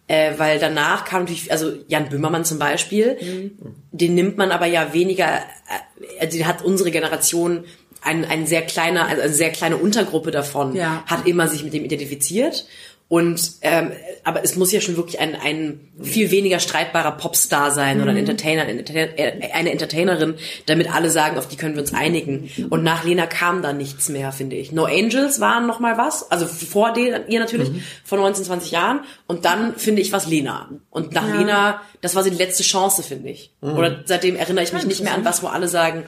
Äh, 0.06 0.32
weil 0.38 0.58
danach 0.58 1.04
kam 1.04 1.22
natürlich, 1.22 1.52
also 1.52 1.72
Jan 1.86 2.08
Böhmermann 2.08 2.44
zum 2.44 2.58
Beispiel, 2.58 3.52
den 3.92 4.14
nimmt 4.14 4.38
man 4.38 4.50
aber 4.52 4.66
ja 4.66 4.92
weniger, 4.94 5.28
äh, 5.36 6.20
also 6.20 6.36
die 6.38 6.46
hat 6.46 6.64
unsere 6.64 6.90
Generation 6.90 7.64
ein, 8.00 8.24
ein 8.24 8.46
sehr 8.46 8.62
kleiner, 8.62 9.06
also 9.06 9.22
eine 9.22 9.32
sehr 9.32 9.50
kleine 9.50 9.76
Untergruppe 9.76 10.30
davon, 10.30 10.74
Ja. 10.74 11.02
hat 11.06 11.26
immer 11.26 11.46
sich 11.48 11.62
mit 11.64 11.72
dem 11.74 11.84
identifiziert. 11.84 12.64
Und 13.08 13.52
ähm, 13.62 13.92
aber 14.22 14.44
es 14.44 14.56
muss 14.56 14.70
ja 14.70 14.82
schon 14.82 14.98
wirklich 14.98 15.18
ein, 15.18 15.34
ein 15.34 15.88
viel 16.02 16.30
weniger 16.30 16.60
streitbarer 16.60 17.12
Popstar 17.12 17.70
sein 17.70 18.02
oder 18.02 18.10
ein 18.10 18.18
Entertainer, 18.18 18.62
ein 18.62 18.78
Entertainer, 18.78 19.18
äh, 19.18 19.50
eine 19.52 19.72
Entertainerin, 19.72 20.34
damit 20.66 20.94
alle 20.94 21.08
sagen, 21.08 21.38
auf 21.38 21.48
die 21.48 21.56
können 21.56 21.74
wir 21.74 21.80
uns 21.80 21.94
einigen. 21.94 22.50
Und 22.68 22.82
nach 22.82 23.04
Lena 23.04 23.26
kam 23.26 23.62
da 23.62 23.72
nichts 23.72 24.10
mehr, 24.10 24.30
finde 24.30 24.56
ich. 24.56 24.72
No 24.72 24.84
Angels 24.84 25.40
waren 25.40 25.66
noch 25.66 25.80
mal 25.80 25.96
was, 25.96 26.30
also 26.30 26.44
vor 26.44 26.92
den, 26.92 27.14
ihr 27.28 27.40
natürlich, 27.40 27.70
vor 28.04 28.18
19, 28.18 28.44
20 28.44 28.72
Jahren. 28.72 29.00
Und 29.26 29.46
dann 29.46 29.76
finde 29.76 30.02
ich 30.02 30.12
was 30.12 30.26
Lena. 30.26 30.68
Und 30.90 31.14
nach 31.14 31.26
Lena, 31.26 31.80
das 32.02 32.14
war 32.14 32.22
so 32.22 32.28
die 32.28 32.36
letzte 32.36 32.62
Chance, 32.62 33.02
finde 33.02 33.30
ich. 33.30 33.52
Oder 33.62 34.02
seitdem 34.04 34.36
erinnere 34.36 34.64
ich 34.64 34.74
mich 34.74 34.84
nicht 34.84 35.02
mehr 35.02 35.14
an 35.14 35.24
was, 35.24 35.42
wo 35.42 35.46
alle 35.46 35.68
sagen, 35.68 36.04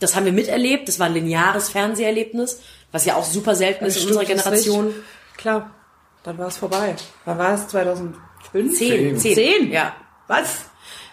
das 0.00 0.16
haben 0.16 0.24
wir 0.24 0.32
miterlebt, 0.32 0.88
das 0.88 0.98
war 0.98 1.06
ein 1.06 1.14
lineares 1.14 1.68
Fernseherlebnis, 1.68 2.60
was 2.90 3.04
ja 3.04 3.14
auch 3.14 3.24
super 3.24 3.54
selten 3.54 3.84
ist 3.84 4.02
in 4.02 4.08
unserer 4.08 4.24
Generation. 4.24 4.86
richtig. 4.86 5.02
Klar, 5.36 5.70
dann 6.22 6.38
war 6.38 6.48
es 6.48 6.56
vorbei. 6.58 6.94
Wann 7.24 7.38
war 7.38 7.54
es? 7.54 7.68
2005? 7.68 8.76
Zehn. 8.76 9.16
Zehn. 9.18 9.34
Zehn? 9.34 9.72
Ja. 9.72 9.94
Was? 10.28 10.66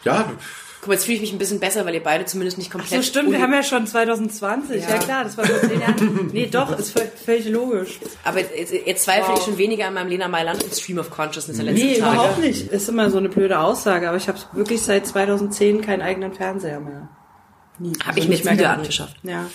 Ja, 0.03 0.31
Guck 0.79 0.89
mal, 0.89 0.93
jetzt 0.93 1.05
fühle 1.05 1.15
ich 1.15 1.21
mich 1.21 1.33
ein 1.33 1.39
bisschen 1.39 1.59
besser, 1.59 1.85
weil 1.85 1.95
ihr 1.95 2.03
beide 2.03 2.25
zumindest 2.25 2.59
nicht 2.59 2.69
komplett... 2.71 2.91
So 2.91 3.01
stimmt, 3.01 3.31
wir 3.31 3.41
haben 3.41 3.51
ja 3.51 3.63
schon 3.63 3.87
2020. 3.87 4.83
Ja, 4.83 4.89
Ja. 4.91 4.97
klar, 4.99 5.23
das 5.23 5.35
war 5.35 5.43
vor 5.45 5.59
zehn 5.67 5.81
Jahren. 5.81 6.29
Nee, 6.33 6.45
doch, 6.51 6.77
ist 6.77 6.95
völ- 6.97 7.09
völlig 7.25 7.49
logisch. 7.49 7.99
Aber 8.23 8.39
jetzt, 8.39 8.71
jetzt 8.85 9.03
zweifle 9.03 9.33
ich 9.33 9.41
schon 9.41 9.57
weniger 9.57 9.87
an 9.87 9.95
meinem 9.95 10.07
Lena 10.07 10.27
Mailand 10.27 10.63
und 10.63 10.73
Stream 10.73 10.99
of 10.99 11.09
Consciousness 11.09 11.57
der 11.57 11.65
letzten 11.65 11.85
Nee, 11.87 11.97
Tage. 11.97 12.13
überhaupt 12.15 12.39
nicht. 12.39 12.71
Ist 12.71 12.87
immer 12.89 13.09
so 13.09 13.17
eine 13.17 13.27
blöde 13.27 13.59
Aussage, 13.59 14.07
aber 14.07 14.17
ich 14.17 14.27
habe 14.27 14.37
wirklich 14.53 14.81
seit 14.83 15.07
2010 15.07 15.81
keinen 15.81 16.01
eigenen 16.03 16.33
Fernseher 16.33 16.79
mehr. 16.79 17.09
Nie. 17.79 17.93
Habe 17.99 18.09
Also 18.09 18.19
ich 18.19 18.23
mir 18.25 18.29
nicht 18.29 18.37
jetzt 18.39 18.45
mehr 18.45 18.53
wieder 18.59 18.69
angeschafft. 18.73 19.15
Ja. 19.23 19.45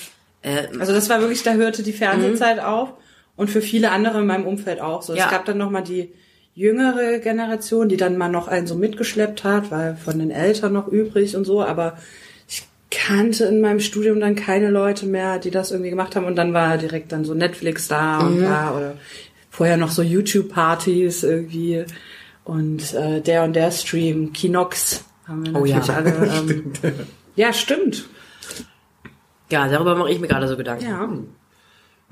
Äh, 0.43 0.67
Also 0.81 0.93
das 0.93 1.09
war 1.09 1.21
wirklich, 1.21 1.45
da 1.45 1.53
hörte 1.53 1.85
die 1.85 1.93
Fernsehzeit 1.93 2.59
auf 2.59 2.95
und 3.37 3.51
für 3.51 3.61
viele 3.61 3.91
andere 3.91 4.21
in 4.21 4.27
meinem 4.27 4.47
Umfeld 4.47 4.81
auch 4.81 5.03
so. 5.03 5.15
Ja. 5.15 5.25
Es 5.25 5.31
gab 5.31 5.45
dann 5.45 5.59
noch 5.59 5.71
mal 5.71 5.83
die 5.83 6.13
jüngere 6.55 7.19
Generation, 7.19 7.89
die 7.89 7.97
dann 7.97 8.19
mal 8.19 8.29
noch 8.29 8.49
einen 8.49 8.67
so 8.67 8.75
mitgeschleppt 8.75 9.43
hat, 9.45 9.71
weil 9.71 9.97
von 9.97 10.19
den 10.19 10.31
Eltern 10.31 10.73
noch 10.73 10.87
übrig 10.89 11.35
und 11.35 11.45
so, 11.45 11.63
aber 11.63 11.97
ich 12.47 12.67
kannte 12.91 13.45
in 13.47 13.61
meinem 13.63 13.81
Studium 13.81 14.21
dann 14.21 14.35
keine 14.35 14.71
Leute 14.71 15.07
mehr, 15.07 15.39
die 15.39 15.51
das 15.51 15.71
irgendwie 15.71 15.91
gemacht 15.91 16.15
haben 16.15 16.27
und 16.27 16.37
dann 16.37 16.53
war 16.53 16.77
direkt 16.77 17.13
dann 17.13 17.25
so 17.25 17.33
Netflix 17.33 17.89
da 17.89 18.19
und 18.19 18.43
da 18.43 18.77
oder 18.77 18.95
vorher 19.51 19.79
noch 19.79 19.91
so 19.91 20.03
YouTube-Partys 20.03 21.23
irgendwie 21.23 21.85
und 22.45 22.93
äh, 22.95 23.21
der 23.23 23.45
und 23.45 23.55
der 23.55 23.71
Stream, 23.71 24.33
Kinox 24.33 25.05
haben 25.27 25.47
wir 25.47 25.61
Oh 25.61 25.65
ja. 25.65 25.77
natürlich 25.77 25.97
alle. 25.97 26.31
Ähm, 26.33 26.73
ja, 27.35 27.53
stimmt. 27.53 28.09
Ja, 29.51 29.69
darüber 29.69 29.95
mache 29.97 30.11
ich 30.11 30.19
mir 30.21 30.29
gerade 30.29 30.49
so 30.49 30.57
Gedanken. 30.57 30.85
Ja. 30.85 31.09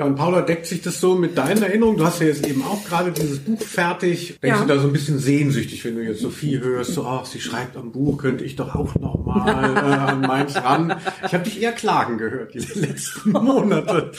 Ja, 0.01 0.07
und 0.07 0.15
Paula, 0.15 0.41
deckt 0.41 0.65
sich 0.65 0.81
das 0.81 0.99
so 0.99 1.15
mit 1.15 1.37
deinen 1.37 1.63
Erinnerungen? 1.63 1.99
Du 1.99 2.07
hast 2.07 2.23
ja 2.23 2.29
jetzt 2.29 2.47
eben 2.47 2.65
auch 2.65 2.83
gerade 2.87 3.13
dieses 3.13 3.39
Buch 3.39 3.61
fertig. 3.61 4.39
Denkst 4.43 4.61
Ja. 4.61 4.65
du 4.65 4.73
da 4.75 4.81
so 4.81 4.87
ein 4.87 4.95
bisschen 4.95 5.19
sehnsüchtig, 5.19 5.85
wenn 5.85 5.97
du 5.97 6.03
jetzt 6.03 6.23
Sophie 6.23 6.59
hörst, 6.59 6.95
so, 6.95 7.05
ach, 7.05 7.27
sie 7.27 7.39
schreibt 7.39 7.77
am 7.77 7.93
Buch, 7.93 8.17
könnte 8.17 8.43
ich 8.43 8.57
doch 8.57 8.75
auch 8.75 8.95
noch 8.95 9.23
mal 9.27 9.77
äh, 9.77 9.79
an 10.11 10.23
meins 10.23 10.57
ran. 10.57 10.99
Ich 11.27 11.35
habe 11.35 11.45
dich 11.45 11.61
eher 11.61 11.73
klagen 11.73 12.17
gehört 12.17 12.55
die 12.55 12.61
letzten 12.81 13.33
Monate. 13.33 14.13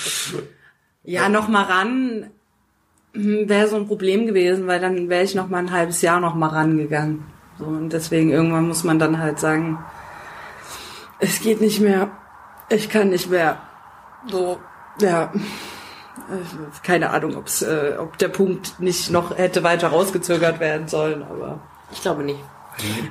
Ja, 1.04 1.30
noch 1.30 1.48
mal 1.48 1.63
ran 1.63 2.28
wäre 3.13 3.67
so 3.67 3.76
ein 3.78 3.88
Problem 3.88 4.28
gewesen, 4.28 4.67
weil 4.67 4.80
dann 4.80 5.10
wäre 5.10 5.24
ich 5.24 5.34
noch 5.34 5.50
mal 5.50 5.58
ein 5.58 5.72
halbes 5.72 6.04
Jahr 6.04 6.20
noch 6.20 6.36
mal 6.36 6.50
rangegangen. 6.50 7.24
So, 7.58 7.65
und 7.65 7.89
deswegen 7.91 8.30
irgendwann 8.30 8.67
muss 8.67 8.84
man 8.84 9.00
dann 9.00 9.17
halt 9.17 9.39
sagen, 9.39 9.80
es 11.17 11.41
geht 11.41 11.60
nicht 11.60 11.82
mehr, 11.82 12.12
ich 12.70 12.88
kann 12.88 13.10
nicht 13.10 13.32
mehr. 13.32 13.58
So, 14.30 14.60
ja. 15.02 15.34
Äh, 16.30 16.86
Keine 16.86 17.10
Ahnung, 17.12 17.36
ob's, 17.38 17.62
äh, 17.62 17.95
ob 18.00 18.17
der 18.17 18.28
Punkt 18.30 18.80
nicht 18.80 19.10
noch 19.12 19.38
hätte 19.38 19.63
weiter 19.63 19.88
rausgezögert 19.89 20.60
werden 20.60 20.88
sollen, 20.88 21.24
aber 21.24 21.60
Ich 21.91 22.02
glaube 22.02 22.24
nicht. 22.24 22.39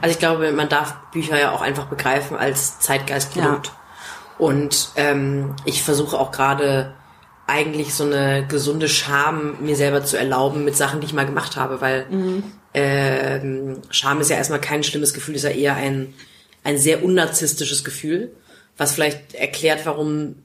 Also 0.00 0.12
ich 0.12 0.18
glaube, 0.18 0.52
man 0.52 0.68
darf 0.68 0.94
Bücher 1.12 1.38
ja 1.38 1.52
auch 1.52 1.60
einfach 1.60 1.86
begreifen 1.86 2.36
als 2.36 2.80
Zeitgeistprodukt. 2.80 3.72
Und 4.38 4.90
ähm, 4.96 5.54
ich 5.66 5.82
versuche 5.82 6.18
auch 6.18 6.32
gerade 6.32 6.94
eigentlich 7.46 7.94
so 7.94 8.04
eine 8.04 8.46
gesunde 8.46 8.88
Scham 8.88 9.56
mir 9.60 9.76
selber 9.76 10.02
zu 10.04 10.16
erlauben 10.16 10.64
mit 10.64 10.76
Sachen, 10.76 11.00
die 11.00 11.06
ich 11.06 11.12
mal 11.12 11.26
gemacht 11.26 11.56
habe, 11.56 11.80
weil 11.80 12.06
ähm, 12.72 13.82
Scham 13.90 14.20
ist 14.20 14.30
ja 14.30 14.36
erstmal 14.36 14.60
kein 14.60 14.82
schlimmes 14.82 15.12
Gefühl, 15.12 15.34
ist 15.34 15.42
ja 15.42 15.50
eher 15.50 15.74
ein, 15.76 16.14
ein 16.64 16.78
sehr 16.78 17.04
unnarzisstisches 17.04 17.84
Gefühl, 17.84 18.32
was 18.78 18.92
vielleicht 18.92 19.34
erklärt, 19.34 19.84
warum 19.84 20.36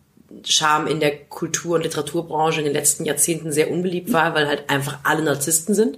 Scham 0.44 0.88
in 0.88 1.00
der 1.00 1.16
Kultur- 1.16 1.76
und 1.76 1.84
Literaturbranche 1.84 2.60
in 2.60 2.66
den 2.66 2.74
letzten 2.74 3.06
Jahrzehnten 3.06 3.52
sehr 3.52 3.72
unbeliebt 3.72 4.12
war, 4.12 4.34
weil 4.36 4.48
halt 4.48 4.70
einfach 4.70 5.00
alle 5.04 5.24
Narzissten 5.24 5.76
sind. 5.76 5.98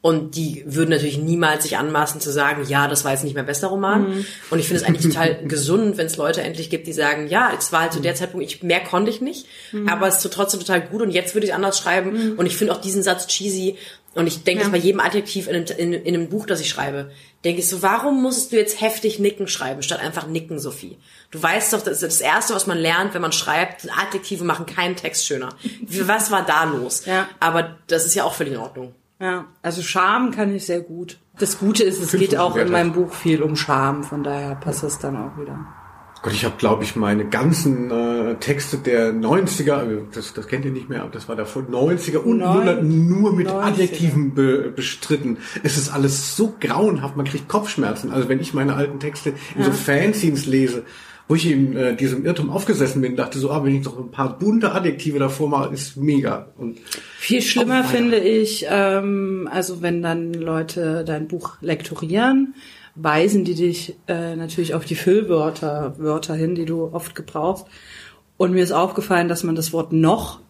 Und 0.00 0.36
die 0.36 0.62
würden 0.64 0.90
natürlich 0.90 1.18
niemals 1.18 1.64
sich 1.64 1.76
anmaßen 1.76 2.20
zu 2.20 2.30
sagen, 2.30 2.64
ja, 2.68 2.86
das 2.86 3.04
war 3.04 3.12
jetzt 3.12 3.24
nicht 3.24 3.34
mein 3.34 3.46
bester 3.46 3.66
Roman. 3.66 4.24
Und 4.48 4.58
ich 4.60 4.66
finde 4.68 4.82
es 4.82 4.88
eigentlich 4.88 5.06
total 5.12 5.44
gesund, 5.46 5.98
wenn 5.98 6.06
es 6.06 6.16
Leute 6.16 6.40
endlich 6.40 6.70
gibt, 6.70 6.86
die 6.86 6.92
sagen, 6.92 7.26
ja, 7.26 7.50
es 7.58 7.72
war 7.72 7.82
halt 7.82 7.92
zu 7.92 8.00
der 8.00 8.14
Zeitpunkt, 8.14 8.46
ich, 8.46 8.62
mehr 8.62 8.80
konnte 8.80 9.10
ich 9.10 9.20
nicht, 9.20 9.46
aber 9.86 10.06
es 10.06 10.24
ist 10.24 10.32
trotzdem 10.32 10.60
total 10.60 10.82
gut 10.82 11.02
und 11.02 11.10
jetzt 11.10 11.34
würde 11.34 11.48
ich 11.48 11.54
anders 11.54 11.78
schreiben. 11.78 12.36
Und 12.36 12.46
ich 12.46 12.56
finde 12.56 12.74
auch 12.74 12.80
diesen 12.80 13.02
Satz 13.02 13.26
cheesy. 13.26 13.76
Und 14.14 14.26
ich 14.26 14.42
denke 14.44 14.62
das 14.62 14.72
bei 14.72 14.78
jedem 14.78 15.00
Adjektiv 15.00 15.48
in 15.48 15.56
einem, 15.56 15.66
in, 15.76 15.92
in 15.92 16.14
einem 16.14 16.28
Buch, 16.28 16.46
das 16.46 16.60
ich 16.60 16.68
schreibe, 16.68 17.10
denke 17.44 17.60
ich 17.60 17.68
so, 17.68 17.82
warum 17.82 18.22
musst 18.22 18.52
du 18.52 18.56
jetzt 18.56 18.80
heftig 18.80 19.18
nicken 19.18 19.48
schreiben, 19.48 19.82
statt 19.82 20.00
einfach 20.00 20.26
nicken, 20.26 20.58
Sophie? 20.58 20.98
Du 21.30 21.42
weißt 21.42 21.72
doch, 21.72 21.80
das 21.80 22.02
ist 22.02 22.02
das 22.02 22.20
Erste, 22.20 22.54
was 22.54 22.66
man 22.66 22.78
lernt, 22.78 23.14
wenn 23.14 23.22
man 23.22 23.32
schreibt, 23.32 23.88
Adjektive 23.96 24.44
machen 24.44 24.66
keinen 24.66 24.96
Text 24.96 25.26
schöner. 25.26 25.50
Was 25.88 26.30
war 26.30 26.44
da 26.44 26.64
los? 26.64 27.04
Ja. 27.06 27.28
Aber 27.40 27.76
das 27.86 28.04
ist 28.04 28.14
ja 28.14 28.24
auch 28.24 28.34
völlig 28.34 28.54
in 28.54 28.58
Ordnung. 28.58 28.94
Ja, 29.20 29.46
also 29.62 29.82
Scham 29.82 30.30
kann 30.30 30.54
ich 30.54 30.66
sehr 30.66 30.80
gut. 30.80 31.18
Das 31.38 31.58
Gute 31.58 31.84
ist, 31.84 32.00
es 32.00 32.12
geht 32.12 32.36
auch 32.36 32.56
in 32.56 32.70
meinem 32.70 32.92
Buch 32.92 33.12
viel 33.12 33.42
um 33.42 33.56
Scham, 33.56 34.04
von 34.04 34.22
daher 34.22 34.54
passt 34.56 34.82
es 34.84 34.98
dann 34.98 35.16
auch 35.16 35.40
wieder. 35.40 35.66
Gott, 36.22 36.32
ich 36.32 36.44
habe, 36.44 36.56
glaube 36.58 36.82
ich, 36.84 36.96
meine 36.96 37.26
ganzen 37.26 37.90
äh, 37.90 38.34
Texte 38.36 38.78
der 38.78 39.12
90er, 39.12 39.82
äh, 39.82 40.02
das, 40.12 40.34
das 40.34 40.48
kennt 40.48 40.64
ihr 40.64 40.72
nicht 40.72 40.88
mehr, 40.88 41.02
aber 41.02 41.10
das 41.10 41.28
war 41.28 41.36
davor, 41.36 41.62
90er 41.62 42.18
und 42.18 42.42
100 42.42 42.82
nur 42.82 43.32
mit 43.32 43.48
90er. 43.48 43.62
Adjektiven 43.62 44.34
be, 44.34 44.72
bestritten. 44.74 45.38
Es 45.62 45.76
ist 45.76 45.90
alles 45.90 46.36
so 46.36 46.54
grauenhaft, 46.60 47.16
man 47.16 47.26
kriegt 47.26 47.48
Kopfschmerzen. 47.48 48.10
Also 48.10 48.28
wenn 48.28 48.40
ich 48.40 48.52
meine 48.52 48.74
alten 48.74 48.98
Texte 48.98 49.34
in 49.56 49.62
so 49.62 49.70
Fanzines 49.70 50.46
lese, 50.46 50.82
wo 51.28 51.34
ich 51.34 51.50
in 51.50 51.76
äh, 51.76 51.94
diesem 51.94 52.24
Irrtum 52.24 52.50
aufgesessen 52.50 53.02
bin, 53.02 53.14
dachte 53.14 53.38
so, 53.38 53.50
ah, 53.50 53.62
wenn 53.62 53.76
ich 53.76 53.82
doch 53.84 53.98
ein 53.98 54.10
paar 54.10 54.38
bunte 54.38 54.72
Adjektive 54.72 55.18
davor 55.18 55.48
mache, 55.48 55.74
ist 55.74 55.96
mega. 55.96 56.48
Und 56.56 56.78
Viel 57.18 57.42
schlimmer 57.42 57.84
finde 57.84 58.18
ich, 58.18 58.66
ähm, 58.68 59.48
also 59.52 59.82
wenn 59.82 60.02
dann 60.02 60.32
Leute 60.32 61.04
dein 61.06 61.28
Buch 61.28 61.58
lektorieren, 61.60 62.54
weisen 63.02 63.44
die 63.44 63.54
dich 63.54 63.96
äh, 64.08 64.36
natürlich 64.36 64.74
auf 64.74 64.84
die 64.84 64.94
Füllwörter 64.94 65.94
Wörter 65.98 66.34
hin, 66.34 66.54
die 66.54 66.64
du 66.64 66.90
oft 66.92 67.14
gebrauchst. 67.14 67.66
Und 68.36 68.52
mir 68.52 68.62
ist 68.62 68.72
aufgefallen, 68.72 69.28
dass 69.28 69.44
man 69.44 69.54
das 69.54 69.72
Wort 69.72 69.92
noch 69.92 70.40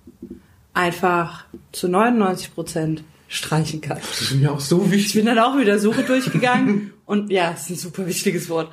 einfach 0.75 1.45
zu 1.73 1.89
99 1.89 2.55
Prozent 2.55 3.05
streichen 3.29 3.81
kann. 3.83 3.99
das 3.99 4.23
ist 4.23 4.33
mir 4.35 4.51
auch 4.51 4.61
so 4.61 4.83
Ich 4.87 4.91
wichtig. 4.93 5.15
bin 5.15 5.27
dann 5.27 5.39
auch 5.39 5.57
wieder 5.59 5.79
Suche 5.79 6.03
durchgegangen 6.03 6.93
und 7.05 7.31
ja, 7.31 7.53
es 7.55 7.63
ist 7.65 7.71
ein 7.71 7.77
super 7.77 8.07
wichtiges 8.07 8.49
Wort. 8.49 8.73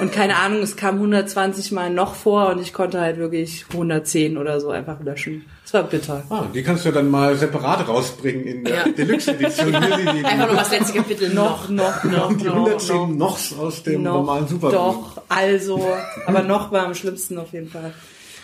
Und 0.00 0.12
keine 0.12 0.36
Ahnung, 0.36 0.60
es 0.60 0.76
kam 0.76 0.96
120 0.96 1.70
Mal 1.72 1.88
noch 1.90 2.14
vor 2.16 2.48
und 2.50 2.60
ich 2.60 2.72
konnte 2.72 3.00
halt 3.00 3.16
wirklich 3.18 3.64
110 3.72 4.36
oder 4.36 4.60
so 4.60 4.70
einfach 4.70 5.00
löschen. 5.02 5.44
Es 5.64 5.72
war 5.72 5.84
bitter. 5.84 6.24
Ah, 6.30 6.44
die 6.52 6.62
kannst 6.62 6.84
du 6.84 6.90
dann 6.90 7.08
mal 7.10 7.36
separat 7.36 7.86
rausbringen 7.88 8.44
in 8.44 8.64
der 8.64 8.74
Ja. 8.74 8.88
Deluxe-Edition. 8.88 9.74
Einfach 10.24 10.46
nur 10.48 10.56
das 10.56 10.70
letzte 10.72 10.94
Kapitel 10.98 11.28
noch. 11.34 11.68
noch, 11.68 12.02
noch, 12.04 12.36
die 12.36 12.48
110 12.48 13.16
Nochs 13.16 13.54
aus 13.56 13.82
dem 13.84 14.02
normalen 14.02 14.48
Superbuch. 14.48 15.14
Doch, 15.14 15.22
also, 15.28 15.94
aber 16.26 16.42
noch 16.42 16.72
war 16.72 16.86
am 16.86 16.94
schlimmsten 16.94 17.38
auf 17.38 17.52
jeden 17.52 17.70
Fall. 17.70 17.94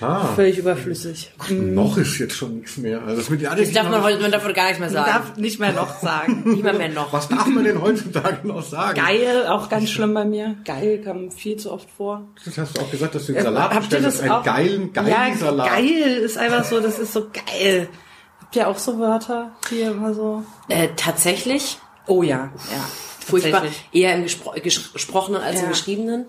Ah. 0.00 0.28
Völlig 0.36 0.58
überflüssig. 0.58 1.32
Noch 1.50 1.96
ist 1.98 2.18
jetzt 2.18 2.36
schon 2.36 2.58
nichts 2.58 2.76
mehr. 2.76 3.02
Also 3.02 3.16
das 3.16 3.30
mit 3.30 3.40
den 3.40 3.44
Das 3.44 3.52
Adjektiven 3.54 3.82
darf 3.82 3.90
man, 3.90 4.02
heute, 4.04 4.20
man 4.22 4.30
darf 4.30 4.44
heute 4.44 4.54
gar 4.54 4.64
nichts 4.66 4.78
mehr 4.78 4.88
Man 4.90 5.04
sagen. 5.04 5.10
darf 5.12 5.36
nicht 5.36 5.58
mehr 5.58 5.72
noch 5.72 5.98
sagen. 6.00 6.42
Nicht 6.52 6.62
mal 6.62 6.74
mehr 6.74 6.88
noch. 6.90 7.12
Was 7.12 7.28
darf 7.28 7.46
man 7.46 7.64
denn 7.64 7.80
heutzutage 7.82 8.46
noch 8.46 8.62
sagen? 8.62 9.00
Geil, 9.00 9.46
auch 9.48 9.68
ganz 9.68 9.90
schlimm 9.90 10.14
bei 10.14 10.24
mir. 10.24 10.56
Geil 10.64 11.00
kam 11.04 11.30
viel 11.32 11.56
zu 11.56 11.72
oft 11.72 11.88
vor. 11.96 12.28
Das 12.44 12.56
hast 12.58 12.76
du 12.76 12.82
auch 12.82 12.90
gesagt, 12.90 13.14
dass 13.16 13.26
du 13.26 13.32
den 13.32 13.42
Salat 13.42 13.62
Habt 13.74 13.74
ihr 13.74 13.80
bestellst. 13.98 14.06
das 14.18 14.20
Einen 14.22 14.30
auch? 14.30 14.44
geilen, 14.44 14.92
geilen 14.92 15.08
ja, 15.08 15.36
Salat. 15.36 15.68
Geil 15.68 15.86
ist 16.24 16.38
einfach 16.38 16.64
so, 16.64 16.78
das 16.80 16.98
ist 17.00 17.12
so 17.12 17.26
geil. 17.32 17.88
Habt 18.40 18.54
ihr 18.56 18.68
auch 18.68 18.78
so 18.78 18.98
Wörter, 19.00 19.50
die 19.70 19.80
ihr 19.80 19.90
immer 19.90 20.14
so? 20.14 20.44
Äh, 20.68 20.88
tatsächlich, 20.96 21.78
Oh 22.06 22.22
ja, 22.22 22.50
ja. 22.72 22.88
furchtbar, 23.26 23.60
Tatsächlich. 23.62 23.88
eher 23.92 24.14
im 24.14 24.22
Gespro 24.22 24.52
ges 24.62 24.92
gesprochenen 24.92 25.42
als 25.42 25.56
im 25.58 25.64
Ja. 25.64 25.68
geschriebenen. 25.70 26.26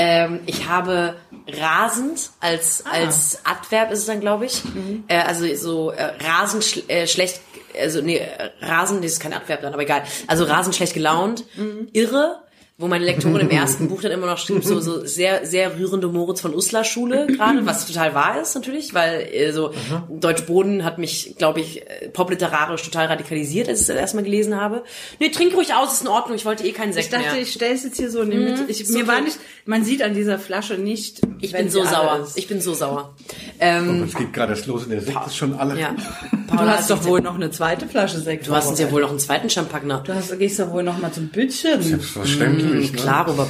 Ähm, 0.00 0.40
ich 0.46 0.68
habe 0.68 1.16
rasend 1.48 2.30
als 2.38 2.84
Ah. 2.86 2.92
als 2.92 3.40
Adverb 3.44 3.90
ist 3.90 3.98
es 4.00 4.06
dann, 4.06 4.20
glaube 4.20 4.46
ich. 4.46 4.64
Mhm. 4.64 5.02
Äh, 5.08 5.18
also 5.22 5.44
so 5.56 5.90
äh, 5.90 6.12
rasend 6.24 6.62
schl 6.62 6.84
äh, 6.88 7.06
schlecht, 7.08 7.40
also 7.80 8.00
nee, 8.00 8.18
äh, 8.18 8.50
rasend, 8.62 9.02
das 9.04 9.12
ist 9.12 9.20
kein 9.20 9.32
Adverb 9.32 9.60
dann, 9.62 9.72
aber 9.74 9.82
egal. 9.82 10.04
Also 10.28 10.44
rasend 10.44 10.76
schlecht 10.76 10.94
gelaunt, 10.94 11.44
Mhm. 11.56 11.88
irre, 11.92 12.40
wo 12.80 12.86
meine 12.86 13.04
Lektorin 13.04 13.40
im 13.40 13.50
ersten 13.50 13.88
Buch 13.88 14.02
dann 14.02 14.12
immer 14.12 14.26
noch 14.28 14.38
schrieb, 14.38 14.62
so, 14.62 14.78
so 14.78 15.04
sehr, 15.04 15.44
sehr 15.44 15.76
rührende 15.76 16.06
Moritz 16.06 16.40
von 16.40 16.54
Uslar 16.54 16.84
Schule 16.84 17.26
gerade, 17.26 17.66
was 17.66 17.84
total 17.88 18.14
wahr 18.14 18.40
ist 18.40 18.54
natürlich, 18.54 18.94
weil 18.94 19.28
äh, 19.32 19.52
so 19.52 19.72
Deutsch 20.08 20.42
Boden 20.46 20.84
hat 20.84 20.96
mich, 20.98 21.34
glaube 21.38 21.58
ich, 21.58 21.82
äh, 21.90 22.08
popliterarisch 22.08 22.82
total 22.84 23.06
radikalisiert, 23.06 23.68
als 23.68 23.80
ich 23.80 23.88
das 23.88 23.96
erstmal 23.96 24.22
gelesen 24.22 24.54
habe. 24.54 24.84
Nee, 25.18 25.30
trink 25.30 25.54
ruhig 25.56 25.74
aus, 25.74 25.92
ist 25.94 26.02
in 26.02 26.06
Ordnung, 26.08 26.36
ich 26.36 26.44
wollte 26.44 26.64
eh 26.64 26.70
keinen 26.70 26.92
Sekt 26.92 27.06
Ich 27.06 27.10
dachte, 27.10 27.32
mehr. 27.32 27.42
ich 27.42 27.52
stelle 27.52 27.74
es 27.74 27.82
jetzt 27.82 27.96
hier 27.96 28.12
so 28.12 28.22
in 28.22 28.30
die 28.30 28.36
Mitte. 28.38 28.64
Ich, 28.68 28.88
mir 28.88 28.98
okay. 28.98 29.08
war 29.08 29.20
nicht, 29.22 29.38
man 29.66 29.82
sieht 29.82 30.00
an 30.00 30.14
dieser 30.14 30.38
Flasche 30.38 30.74
nicht, 30.74 31.20
Ich 31.40 31.52
wenn 31.52 31.64
bin 31.64 31.72
so 31.72 31.84
sauer. 31.84 32.20
ist. 32.22 32.38
Ich 32.38 32.46
bin 32.46 32.60
so 32.60 32.74
sauer. 32.74 33.12
Ähm, 33.58 34.04
Es 34.04 34.14
geht 34.14 34.32
gerade 34.32 34.56
los 34.66 34.84
in 34.84 34.90
der 34.90 35.00
Sekt 35.00 35.26
ist 35.26 35.36
schon 35.36 35.52
alle. 35.54 35.80
ja. 35.80 35.96
Du 36.48 36.56
Paula 36.56 36.78
hast 36.78 36.90
doch 36.90 37.04
wohl 37.04 37.20
noch 37.20 37.34
eine 37.34 37.50
zweite 37.50 37.86
Flasche 37.86 38.18
Sekt. 38.20 38.46
Du 38.46 38.54
hast 38.54 38.68
uns 38.68 38.78
ja 38.80 38.90
wohl 38.90 39.02
noch 39.02 39.10
einen 39.10 39.18
zweiten 39.18 39.50
Champagner. 39.50 40.02
Du 40.04 40.14
hast, 40.14 40.36
gehst 40.38 40.58
doch 40.58 40.70
wohl 40.70 40.82
noch 40.82 40.98
mal 40.98 41.12
zum 41.12 41.28
Bildschirm. 41.28 41.82
Selbstverständlich. 41.82 42.92
Ne? 42.92 42.98
Klar, 42.98 43.28
Robert 43.28 43.48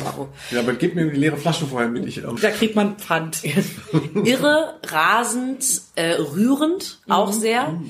Ja, 0.50 0.60
aber 0.60 0.72
gib 0.72 0.96
mir 0.96 1.08
die 1.10 1.16
leere 1.16 1.36
Flasche 1.36 1.66
vorher 1.66 1.88
mit. 1.88 2.06
Ich, 2.06 2.18
ähm, 2.18 2.36
Da 2.40 2.50
kriegt 2.50 2.74
man 2.74 2.96
Pfand. 2.96 3.42
Irre, 4.24 4.74
rasend, 4.84 5.64
äh, 5.94 6.14
rührend, 6.14 6.98
auch 7.08 7.32
sehr. 7.32 7.80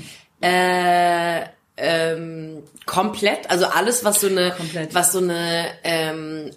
Äh, 0.42 1.46
ähm, 1.78 2.62
komplett, 2.86 3.50
also 3.50 3.66
alles, 3.66 4.04
was 4.04 4.20
so 4.20 4.26
eine, 4.26 4.50
Komplett. 4.50 4.94
was 4.94 5.12
so 5.12 5.18
eine, 5.18 5.66
ähm, 5.84 6.50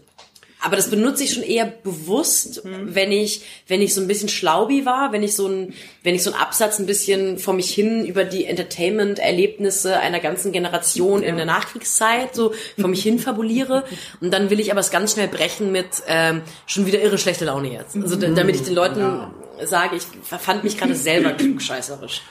aber 0.64 0.76
das 0.76 0.90
benutze 0.90 1.24
ich 1.24 1.34
schon 1.34 1.44
eher 1.44 1.66
bewusst, 1.66 2.62
wenn 2.64 3.12
ich, 3.12 3.42
wenn 3.68 3.82
ich 3.82 3.94
so 3.96 4.02
ein 4.02 4.08
bisschen 4.08 4.30
schlaubi 4.30 4.86
war, 4.86 5.12
wenn 5.12 5.24
ich 5.24 5.36
so 5.36 5.48
ein, 5.48 5.74
wenn 6.04 6.14
ich 6.16 6.24
so 6.24 6.32
einen 6.32 6.40
Absatz 6.42 6.78
ein 6.80 6.86
bisschen 6.86 7.40
vor 7.40 7.54
mich 7.56 7.74
hin 7.74 8.06
über 8.06 8.24
die 8.26 8.46
Entertainment-Erlebnisse 8.46 10.00
einer 10.00 10.20
ganzen 10.20 10.52
Generation 10.52 11.24
in 11.24 11.36
der 11.38 11.46
Nachkriegszeit 11.46 12.36
so 12.36 12.54
vor 12.80 12.90
mich 12.90 13.04
hin 13.04 13.20
fabuliere. 13.20 13.84
Und 14.20 14.32
dann 14.32 14.50
will 14.50 14.60
ich 14.60 14.72
aber 14.72 14.80
es 14.80 14.92
ganz 14.92 15.14
schnell 15.14 15.28
brechen 15.28 15.72
mit 15.72 15.88
ähm, 16.08 16.42
schon 16.66 16.86
wieder 16.86 17.02
irre 17.02 17.18
schlechte 17.18 17.46
Laune 17.46 17.72
jetzt. 17.74 17.96
Also 17.96 18.16
da- 18.16 18.28
damit 18.30 18.56
ich 18.56 18.64
den 18.64 18.76
Leuten 18.76 19.28
sage, 19.64 19.96
ich 19.96 20.04
fand 20.40 20.64
mich 20.64 20.78
gerade 20.78 20.96
selber 20.96 21.32
klugscheißerisch. 21.34 22.22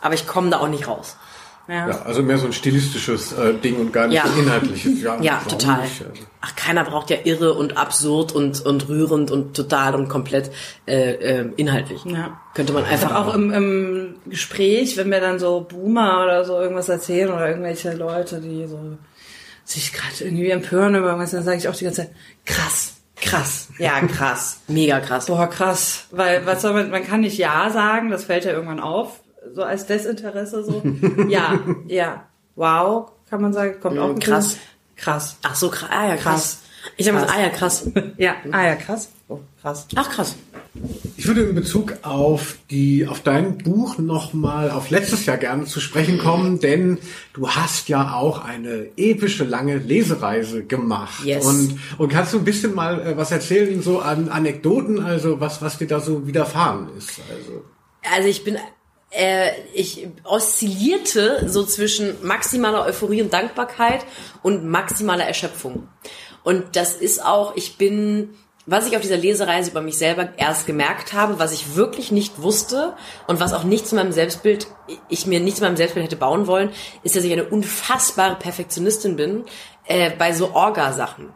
Aber 0.00 0.14
ich 0.14 0.26
komme 0.26 0.50
da 0.50 0.60
auch 0.60 0.68
nicht 0.68 0.86
raus. 0.86 1.16
Ja. 1.66 1.88
ja, 1.88 2.02
also 2.02 2.22
mehr 2.22 2.36
so 2.36 2.46
ein 2.46 2.52
stilistisches 2.52 3.32
äh, 3.32 3.54
Ding 3.54 3.76
und 3.76 3.92
gar 3.92 4.06
nicht 4.06 4.16
Ja. 4.16 4.26
so 4.26 4.38
inhaltliches. 4.40 5.00
Ja, 5.02 5.18
Ja, 5.22 5.42
total. 5.48 5.82
nicht? 5.82 6.02
Also, 6.02 6.22
Ach, 6.42 6.54
keiner 6.56 6.84
braucht 6.84 7.08
ja 7.08 7.16
irre 7.24 7.54
und 7.54 7.78
absurd 7.78 8.32
und, 8.32 8.60
und 8.66 8.88
rührend 8.88 9.30
und 9.30 9.56
total 9.56 9.94
und 9.94 10.08
komplett 10.08 10.50
äh, 10.86 11.12
äh, 11.12 11.50
inhaltlich. 11.56 12.04
Ja. 12.04 12.38
Könnte 12.54 12.74
man 12.74 12.84
einfach 12.84 13.14
Auch 13.14 13.34
im, 13.34 13.50
im 13.50 14.14
Gespräch, 14.26 14.96
wenn 14.98 15.08
mir 15.08 15.20
dann 15.20 15.38
so 15.38 15.62
Boomer 15.62 16.22
oder 16.24 16.44
so 16.44 16.60
irgendwas 16.60 16.88
erzählen 16.90 17.32
oder 17.32 17.48
irgendwelche 17.48 17.94
Leute, 17.94 18.40
die 18.40 18.66
so 18.66 18.78
sich 19.64 19.94
gerade 19.94 20.12
irgendwie 20.20 20.50
empören 20.50 20.94
über 20.94 21.06
irgendwas, 21.06 21.30
dann 21.30 21.44
sage 21.44 21.56
ich 21.56 21.68
auch 21.68 21.74
die 21.76 21.84
ganze 21.84 22.02
Zeit, 22.02 22.10
krass, 22.44 22.90
Krass. 23.16 23.68
Ja, 23.78 24.00
krass. 24.00 24.60
Mega 24.68 25.00
krass. 25.00 25.26
Boah, 25.26 25.46
krass. 25.48 26.08
Weil, 26.10 26.44
was 26.44 26.60
soll 26.60 26.74
man, 26.74 26.90
man 26.90 27.06
kann 27.06 27.20
nicht 27.20 27.38
Ja 27.38 27.70
sagen, 27.70 28.10
das 28.10 28.24
fällt 28.24 28.44
ja 28.44 28.50
irgendwann 28.52 28.80
auf, 28.80 29.20
so 29.54 29.62
als 29.62 29.86
Desinteresse, 29.86 30.64
so. 30.64 30.82
ja, 31.28 31.60
ja. 31.86 32.26
Wow, 32.56 33.12
kann 33.28 33.40
man 33.40 33.52
sagen, 33.52 33.80
kommt 33.80 33.98
auch 33.98 34.10
ein 34.10 34.18
krass. 34.18 34.56
Krass. 34.96 35.36
Ach 35.42 35.54
so, 35.54 35.70
krass. 35.70 35.90
Ah 35.90 36.08
ja, 36.08 36.16
krass. 36.16 36.22
Krass. 36.24 36.60
Ich 36.96 37.06
sag 37.06 37.14
mal, 37.14 37.26
ah 37.26 37.40
ja, 37.40 37.48
krass. 37.48 37.88
Ja, 38.16 38.36
ah 38.52 38.66
ja, 38.66 38.74
krass. 38.76 39.10
Oh, 39.28 39.40
krass. 39.60 39.86
Ach 39.94 40.10
krass. 40.10 40.36
Ich 41.16 41.26
würde 41.26 41.42
in 41.42 41.54
Bezug 41.54 41.94
auf 42.02 42.58
die, 42.70 43.06
auf 43.06 43.20
dein 43.20 43.58
Buch 43.58 43.98
nochmal 43.98 44.70
auf 44.70 44.90
letztes 44.90 45.24
Jahr 45.24 45.36
gerne 45.36 45.64
zu 45.64 45.80
sprechen 45.80 46.18
kommen, 46.18 46.60
denn 46.60 46.98
du 47.32 47.48
hast 47.48 47.88
ja 47.88 48.14
auch 48.14 48.44
eine 48.44 48.88
epische 48.96 49.44
lange 49.44 49.78
Lesereise 49.78 50.64
gemacht. 50.64 51.24
Yes. 51.24 51.46
Und, 51.46 51.78
und 51.98 52.08
kannst 52.08 52.34
du 52.34 52.38
ein 52.38 52.44
bisschen 52.44 52.74
mal 52.74 53.00
äh, 53.00 53.16
was 53.16 53.30
erzählen, 53.30 53.82
so 53.82 54.00
an 54.00 54.28
Anekdoten, 54.28 55.00
also 55.00 55.40
was, 55.40 55.62
was 55.62 55.78
dir 55.78 55.86
da 55.86 56.00
so 56.00 56.26
widerfahren 56.26 56.88
ist? 56.98 57.20
Also. 57.30 57.64
Also 58.14 58.28
ich 58.28 58.44
bin, 58.44 58.58
äh, 59.14 59.52
ich 59.72 60.08
oszillierte 60.24 61.48
so 61.48 61.64
zwischen 61.64 62.14
maximaler 62.22 62.84
Euphorie 62.84 63.22
und 63.22 63.32
Dankbarkeit 63.32 64.04
und 64.42 64.64
maximaler 64.64 65.24
Erschöpfung. 65.24 65.88
Und 66.42 66.76
das 66.76 66.94
ist 66.94 67.24
auch, 67.24 67.56
ich 67.56 67.78
bin, 67.78 68.34
was 68.66 68.86
ich 68.86 68.96
auf 68.96 69.02
dieser 69.02 69.16
Lesereise 69.16 69.70
über 69.70 69.80
mich 69.80 69.96
selber 69.96 70.28
erst 70.36 70.66
gemerkt 70.66 71.12
habe, 71.12 71.38
was 71.38 71.52
ich 71.52 71.76
wirklich 71.76 72.12
nicht 72.12 72.42
wusste 72.42 72.94
und 73.26 73.40
was 73.40 73.52
auch 73.52 73.64
nicht 73.64 73.86
zu 73.86 73.94
meinem 73.94 74.12
Selbstbild, 74.12 74.66
ich 75.08 75.26
mir 75.26 75.40
nicht 75.40 75.56
zu 75.56 75.62
meinem 75.62 75.76
Selbstbild 75.76 76.04
hätte 76.04 76.16
bauen 76.16 76.46
wollen, 76.46 76.70
ist, 77.02 77.16
dass 77.16 77.24
ich 77.24 77.32
eine 77.32 77.44
unfassbare 77.44 78.36
Perfektionistin 78.36 79.16
bin 79.16 79.44
äh, 79.86 80.10
bei 80.16 80.32
so 80.32 80.52
Orga-Sachen. 80.52 81.32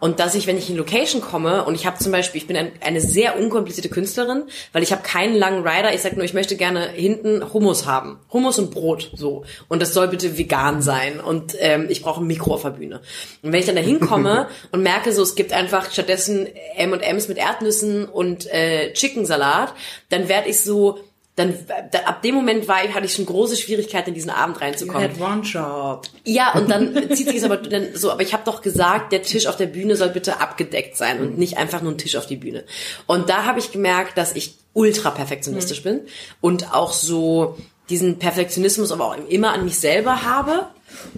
Und 0.00 0.20
dass 0.20 0.34
ich, 0.34 0.46
wenn 0.46 0.56
ich 0.56 0.70
in 0.70 0.76
Location 0.76 1.20
komme 1.20 1.64
und 1.64 1.74
ich 1.74 1.86
habe 1.86 1.98
zum 1.98 2.12
Beispiel, 2.12 2.40
ich 2.40 2.46
bin 2.46 2.56
ein, 2.56 2.72
eine 2.80 3.00
sehr 3.00 3.38
unkomplizierte 3.38 3.90
Künstlerin, 3.90 4.44
weil 4.72 4.82
ich 4.82 4.92
habe 4.92 5.02
keinen 5.02 5.34
langen 5.34 5.66
Rider, 5.66 5.92
ich 5.92 6.00
sag 6.00 6.16
nur, 6.16 6.24
ich 6.24 6.32
möchte 6.32 6.56
gerne 6.56 6.88
hinten 6.88 7.52
Hummus 7.52 7.86
haben. 7.86 8.18
Hummus 8.32 8.58
und 8.58 8.70
Brot, 8.70 9.10
so. 9.14 9.44
Und 9.68 9.82
das 9.82 9.92
soll 9.92 10.08
bitte 10.08 10.38
vegan 10.38 10.80
sein 10.82 11.20
und 11.20 11.54
ähm, 11.58 11.86
ich 11.90 12.02
brauche 12.02 12.22
ein 12.22 12.26
Mikro 12.26 12.54
auf 12.54 12.62
der 12.62 12.70
Bühne. 12.70 13.00
Und 13.42 13.52
wenn 13.52 13.60
ich 13.60 13.66
dann 13.66 13.76
da 13.76 13.82
hinkomme 13.82 14.48
und 14.72 14.82
merke 14.82 15.12
so, 15.12 15.22
es 15.22 15.34
gibt 15.34 15.52
einfach 15.52 15.90
stattdessen 15.90 16.48
M&M's 16.76 17.28
mit 17.28 17.38
Erdnüssen 17.38 18.06
und 18.06 18.46
äh, 18.52 18.92
Chicken-Salat, 18.94 19.74
dann 20.08 20.28
werde 20.28 20.48
ich 20.48 20.60
so, 20.60 21.00
dann 21.40 21.54
da, 21.90 22.00
ab 22.00 22.22
dem 22.22 22.34
Moment 22.34 22.68
war 22.68 22.84
ich, 22.84 22.94
hatte 22.94 23.06
ich 23.06 23.14
schon 23.14 23.26
große 23.26 23.56
Schwierigkeiten, 23.56 24.10
in 24.10 24.14
diesen 24.14 24.30
Abend 24.30 24.56
You 24.56 24.62
reinzukommen. 24.62 25.02
had 25.02 25.20
one 25.20 25.42
job. 25.42 26.06
Ja, 26.24 26.52
und 26.52 26.70
dann 26.70 26.94
zieht 27.14 27.28
sich 27.28 27.36
es 27.36 27.44
aber 27.44 27.56
dann 27.56 27.88
so, 27.94 28.10
aber 28.10 28.22
ich 28.22 28.32
habe 28.32 28.44
doch 28.44 28.62
gesagt, 28.62 29.12
der 29.12 29.22
Tisch 29.22 29.46
auf 29.46 29.56
der 29.56 29.66
Bühne 29.66 29.96
soll 29.96 30.10
bitte 30.10 30.40
abgedeckt 30.40 30.96
sein 30.96 31.20
und 31.20 31.38
nicht 31.38 31.58
einfach 31.58 31.82
nur 31.82 31.92
ein 31.92 31.98
Tisch 31.98 32.16
auf 32.16 32.26
die 32.26 32.36
Bühne. 32.36 32.64
Und 33.06 33.28
da 33.28 33.44
habe 33.44 33.58
ich 33.58 33.72
gemerkt, 33.72 34.16
dass 34.18 34.34
ich 34.36 34.54
ultra 34.72 35.10
perfektionistisch 35.10 35.82
bin 35.82 36.02
und 36.40 36.72
auch 36.72 36.92
so 36.92 37.56
diesen 37.88 38.18
Perfektionismus 38.18 38.92
aber 38.92 39.06
auch 39.06 39.16
immer 39.28 39.52
an 39.52 39.64
mich 39.64 39.78
selber 39.78 40.22
habe 40.22 40.68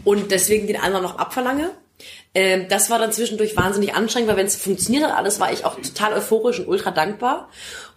und 0.05 0.31
deswegen 0.31 0.67
den 0.67 0.77
anderen 0.77 1.05
noch 1.05 1.19
abverlange. 1.19 1.71
Ähm, 2.35 2.67
das 2.69 2.89
war 2.89 2.99
dann 2.99 3.13
zwischendurch 3.13 3.57
wahnsinnig 3.57 3.95
anstrengend, 3.95 4.31
weil 4.31 4.39
wenn 4.39 4.47
es 4.47 4.57
funktioniert 4.57 5.05
hat 5.05 5.17
alles, 5.17 5.39
war 5.39 5.53
ich 5.53 5.65
auch 5.65 5.77
total 5.77 6.15
euphorisch 6.15 6.61
und 6.61 6.69
ultra 6.69 6.91
dankbar. 6.91 7.49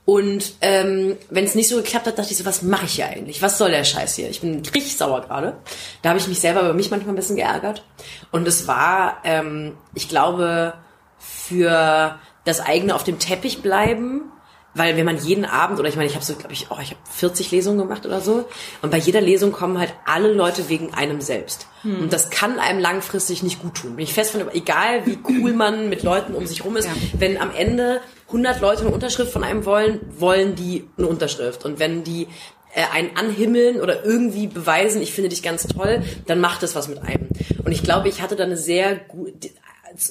Und 0.05 0.53
ähm, 0.61 1.17
wenn 1.31 1.45
es 1.45 1.55
nicht 1.55 1.67
so 1.67 1.77
geklappt 1.77 2.05
hat, 2.05 2.19
dachte 2.19 2.31
ich 2.31 2.37
so, 2.37 2.45
was 2.45 2.61
mache 2.61 2.85
ich 2.85 2.93
hier 2.93 3.07
eigentlich? 3.07 3.41
Was 3.41 3.57
soll 3.57 3.71
der 3.71 3.83
Scheiß 3.83 4.15
hier? 4.15 4.29
Ich 4.29 4.41
bin 4.41 4.61
richtig 4.73 4.95
sauer 4.95 5.21
gerade. 5.21 5.57
Da 6.03 6.09
habe 6.09 6.19
ich 6.19 6.27
mich 6.27 6.39
selber 6.39 6.61
über 6.61 6.73
mich 6.73 6.91
manchmal 6.91 7.13
ein 7.13 7.17
bisschen 7.17 7.37
geärgert. 7.37 7.83
Und 8.31 8.47
es 8.47 8.67
war, 8.67 9.17
ähm, 9.23 9.75
ich 9.95 10.07
glaube, 10.07 10.75
für 11.17 12.19
das 12.43 12.59
eigene 12.59 12.93
auf 12.93 13.03
dem 13.03 13.17
Teppich 13.17 13.63
bleiben, 13.63 14.31
weil 14.75 14.97
wenn 14.97 15.05
man 15.05 15.17
jeden 15.17 15.45
Abend, 15.45 15.79
oder 15.79 15.87
ich 15.87 15.95
meine, 15.95 16.07
ich 16.07 16.15
habe 16.15 16.25
so, 16.25 16.35
glaube 16.35 16.53
ich, 16.53 16.67
oh, 16.69 16.77
ich 16.81 16.91
habe 16.91 16.99
40 17.11 17.49
Lesungen 17.51 17.79
gemacht 17.79 18.05
oder 18.05 18.19
so, 18.19 18.45
und 18.81 18.91
bei 18.91 18.97
jeder 18.97 19.21
Lesung 19.21 19.53
kommen 19.53 19.79
halt 19.79 19.93
alle 20.05 20.33
Leute 20.33 20.69
wegen 20.69 20.93
einem 20.93 21.21
selbst. 21.21 21.67
Und 22.01 22.13
das 22.13 22.29
kann 22.29 22.59
einem 22.59 22.79
langfristig 22.79 23.41
nicht 23.41 23.61
gut 23.61 23.75
tun. 23.75 23.95
Bin 23.95 24.03
ich 24.03 24.13
fest 24.13 24.31
von, 24.31 24.41
egal 24.51 25.05
wie 25.05 25.17
cool 25.29 25.53
man 25.53 25.87
mit 25.87 26.03
Leuten 26.03 26.35
um 26.35 26.45
sich 26.45 26.65
rum 26.65 26.75
ist, 26.75 26.89
wenn 27.17 27.39
am 27.39 27.51
Ende 27.55 28.01
100 28.27 28.59
Leute 28.61 28.81
eine 28.81 28.91
Unterschrift 28.91 29.31
von 29.31 29.43
einem 29.43 29.65
wollen, 29.65 29.99
wollen 30.17 30.55
die 30.55 30.87
eine 30.97 31.07
Unterschrift. 31.07 31.65
Und 31.65 31.79
wenn 31.79 32.03
die 32.03 32.27
äh, 32.73 32.83
einen 32.91 33.15
anhimmeln 33.15 33.79
oder 33.79 34.03
irgendwie 34.03 34.47
beweisen, 34.47 35.01
ich 35.01 35.13
finde 35.13 35.29
dich 35.29 35.43
ganz 35.43 35.67
toll, 35.67 36.03
dann 36.25 36.39
macht 36.39 36.63
das 36.63 36.75
was 36.75 36.87
mit 36.87 36.99
einem. 36.99 37.29
Und 37.63 37.71
ich 37.71 37.83
glaube, 37.83 38.09
ich 38.09 38.21
hatte 38.21 38.35
da 38.35 38.43
eine 38.43 38.57
sehr 38.57 38.95
gute, 38.95 39.49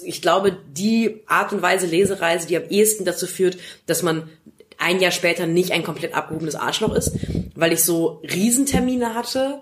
ich 0.03 0.23
glaube, 0.23 0.57
die 0.71 1.23
Art 1.27 1.53
und 1.53 1.61
Weise 1.61 1.87
Lesereise, 1.87 2.47
die 2.47 2.57
am 2.57 2.69
ehesten 2.69 3.05
dazu 3.05 3.27
führt, 3.27 3.59
dass 3.87 4.03
man 4.03 4.31
ein 4.79 5.01
Jahr 5.01 5.13
später 5.13 5.47
nicht 5.47 5.73
ein 5.73 5.85
komplett 5.85 6.15
abgehobenes 6.15 6.55
Arschloch 6.55 6.95
ist, 6.95 7.17
weil 7.55 7.73
ich 7.73 7.85
so 7.85 8.23
Riesentermine 8.23 9.15
hatte. 9.15 9.61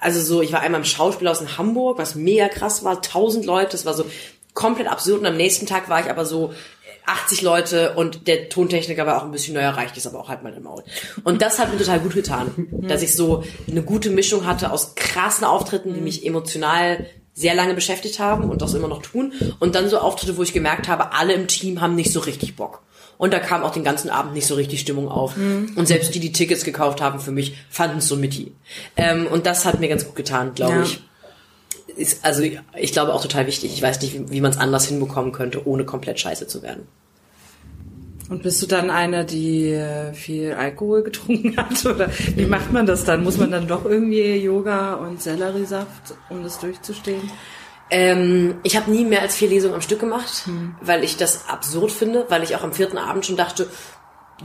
Also 0.00 0.20
so, 0.20 0.42
ich 0.42 0.52
war 0.52 0.60
einmal 0.60 0.80
im 0.80 0.86
Schauspielhaus 0.86 1.40
in 1.40 1.58
Hamburg, 1.58 1.98
was 1.98 2.14
mega 2.14 2.48
krass 2.48 2.84
war, 2.84 2.96
1000 2.96 3.44
Leute, 3.44 3.72
das 3.72 3.86
war 3.86 3.94
so 3.94 4.04
komplett 4.54 4.88
absurd. 4.88 5.20
Und 5.20 5.26
am 5.26 5.36
nächsten 5.36 5.66
Tag 5.66 5.88
war 5.88 6.00
ich 6.00 6.10
aber 6.10 6.24
so 6.24 6.52
80 7.06 7.42
Leute 7.42 7.94
und 7.94 8.26
der 8.26 8.48
Tontechniker 8.48 9.06
war 9.06 9.18
auch 9.18 9.24
ein 9.24 9.30
bisschen 9.30 9.54
neuer, 9.54 9.70
reicht 9.70 9.96
es 9.96 10.06
aber 10.06 10.18
auch 10.20 10.28
halt 10.28 10.42
mal 10.42 10.52
im 10.52 10.64
Maul. 10.64 10.82
Und 11.24 11.40
das 11.42 11.58
hat 11.58 11.72
mir 11.72 11.78
total 11.78 12.00
gut 12.00 12.14
getan, 12.14 12.68
dass 12.88 13.02
ich 13.02 13.14
so 13.14 13.44
eine 13.70 13.82
gute 13.82 14.10
Mischung 14.10 14.44
hatte 14.46 14.70
aus 14.72 14.94
krassen 14.96 15.44
Auftritten, 15.44 15.94
die 15.94 16.00
mich 16.00 16.26
emotional 16.26 17.06
sehr 17.34 17.54
lange 17.54 17.74
beschäftigt 17.74 18.18
haben 18.18 18.50
und 18.50 18.62
das 18.62 18.74
immer 18.74 18.88
noch 18.88 19.02
tun. 19.02 19.32
Und 19.60 19.74
dann 19.74 19.88
so 19.88 19.98
Auftritte, 19.98 20.36
wo 20.38 20.42
ich 20.42 20.52
gemerkt 20.54 20.88
habe, 20.88 21.12
alle 21.12 21.34
im 21.34 21.48
Team 21.48 21.80
haben 21.80 21.94
nicht 21.94 22.10
so 22.12 22.20
richtig 22.20 22.56
Bock. 22.56 22.82
Und 23.18 23.32
da 23.32 23.38
kam 23.38 23.62
auch 23.62 23.70
den 23.72 23.84
ganzen 23.84 24.10
Abend 24.10 24.34
nicht 24.34 24.46
so 24.46 24.54
richtig 24.56 24.80
Stimmung 24.80 25.08
auf. 25.08 25.36
Und 25.36 25.86
selbst 25.86 26.14
die, 26.14 26.20
die 26.20 26.32
Tickets 26.32 26.64
gekauft 26.64 27.00
haben 27.00 27.18
für 27.20 27.30
mich, 27.32 27.54
fanden 27.70 27.98
es 27.98 28.08
so 28.08 28.16
mitty. 28.16 28.52
Ähm, 28.96 29.26
und 29.26 29.46
das 29.46 29.64
hat 29.64 29.80
mir 29.80 29.88
ganz 29.88 30.04
gut 30.06 30.16
getan, 30.16 30.52
glaube 30.54 30.76
Ja. 30.76 30.82
ich. 30.82 31.00
Ist, 31.96 32.24
also 32.24 32.42
ich, 32.42 32.92
glaube 32.92 33.14
auch 33.14 33.22
total 33.22 33.46
wichtig. 33.46 33.72
Ich 33.72 33.82
weiß 33.82 34.00
nicht, 34.02 34.14
wie, 34.14 34.30
wie 34.30 34.40
man 34.40 34.50
es 34.50 34.58
anders 34.58 34.86
hinbekommen 34.86 35.32
könnte, 35.32 35.66
ohne 35.66 35.84
komplett 35.84 36.20
scheiße 36.20 36.46
zu 36.46 36.62
werden. 36.62 36.86
Und 38.28 38.42
bist 38.42 38.60
du 38.60 38.66
dann 38.66 38.90
eine, 38.90 39.24
die 39.24 39.80
viel 40.12 40.52
Alkohol 40.52 41.02
getrunken 41.02 41.56
hat? 41.56 41.86
Oder 41.86 42.10
wie 42.34 42.46
macht 42.46 42.72
man 42.72 42.84
das 42.84 43.04
dann? 43.04 43.22
Muss 43.24 43.38
man 43.38 43.50
dann 43.50 43.68
doch 43.68 43.84
irgendwie 43.84 44.36
Yoga 44.36 44.94
und 44.94 45.22
Selleriesaft, 45.22 46.14
um 46.28 46.42
das 46.42 46.58
durchzustehen? 46.58 47.30
Ähm, 47.88 48.56
ich 48.64 48.76
habe 48.76 48.90
nie 48.90 49.04
mehr 49.04 49.22
als 49.22 49.36
vier 49.36 49.48
Lesungen 49.48 49.76
am 49.76 49.80
Stück 49.80 50.00
gemacht, 50.00 50.42
weil 50.80 51.04
ich 51.04 51.16
das 51.16 51.48
absurd 51.48 51.92
finde, 51.92 52.26
weil 52.28 52.42
ich 52.42 52.56
auch 52.56 52.64
am 52.64 52.72
vierten 52.72 52.98
Abend 52.98 53.24
schon 53.24 53.36
dachte, 53.36 53.68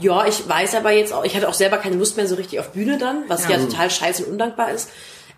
ja, 0.00 0.26
ich 0.26 0.48
weiß 0.48 0.76
aber 0.76 0.92
jetzt 0.92 1.12
auch, 1.12 1.24
ich 1.24 1.34
hatte 1.36 1.48
auch 1.48 1.54
selber 1.54 1.76
keine 1.78 1.96
Lust 1.96 2.16
mehr 2.16 2.28
so 2.28 2.36
richtig 2.36 2.60
auf 2.60 2.70
Bühne 2.70 2.98
dann, 2.98 3.24
was 3.28 3.48
ja, 3.48 3.56
Ja. 3.56 3.58
total 3.58 3.90
scheiße 3.90 4.24
und 4.24 4.32
undankbar 4.32 4.70
ist. 4.70 4.90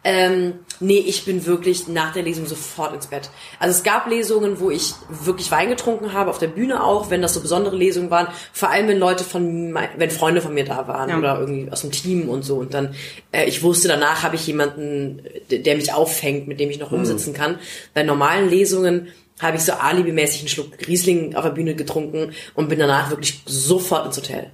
Ähm, 0.07 0.55
nee, 0.81 0.99
ich 0.99 1.25
bin 1.25 1.47
wirklich 1.47 1.89
nach 1.89 2.13
der 2.13 2.23
Lesung 2.23 2.47
sofort 2.47 2.95
ins 2.95 3.07
Bett. 3.07 3.31
Also 3.59 3.75
es 3.75 3.83
gab 3.85 4.07
Lesungen, 4.07 4.61
wo 4.61 4.71
ich 4.71 4.93
wirklich 5.09 5.51
Wein 5.51 5.71
getrunken 5.71 6.13
habe, 6.13 6.29
auf 6.29 6.39
der 6.39 6.49
Bühne 6.49 6.85
auch, 6.85 7.09
wenn 7.09 7.23
das 7.23 7.33
so 7.33 7.41
besondere 7.41 7.75
Lesungen 7.75 8.11
waren. 8.11 8.29
Vor 8.53 8.69
allem, 8.71 8.87
wenn 8.89 8.99
Leute 8.99 9.25
von, 9.25 9.73
mein, 9.73 9.89
wenn 9.97 10.11
Freunde 10.11 10.43
von 10.43 10.53
mir 10.53 10.65
da 10.67 10.87
waren 10.87 11.09
Ja. 11.09 11.19
oder 11.19 11.41
irgendwie 11.41 11.71
aus 11.73 11.81
dem 11.81 11.91
Team 11.91 12.29
und 12.29 12.43
so. 12.43 12.57
Und 12.57 12.75
dann, 12.75 12.95
äh, 13.33 13.47
ich 13.47 13.63
wusste, 13.63 13.89
danach 13.89 14.23
habe 14.23 14.37
ich 14.37 14.47
jemanden, 14.47 15.23
der 15.51 15.75
mich 15.77 15.93
auffängt, 15.95 16.49
mit 16.49 16.61
dem 16.61 16.69
ich 16.69 16.79
noch 16.79 16.93
rumsitzen 16.93 17.33
kann. 17.33 17.59
Bei 17.95 18.03
normalen 18.03 18.51
Lesungen 18.51 19.09
habe 19.41 19.57
ich 19.57 19.63
so 19.65 19.73
alibimäßig 19.73 20.41
einen 20.41 20.49
Schluck 20.49 20.87
Riesling 20.87 21.35
auf 21.35 21.45
der 21.45 21.51
Bühne 21.51 21.75
getrunken 21.75 22.33
und 22.55 22.69
bin 22.69 22.79
danach 22.79 23.09
wirklich 23.11 23.41
sofort 23.47 24.05
ins 24.07 24.19
Hotel. 24.19 24.51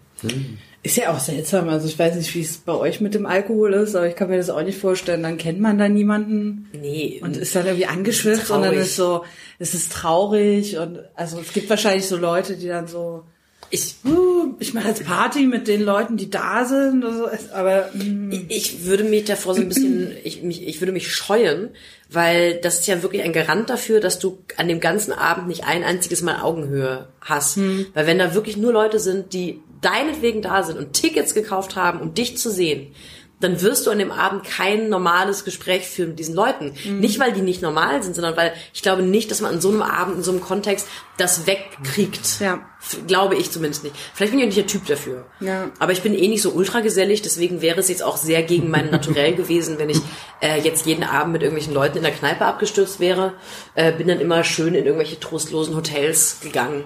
Ist 0.83 0.97
ja 0.97 1.13
auch 1.13 1.21
seltsam. 1.21 1.69
Also 1.69 1.87
ich 1.87 1.99
weiß 1.99 2.15
nicht, 2.15 2.35
wie 2.35 2.41
es 2.41 2.57
bei 2.57 2.73
euch 2.73 3.03
mit 3.03 3.15
dem 3.15 3.27
Alkohol 3.27 3.75
ist, 3.75 3.95
aber 3.95 4.09
ich 4.09 4.17
kann 4.17 4.31
mir 4.31 4.39
das 4.39 4.49
auch 4.49 4.63
nicht 4.63 4.79
vorstellen. 4.79 5.23
Dann 5.23 5.37
kennt 5.37 5.61
man 5.61 5.77
da 5.77 5.89
niemanden 5.89 6.69
Nee, 6.73 7.21
und 7.23 7.37
ist 7.37 7.55
dann 7.55 7.67
irgendwie 7.67 7.87
angeschwipst 7.87 8.45
Ist 8.45 8.51
und 8.51 8.63
dann 8.63 8.75
ist 8.75 8.97
so, 8.97 9.25
es 9.59 9.75
ist 9.75 9.93
traurig 9.93 10.79
und 10.79 11.01
also 11.15 11.39
es 11.39 11.53
gibt 11.53 11.69
wahrscheinlich 11.69 12.07
so 12.07 12.17
Leute, 12.17 12.57
die 12.57 12.69
dann 12.69 12.87
so, 12.87 13.25
ich, 13.69 13.97
uh, 14.07 14.55
ich 14.59 14.73
mache 14.73 14.89
jetzt 14.89 15.05
Party 15.05 15.47
mit 15.47 15.69
den 15.69 15.83
Leuten, 15.83 16.17
die 16.17 16.31
da 16.31 16.65
sind, 16.65 17.05
oder 17.05 17.15
so. 17.15 17.29
aber 17.53 17.91
mm, 17.93 18.47
ich 18.49 18.85
würde 18.85 19.05
mich 19.05 19.25
davor 19.27 19.55
so 19.55 19.61
ein 19.61 19.69
bisschen, 19.69 20.13
ich, 20.25 20.43
mich, 20.43 20.67
ich 20.67 20.81
würde 20.81 20.93
mich 20.93 21.15
scheuen, 21.15 21.69
weil 22.09 22.55
das 22.55 22.81
ist 22.81 22.87
ja 22.87 23.03
wirklich 23.03 23.23
ein 23.23 23.35
Garant 23.35 23.69
dafür, 23.69 24.01
dass 24.01 24.19
du 24.19 24.39
an 24.57 24.67
dem 24.67 24.81
ganzen 24.81 25.13
Abend 25.13 25.47
nicht 25.47 25.65
ein 25.65 25.85
einziges 25.85 26.23
Mal 26.23 26.41
Augenhöhe 26.41 27.09
hast. 27.21 27.59
Weil 27.95 28.07
wenn 28.07 28.19
da 28.19 28.35
wirklich 28.35 28.57
nur 28.57 28.73
Leute 28.73 28.99
sind, 28.99 29.33
die 29.33 29.61
deinetwegen 29.83 30.43
da 30.43 30.63
sind 30.63 30.79
und 30.79 30.93
Tickets 30.93 31.35
gekauft 31.35 31.77
haben, 31.77 32.01
um 32.01 32.15
dich 32.15 32.37
zu 32.39 32.51
sehen, 32.51 32.95
dann 33.41 33.63
wirst 33.63 33.87
du 33.87 33.91
an 33.91 33.99
dem 33.99 34.13
Abend 34.13 34.45
kein 34.45 34.91
normales 34.91 35.47
Gespräch 35.47 35.87
führen 35.89 36.11
mit 36.11 36.19
diesen 36.19 36.35
Leuten. 36.35 36.75
Nicht, 37.01 37.19
weil 37.19 37.33
die 37.33 37.41
nicht 37.41 37.63
normal 37.63 38.03
sind, 38.03 38.15
sondern 38.15 38.37
weil 38.37 38.53
ich 38.75 38.83
glaube 38.83 39.01
nicht, 39.01 39.31
dass 39.31 39.41
man 39.41 39.55
an 39.55 39.61
so 39.63 39.71
einem 39.71 39.81
Abend, 39.81 40.19
in 40.19 40.23
so 40.23 40.31
einem 40.31 40.43
Kontext 40.43 40.87
das 41.17 41.47
wegkriegt. 41.47 42.39
Ja. 42.41 42.61
F- 42.83 42.99
Glaube 43.07 43.37
ich 43.37 43.51
zumindest 43.51 43.83
nicht. 43.83 43.97
Vielleicht 44.13 44.33
bin 44.33 44.41
ich 44.41 44.45
auch 44.45 44.49
nicht 44.49 44.59
der 44.59 44.67
Typ 44.67 44.85
dafür. 44.87 45.25
Ja. 45.41 45.71
Aber 45.79 45.93
ich 45.93 46.03
bin 46.03 46.13
eh 46.15 46.29
nicht 46.29 46.43
so 46.43 46.51
ultra 46.51 46.81
gesellig, 46.81 47.23
deswegen 47.23 47.63
wäre 47.63 47.81
es 47.81 47.89
jetzt 47.89 48.03
auch 48.03 48.19
sehr 48.19 48.43
gegen 48.43 48.69
mein 48.71 48.91
Naturell 48.91 49.35
gewesen, 49.35 49.79
wenn 49.79 49.89
ich 49.89 50.01
äh, 50.43 50.61
jetzt 50.61 50.85
jeden 50.85 51.03
Abend 51.05 51.33
mit 51.33 51.41
irgendwelchen 51.43 51.73
Leuten 51.73 51.97
in 51.97 52.03
der 52.03 52.13
Kneipe 52.13 52.45
abgestürzt 52.45 53.01
wäre. 53.01 53.33
Äh, 53.75 53.93
bin 53.93 54.07
dann 54.07 54.21
immer 54.21 54.45
schön 54.45 54.75
in 54.75 54.85
irgendwelche 54.85 55.19
trostlosen 55.19 55.75
Hotels 55.77 56.41
gegangen. 56.43 56.85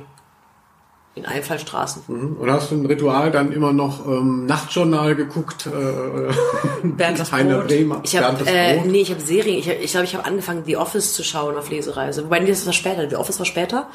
In 1.16 1.26
Einfallstraßen. 1.26 2.02
Mhm. 2.08 2.36
Und 2.40 2.50
hast 2.50 2.70
du 2.70 2.74
ein 2.74 2.86
Ritual 2.86 3.30
dann 3.30 3.52
immer 3.52 3.72
noch 3.72 4.04
ähm, 4.06 4.46
Nachtjournal 4.46 5.14
geguckt? 5.14 5.66
Äh, 5.66 5.72
Bernd 6.86 7.18
das 7.20 7.30
Heiner 7.32 7.58
Brot. 7.58 7.68
Bremer. 7.68 8.00
Ich 8.04 8.16
habe 8.16 8.26
Bernd 8.34 8.40
das 8.40 8.48
äh, 8.48 8.80
nee, 8.84 9.00
ich 9.02 9.10
habe 9.10 9.20
Serien. 9.20 9.58
Ich 9.58 9.64
glaube, 9.66 9.80
ich, 9.82 9.92
glaub, 9.92 10.04
ich 10.04 10.14
habe 10.16 10.24
angefangen, 10.26 10.64
The 10.66 10.76
Office 10.76 11.14
zu 11.14 11.22
schauen 11.22 11.56
auf 11.56 11.70
Lesereise. 11.70 12.24
Wobei 12.24 12.40
nee, 12.40 12.48
das 12.48 12.66
war 12.66 12.72
später. 12.72 13.08
The 13.08 13.16
Office 13.16 13.38
war 13.38 13.46
später. 13.46 13.88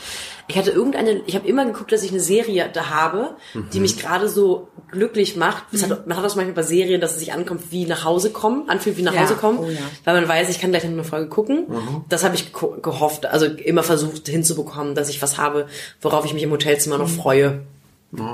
Ich 0.48 0.58
hatte 0.58 0.72
irgendeine. 0.72 1.22
Ich 1.26 1.36
habe 1.36 1.48
immer 1.48 1.66
geguckt, 1.66 1.92
dass 1.92 2.04
ich 2.04 2.12
eine 2.12 2.20
Serie 2.22 2.70
da 2.72 2.90
habe, 2.90 3.32
die 3.74 3.80
mich 3.80 3.98
gerade 4.00 4.30
so 4.30 4.70
glücklich 4.92 5.36
macht. 5.36 5.64
Das 5.72 5.84
hat, 5.90 6.08
man 6.08 6.18
hat 6.18 6.24
das 6.26 6.36
manchmal 6.36 6.56
bei 6.56 6.64
Serien, 6.64 7.02
dass 7.02 7.12
es 7.14 7.20
sich 7.20 7.34
ankommt 7.34 7.64
wie 7.72 7.86
nach 7.86 8.06
Hause 8.06 8.32
kommen, 8.32 8.68
anfühlt 8.70 8.98
wie 8.98 9.02
nach 9.04 9.14
Ja. 9.14 9.22
Hause 9.24 9.36
kommen, 9.36 9.60
Oh 9.62 9.68
ja. 9.70 9.78
weil 10.06 10.16
man 10.20 10.28
weiß, 10.30 10.50
ich 10.50 10.60
kann 10.60 10.72
gleich 10.72 10.84
noch 10.86 10.92
eine 10.92 11.04
Folge 11.04 11.28
gucken. 11.28 11.66
Das 12.08 12.24
habe 12.24 12.36
ich 12.36 12.52
gehofft, 12.54 13.26
also 13.26 13.46
immer 13.46 13.84
versucht 13.84 14.28
hinzubekommen, 14.28 14.96
dass 14.96 15.10
ich 15.10 15.22
was 15.22 15.38
habe, 15.38 15.68
worauf 16.02 16.26
ich 16.26 16.34
mich 16.34 16.44
im 16.44 16.52
Hotelzimmer 16.52 16.98
noch 16.98 17.09
freue. 17.10 17.62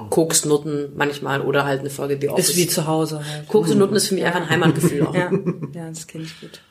Koks, 0.09 0.45
Nutten 0.45 0.93
manchmal 0.95 1.41
oder 1.41 1.65
halt 1.65 1.81
eine 1.81 1.89
Folge 1.89 2.17
The 2.19 2.29
Office. 2.29 2.51
Ist 2.51 2.57
wie 2.57 2.67
zu 2.67 2.87
Hause 2.87 3.21
halt. 3.25 3.47
Koks 3.47 3.71
und 3.71 3.79
Nutten 3.79 3.95
ist 3.95 4.07
für 4.07 4.15
mich 4.15 4.23
einfach 4.23 4.41
ein 4.41 4.49
Heimatgefühl 4.49 5.05
auch. 5.05 5.13
Ja, 5.13 5.31
ja 5.73 5.89
das 5.89 6.07
kenne 6.07 6.23
ich 6.23 6.39
gut. 6.39 6.61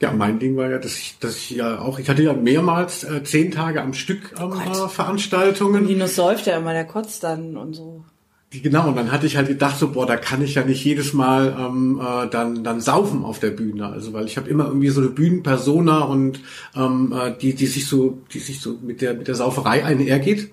Ja, 0.00 0.12
mein 0.12 0.38
Ding 0.38 0.56
war 0.56 0.70
ja, 0.70 0.78
dass 0.78 0.96
ich, 0.96 1.18
dass 1.18 1.36
ich 1.36 1.50
ja 1.50 1.80
auch, 1.80 1.98
ich 1.98 2.08
hatte 2.08 2.22
ja 2.22 2.32
mehrmals 2.32 3.02
äh, 3.02 3.24
zehn 3.24 3.50
Tage 3.50 3.82
am 3.82 3.94
Stück 3.94 4.32
ähm, 4.38 4.52
äh, 4.52 4.88
Veranstaltungen. 4.88 5.88
Linus 5.88 6.14
säuft 6.14 6.46
ja 6.46 6.56
immer, 6.56 6.72
der 6.72 6.84
kotzt 6.84 7.24
dann 7.24 7.56
und 7.56 7.74
so. 7.74 8.04
Genau, 8.50 8.88
und 8.88 8.96
dann 8.96 9.12
hatte 9.12 9.26
ich 9.26 9.36
halt 9.36 9.48
gedacht, 9.48 9.78
so, 9.78 9.90
boah, 9.90 10.06
da 10.06 10.16
kann 10.16 10.42
ich 10.42 10.54
ja 10.54 10.64
nicht 10.64 10.82
jedes 10.82 11.12
Mal 11.12 11.54
ähm, 11.58 12.00
äh, 12.02 12.28
dann, 12.30 12.64
dann 12.64 12.80
saufen 12.80 13.22
auf 13.22 13.40
der 13.40 13.50
Bühne. 13.50 13.86
Also 13.86 14.14
weil 14.14 14.24
ich 14.24 14.38
habe 14.38 14.48
immer 14.48 14.66
irgendwie 14.68 14.88
so 14.88 15.02
eine 15.02 15.10
Bühnenpersona 15.10 16.00
und 16.00 16.40
ähm, 16.74 17.12
äh, 17.12 17.32
die, 17.38 17.54
die 17.54 17.66
sich 17.66 17.86
so, 17.86 18.22
die 18.32 18.38
sich 18.38 18.60
so 18.60 18.78
mit 18.82 19.02
der, 19.02 19.12
mit 19.12 19.28
der 19.28 19.34
Sauferei 19.34 19.84
einhergeht. 19.84 20.50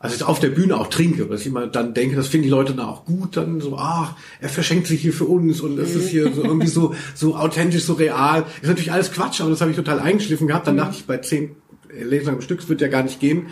Also 0.00 0.16
ich 0.16 0.22
auf 0.22 0.40
der 0.40 0.50
Bühne 0.50 0.76
auch 0.78 0.88
trinke, 0.88 1.28
was 1.28 1.42
ich 1.42 1.46
immer 1.46 1.66
dann 1.66 1.92
denke, 1.92 2.16
das 2.16 2.28
finden 2.28 2.44
die 2.44 2.50
Leute 2.50 2.74
dann 2.74 2.86
auch 2.86 3.04
gut, 3.04 3.36
dann 3.36 3.60
so, 3.60 3.76
ach, 3.78 4.16
er 4.40 4.50
verschenkt 4.50 4.86
sich 4.86 5.00
hier 5.00 5.14
für 5.14 5.24
uns 5.24 5.60
und 5.60 5.78
es 5.78 5.94
ist 5.94 6.08
hier 6.08 6.30
so 6.32 6.44
irgendwie 6.44 6.66
so, 6.66 6.94
so 7.14 7.36
authentisch, 7.36 7.84
so 7.84 7.94
real. 7.94 8.44
Ist 8.60 8.68
natürlich 8.68 8.92
alles 8.92 9.12
Quatsch, 9.12 9.40
aber 9.40 9.50
das 9.50 9.60
habe 9.60 9.70
ich 9.70 9.76
total 9.76 10.00
eingeschliffen 10.00 10.46
gehabt. 10.46 10.66
Dann 10.66 10.76
dachte 10.76 10.96
ich, 10.96 11.06
bei 11.06 11.18
zehn 11.18 11.56
Lesungen 11.90 12.36
am 12.36 12.42
Stück, 12.42 12.60
das 12.60 12.68
wird 12.68 12.80
ja 12.80 12.88
gar 12.88 13.02
nicht 13.02 13.20
gehen. 13.20 13.46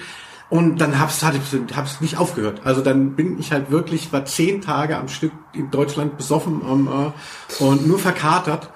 Und 0.53 0.83
dann 0.83 1.01
hab's, 1.01 1.23
hatte 1.23 1.39
ich, 1.39 1.75
hab's 1.75 2.03
nicht 2.03 2.19
aufgehört. 2.19 2.61
Also 2.65 2.83
dann 2.83 3.17
bin 3.17 3.39
ich 3.41 3.53
halt 3.53 3.71
wirklich, 3.71 4.13
war 4.13 4.27
zehn 4.27 4.61
Tage 4.61 4.99
am 4.99 5.09
Stück 5.09 5.33
in 5.55 5.71
Deutschland 5.71 6.19
besoffen 6.19 6.61
ähm, 6.71 6.89
äh, 6.89 7.65
und 7.65 7.87
nur 7.87 7.99
verkatert. 7.99 8.69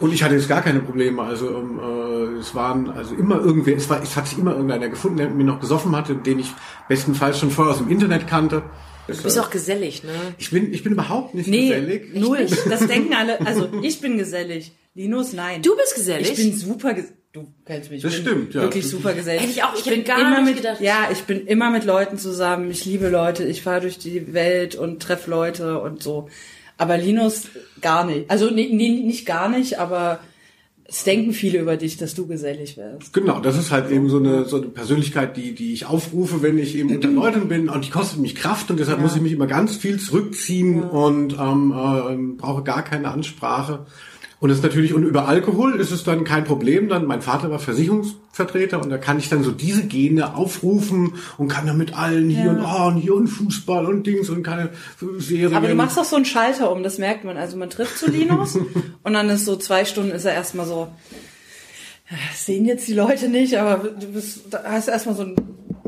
Und 0.00 0.12
ich 0.12 0.24
hatte 0.24 0.34
jetzt 0.34 0.48
gar 0.48 0.62
keine 0.62 0.80
Probleme. 0.80 1.22
Also 1.22 1.48
ähm, 1.48 1.78
äh, 1.78 2.38
es 2.40 2.56
waren 2.56 2.90
also 2.90 3.14
immer 3.14 3.38
irgendwer, 3.38 3.76
es 3.76 3.88
war, 3.88 4.02
es 4.02 4.16
hat 4.16 4.26
sich 4.26 4.36
immer 4.36 4.50
irgendeiner 4.50 4.88
gefunden, 4.88 5.18
der 5.18 5.28
mit 5.28 5.36
mir 5.36 5.44
noch 5.44 5.60
gesoffen 5.60 5.94
hatte, 5.94 6.16
den 6.16 6.40
ich 6.40 6.52
bestenfalls 6.88 7.38
schon 7.38 7.52
vorher 7.52 7.72
aus 7.74 7.78
dem 7.78 7.88
Internet 7.88 8.26
kannte. 8.26 8.64
Du 9.06 9.22
bist 9.22 9.38
auch 9.38 9.50
gesellig, 9.50 10.02
ne? 10.02 10.10
Ich 10.38 10.50
bin, 10.50 10.72
ich 10.72 10.82
bin 10.82 10.94
überhaupt 10.94 11.34
nicht 11.34 11.48
Nee, 11.48 11.68
gesellig. 11.68 12.14
null. 12.16 12.48
Das 12.68 12.84
denken 12.88 13.14
alle. 13.14 13.46
Also 13.46 13.68
ich 13.82 14.00
bin 14.00 14.18
gesellig. 14.18 14.72
Linus, 14.94 15.32
nein. 15.34 15.62
Du 15.62 15.76
bist 15.76 15.94
gesellig? 15.94 16.32
Ich 16.32 16.36
bin 16.36 16.56
super 16.56 16.94
gesellig. 16.94 17.14
Du 17.32 17.46
kennst 17.64 17.90
mich. 17.90 17.98
Ich 17.98 18.02
Das 18.02 18.12
bin 18.14 18.22
stimmt, 18.26 18.54
ja. 18.54 18.62
Wirklich 18.62 18.86
super 18.86 19.14
gesellig. 19.14 19.40
Hätte 19.40 19.52
ich 19.52 19.62
auch- 19.62 19.74
ich 19.74 19.86
hätte 19.86 19.96
bin 19.96 20.04
gar 20.04 20.20
immer 20.20 20.40
nicht 20.42 20.54
mit, 20.54 20.56
gedacht. 20.56 20.80
Ja, 20.82 21.08
ich 21.10 21.22
bin 21.22 21.46
immer 21.46 21.70
mit 21.70 21.84
Leuten 21.84 22.18
zusammen. 22.18 22.70
Ich 22.70 22.84
liebe 22.84 23.08
Leute. 23.08 23.44
Ich 23.44 23.62
fahre 23.62 23.80
durch 23.80 23.98
die 23.98 24.34
Welt 24.34 24.74
und 24.74 25.00
treffe 25.00 25.30
Leute 25.30 25.80
und 25.80 26.02
so. 26.02 26.28
Aber 26.76 26.98
Linus 26.98 27.44
gar 27.80 28.04
nicht. 28.04 28.30
Also 28.30 28.50
nee, 28.50 28.68
nee, 28.70 28.90
nicht 28.90 29.24
gar 29.24 29.48
nicht, 29.48 29.78
aber 29.78 30.18
es 30.84 31.04
denken 31.04 31.32
viele 31.32 31.58
über 31.58 31.78
dich, 31.78 31.96
dass 31.96 32.14
du 32.14 32.26
gesellig 32.26 32.76
wärst. 32.76 33.14
Genau, 33.14 33.40
das 33.40 33.56
ist 33.56 33.70
halt 33.70 33.90
eben 33.90 34.10
so 34.10 34.18
eine, 34.18 34.44
so 34.44 34.56
eine 34.58 34.66
Persönlichkeit, 34.66 35.36
die, 35.38 35.54
die 35.54 35.72
ich 35.72 35.86
aufrufe, 35.86 36.42
wenn 36.42 36.58
ich 36.58 36.76
eben 36.76 36.90
unter 36.94 37.08
Leuten 37.10 37.48
bin 37.48 37.70
und 37.70 37.86
die 37.86 37.90
kostet 37.90 38.18
mich 38.18 38.34
Kraft 38.34 38.70
und 38.70 38.78
deshalb 38.78 39.00
muss 39.00 39.16
ich 39.16 39.22
mich 39.22 39.32
immer 39.32 39.46
ganz 39.46 39.74
viel 39.76 39.98
zurückziehen 39.98 40.82
und 40.82 41.32
ähm, 41.40 41.72
äh, 41.72 42.36
brauche 42.36 42.62
gar 42.62 42.82
keine 42.84 43.08
Ansprache. 43.08 43.86
Und 44.42 44.50
es 44.50 44.56
ist 44.56 44.64
natürlich, 44.64 44.92
und 44.92 45.04
über 45.04 45.28
Alkohol 45.28 45.76
ist 45.76 45.92
es 45.92 46.02
dann 46.02 46.24
kein 46.24 46.42
Problem. 46.42 46.88
Dann, 46.88 47.06
mein 47.06 47.22
Vater 47.22 47.48
war 47.52 47.60
Versicherungsvertreter 47.60 48.82
und 48.82 48.90
da 48.90 48.98
kann 48.98 49.20
ich 49.20 49.28
dann 49.28 49.44
so 49.44 49.52
diese 49.52 49.84
Gene 49.84 50.34
aufrufen 50.34 51.14
und 51.38 51.46
kann 51.46 51.64
dann 51.64 51.78
mit 51.78 51.96
allen 51.96 52.28
hier 52.28 52.50
und 52.50 52.60
oh, 52.60 52.88
und 52.88 52.96
hier 52.96 53.14
und 53.14 53.28
Fußball 53.28 53.86
und 53.86 54.04
Dings 54.04 54.30
und 54.30 54.42
keine 54.42 54.70
Serien. 55.18 55.54
Aber 55.54 55.68
du 55.68 55.76
machst 55.76 55.96
doch 55.96 56.04
so 56.04 56.16
einen 56.16 56.24
Schalter 56.24 56.72
um, 56.72 56.82
das 56.82 56.98
merkt 56.98 57.22
man. 57.22 57.36
Also 57.36 57.56
man 57.56 57.70
trifft 57.70 57.96
zu 57.96 58.10
Linus 58.10 58.56
und 59.04 59.12
dann 59.12 59.30
ist 59.30 59.44
so 59.44 59.54
zwei 59.54 59.84
Stunden 59.84 60.10
ist 60.10 60.24
er 60.24 60.34
erstmal 60.34 60.66
so, 60.66 60.88
das 62.10 62.44
sehen 62.44 62.64
jetzt 62.64 62.88
die 62.88 62.94
Leute 62.94 63.28
nicht, 63.28 63.56
aber 63.56 63.90
du 63.90 64.08
bist, 64.08 64.40
da 64.50 64.64
hast 64.64 64.88
erstmal 64.88 65.14
so 65.14 65.22
ein, 65.22 65.36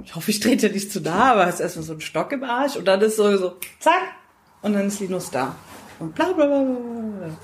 ich 0.04 0.14
hoffe, 0.14 0.30
ich 0.30 0.38
trete 0.38 0.68
dir 0.68 0.74
nicht 0.74 0.92
zu 0.92 1.00
nah, 1.00 1.32
aber 1.32 1.46
hast 1.46 1.58
erstmal 1.58 1.84
so 1.84 1.94
einen 1.94 2.02
Stock 2.02 2.30
im 2.30 2.44
Arsch 2.44 2.76
und 2.76 2.86
dann 2.86 3.00
ist 3.00 3.16
so, 3.16 3.36
so, 3.36 3.56
zack, 3.80 3.94
und 4.62 4.74
dann 4.74 4.86
ist 4.86 5.00
Linus 5.00 5.32
da. 5.32 5.56
Und 6.00 6.14
bla 6.14 6.32
bla 6.32 6.46
bla. 6.46 6.66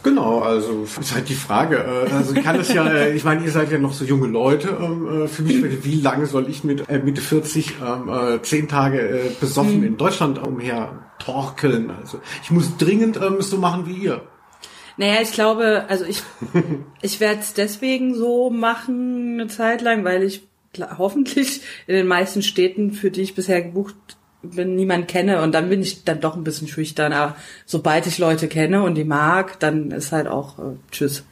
Genau, 0.02 0.40
also 0.40 0.84
ist 0.84 1.14
halt 1.14 1.28
die 1.28 1.34
Frage. 1.34 1.76
äh, 1.76 2.12
Also 2.12 2.34
ich 2.34 2.42
kann 2.42 2.58
es 2.58 2.72
ja, 2.72 2.86
äh, 2.86 3.14
ich 3.14 3.24
meine, 3.24 3.44
ihr 3.44 3.50
seid 3.50 3.70
ja 3.70 3.78
noch 3.78 3.92
so 3.92 4.04
junge 4.04 4.26
Leute. 4.26 4.76
ähm, 4.80 5.22
äh, 5.24 5.28
Für 5.28 5.42
mich, 5.42 5.84
wie 5.84 6.00
lange 6.00 6.26
soll 6.26 6.48
ich 6.50 6.64
mit 6.64 6.88
Mitte 7.04 7.20
40 7.20 7.76
ähm, 7.80 8.08
äh, 8.08 8.42
zehn 8.42 8.68
Tage 8.68 9.32
besoffen 9.40 9.82
in 9.84 9.96
Deutschland 9.96 10.44
umher 10.44 11.10
torkeln? 11.18 11.90
Also 11.90 12.20
ich 12.42 12.50
muss 12.50 12.76
dringend 12.76 13.16
ähm, 13.16 13.36
es 13.38 13.50
so 13.50 13.58
machen 13.58 13.86
wie 13.86 13.94
ihr. 13.94 14.22
Naja, 14.96 15.22
ich 15.22 15.32
glaube, 15.32 15.84
also 15.88 16.04
ich, 16.04 16.22
ich 17.02 17.20
werde 17.20 17.40
es 17.40 17.54
deswegen 17.54 18.14
so 18.14 18.50
machen 18.50 19.34
eine 19.34 19.48
Zeit 19.48 19.80
lang, 19.80 20.04
weil 20.04 20.22
ich 20.24 20.42
hoffentlich 20.98 21.62
in 21.86 21.94
den 21.94 22.06
meisten 22.06 22.42
Städten, 22.42 22.92
für 22.92 23.10
die 23.10 23.22
ich 23.22 23.34
bisher 23.34 23.62
gebucht 23.62 23.94
bin, 24.42 24.74
niemand 24.76 25.08
kenne 25.08 25.42
und 25.42 25.52
dann 25.52 25.68
bin 25.68 25.82
ich 25.82 26.04
dann 26.04 26.20
doch 26.20 26.36
ein 26.36 26.44
bisschen 26.44 26.68
schüchtern. 26.68 27.12
Aber 27.12 27.36
sobald 27.66 28.06
ich 28.06 28.18
Leute 28.18 28.48
kenne 28.48 28.82
und 28.82 28.94
die 28.94 29.04
mag, 29.04 29.60
dann 29.60 29.90
ist 29.90 30.12
halt 30.12 30.26
auch 30.26 30.58
äh, 30.58 30.76
Tschüss. 30.90 31.24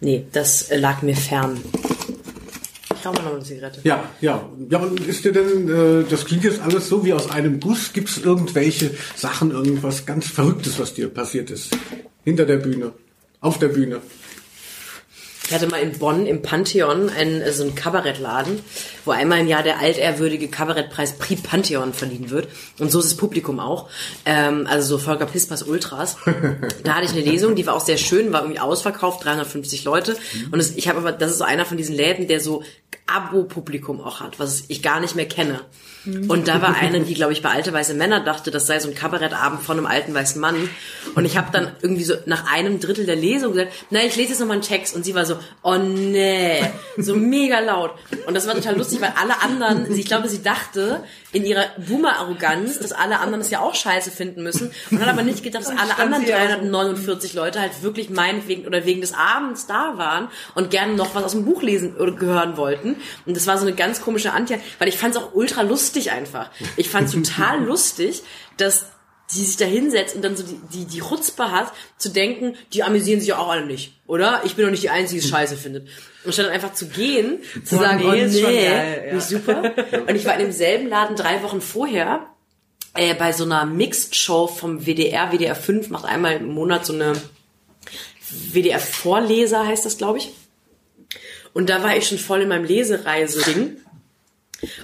Nee, 0.00 0.26
das 0.32 0.70
äh, 0.70 0.78
lag 0.78 1.02
mir 1.02 1.16
fern. 1.16 1.60
Ich 2.94 3.06
rauche 3.06 3.16
mal 3.16 3.24
noch 3.24 3.34
eine 3.34 3.44
Zigarette. 3.44 3.80
Ja, 3.84 4.04
ja. 4.20 4.48
Ja, 4.70 4.78
und 4.78 5.00
ist 5.06 5.24
dir 5.24 5.32
denn, 5.32 5.68
äh, 5.68 6.04
das 6.08 6.24
klingt 6.24 6.44
jetzt 6.44 6.60
alles 6.62 6.88
so 6.88 7.04
wie 7.04 7.12
aus 7.12 7.30
einem 7.30 7.60
Guss. 7.60 7.92
Gibt 7.92 8.08
es 8.08 8.18
irgendwelche 8.18 8.92
Sachen, 9.14 9.50
irgendwas 9.50 10.06
ganz 10.06 10.28
Verrücktes, 10.28 10.78
was 10.78 10.94
dir 10.94 11.08
passiert 11.08 11.50
ist? 11.50 11.76
Hinter 12.24 12.46
der 12.46 12.56
Bühne, 12.56 12.92
auf 13.40 13.58
der 13.58 13.68
Bühne. 13.68 14.00
Ich 15.46 15.52
hatte 15.52 15.66
mal 15.66 15.80
in 15.80 15.98
Bonn 15.98 16.26
im 16.26 16.40
Pantheon 16.40 17.10
einen, 17.10 17.42
so 17.52 17.64
einen 17.64 17.74
Kabarettladen, 17.74 18.60
wo 19.04 19.10
einmal 19.10 19.40
im 19.40 19.46
Jahr 19.46 19.62
der 19.62 19.78
altehrwürdige 19.78 20.48
Kabarettpreis 20.48 21.18
Prix 21.18 21.42
Pantheon 21.42 21.92
verliehen 21.92 22.30
wird. 22.30 22.48
Und 22.78 22.90
so 22.90 22.98
ist 22.98 23.10
das 23.10 23.16
Publikum 23.16 23.60
auch. 23.60 23.90
Ähm, 24.24 24.66
also 24.66 24.96
so 24.96 24.98
Volker 24.98 25.26
Pispers 25.26 25.62
Ultras. 25.62 26.16
da 26.82 26.94
hatte 26.94 27.04
ich 27.04 27.12
eine 27.12 27.20
Lesung, 27.20 27.56
die 27.56 27.66
war 27.66 27.74
auch 27.74 27.84
sehr 27.84 27.98
schön, 27.98 28.32
war 28.32 28.40
irgendwie 28.40 28.60
ausverkauft, 28.60 29.24
350 29.24 29.84
Leute. 29.84 30.16
Und 30.50 30.60
es, 30.60 30.74
ich 30.76 30.88
habe 30.88 30.98
aber, 30.98 31.12
das 31.12 31.32
ist 31.32 31.38
so 31.38 31.44
einer 31.44 31.66
von 31.66 31.76
diesen 31.76 31.94
Läden, 31.94 32.26
der 32.26 32.40
so 32.40 32.62
Abo-Publikum 33.06 34.00
auch 34.00 34.20
hat, 34.20 34.38
was 34.38 34.64
ich 34.68 34.82
gar 34.82 35.00
nicht 35.00 35.14
mehr 35.14 35.28
kenne. 35.28 35.60
Und 36.28 36.48
da 36.48 36.60
war 36.60 36.74
eine, 36.74 37.00
die, 37.00 37.14
glaube 37.14 37.32
ich, 37.32 37.40
bei 37.40 37.50
alte 37.50 37.72
weiße 37.72 37.94
Männer 37.94 38.20
dachte, 38.20 38.50
das 38.50 38.66
sei 38.66 38.78
so 38.78 38.88
ein 38.88 38.94
Kabarettabend 38.94 39.62
von 39.62 39.78
einem 39.78 39.86
alten 39.86 40.12
weißen 40.12 40.38
Mann. 40.38 40.68
Und 41.14 41.24
ich 41.24 41.38
habe 41.38 41.48
dann 41.50 41.72
irgendwie 41.80 42.04
so 42.04 42.14
nach 42.26 42.52
einem 42.52 42.78
Drittel 42.78 43.06
der 43.06 43.16
Lesung 43.16 43.52
gesagt, 43.52 43.72
na, 43.90 44.00
ich 44.04 44.16
lese 44.16 44.30
jetzt 44.30 44.40
nochmal 44.40 44.56
einen 44.56 44.62
Text. 44.62 44.94
Und 44.94 45.04
sie 45.04 45.14
war 45.14 45.24
so, 45.24 45.38
oh 45.62 45.76
nee, 45.76 46.62
so 46.98 47.16
mega 47.16 47.60
laut. 47.60 47.92
Und 48.26 48.34
das 48.34 48.46
war 48.46 48.54
total 48.54 48.76
lustig, 48.76 49.00
weil 49.00 49.14
alle 49.18 49.40
anderen, 49.40 49.90
ich 49.96 50.06
glaube, 50.06 50.28
sie 50.28 50.42
dachte 50.42 51.02
in 51.34 51.44
ihrer 51.44 51.66
Boomer-Arroganz, 51.76 52.78
dass 52.78 52.92
alle 52.92 53.18
anderen 53.18 53.40
das 53.40 53.50
ja 53.50 53.60
auch 53.60 53.74
scheiße 53.74 54.10
finden 54.10 54.42
müssen. 54.42 54.70
Und 54.90 55.00
hat 55.00 55.08
aber 55.08 55.22
nicht 55.22 55.42
gedacht, 55.42 55.64
dass 55.64 55.70
alle 55.70 55.98
anderen 55.98 56.24
sie 56.24 56.34
auch 56.34 56.40
so. 56.40 56.46
349 56.46 57.34
Leute 57.34 57.60
halt 57.60 57.82
wirklich 57.82 58.08
meinetwegen 58.08 58.66
oder 58.66 58.86
wegen 58.86 59.00
des 59.00 59.12
Abends 59.12 59.66
da 59.66 59.98
waren 59.98 60.28
und 60.54 60.70
gerne 60.70 60.94
noch 60.94 61.14
was 61.14 61.24
aus 61.24 61.32
dem 61.32 61.44
Buch 61.44 61.62
lesen 61.62 61.96
oder 61.96 62.16
hören 62.18 62.56
wollten. 62.56 62.96
Und 63.26 63.36
das 63.36 63.46
war 63.46 63.58
so 63.58 63.66
eine 63.66 63.74
ganz 63.74 64.00
komische 64.00 64.32
Antje, 64.32 64.60
weil 64.78 64.88
ich 64.88 64.96
fand 64.96 65.16
es 65.16 65.20
auch 65.20 65.34
ultra 65.34 65.62
lustig 65.62 66.12
einfach. 66.12 66.50
Ich 66.76 66.88
fand 66.88 67.08
es 67.08 67.12
total 67.14 67.64
lustig, 67.64 68.22
dass 68.56 68.86
die 69.32 69.42
sich 69.44 69.56
da 69.56 69.64
hinsetzt 69.64 70.14
und 70.14 70.22
dann 70.22 70.36
so 70.36 70.42
die, 70.42 70.58
die, 70.72 70.84
die 70.84 71.00
Chutzpe 71.00 71.50
hat, 71.50 71.72
zu 71.96 72.10
denken, 72.10 72.56
die 72.72 72.82
amüsieren 72.82 73.20
sich 73.20 73.30
ja 73.30 73.38
auch 73.38 73.48
alle 73.48 73.64
nicht, 73.66 73.94
oder? 74.06 74.42
Ich 74.44 74.54
bin 74.54 74.64
doch 74.64 74.70
nicht 74.70 74.82
die 74.82 74.90
Einzige, 74.90 75.20
die 75.20 75.26
es 75.26 75.30
scheiße 75.30 75.56
findet. 75.56 75.88
Und 76.24 76.32
statt 76.32 76.48
einfach 76.48 76.72
zu 76.74 76.88
gehen, 76.88 77.38
zu 77.64 77.76
Oh, 77.76 77.80
sagen, 77.80 77.98
nee, 77.98 78.24
oh 78.24 78.26
nee, 78.28 78.42
geil, 78.42 79.10
ja. 79.12 79.20
super. 79.20 79.72
Und 80.06 80.14
ich 80.14 80.24
war 80.24 80.34
in 80.34 80.40
demselben 80.40 80.88
Laden 80.88 81.16
drei 81.16 81.42
Wochen 81.42 81.60
vorher, 81.60 82.26
äh, 82.94 83.14
bei 83.14 83.32
so 83.32 83.44
einer 83.44 83.64
Mixed-Show 83.66 84.46
vom 84.46 84.86
WDR, 84.86 85.32
WDR 85.32 85.56
5 85.56 85.88
macht 85.90 86.04
einmal 86.04 86.36
im 86.36 86.46
Monat 86.48 86.86
so 86.86 86.92
eine 86.92 87.14
WDR-Vorleser, 88.52 89.66
heißt 89.66 89.84
das, 89.84 89.98
glaube 89.98 90.18
ich. 90.18 90.32
Und 91.52 91.70
da 91.70 91.82
war 91.82 91.96
ich 91.96 92.08
schon 92.08 92.18
voll 92.18 92.42
in 92.42 92.48
meinem 92.48 92.64
Lesereise-Ding. 92.64 93.76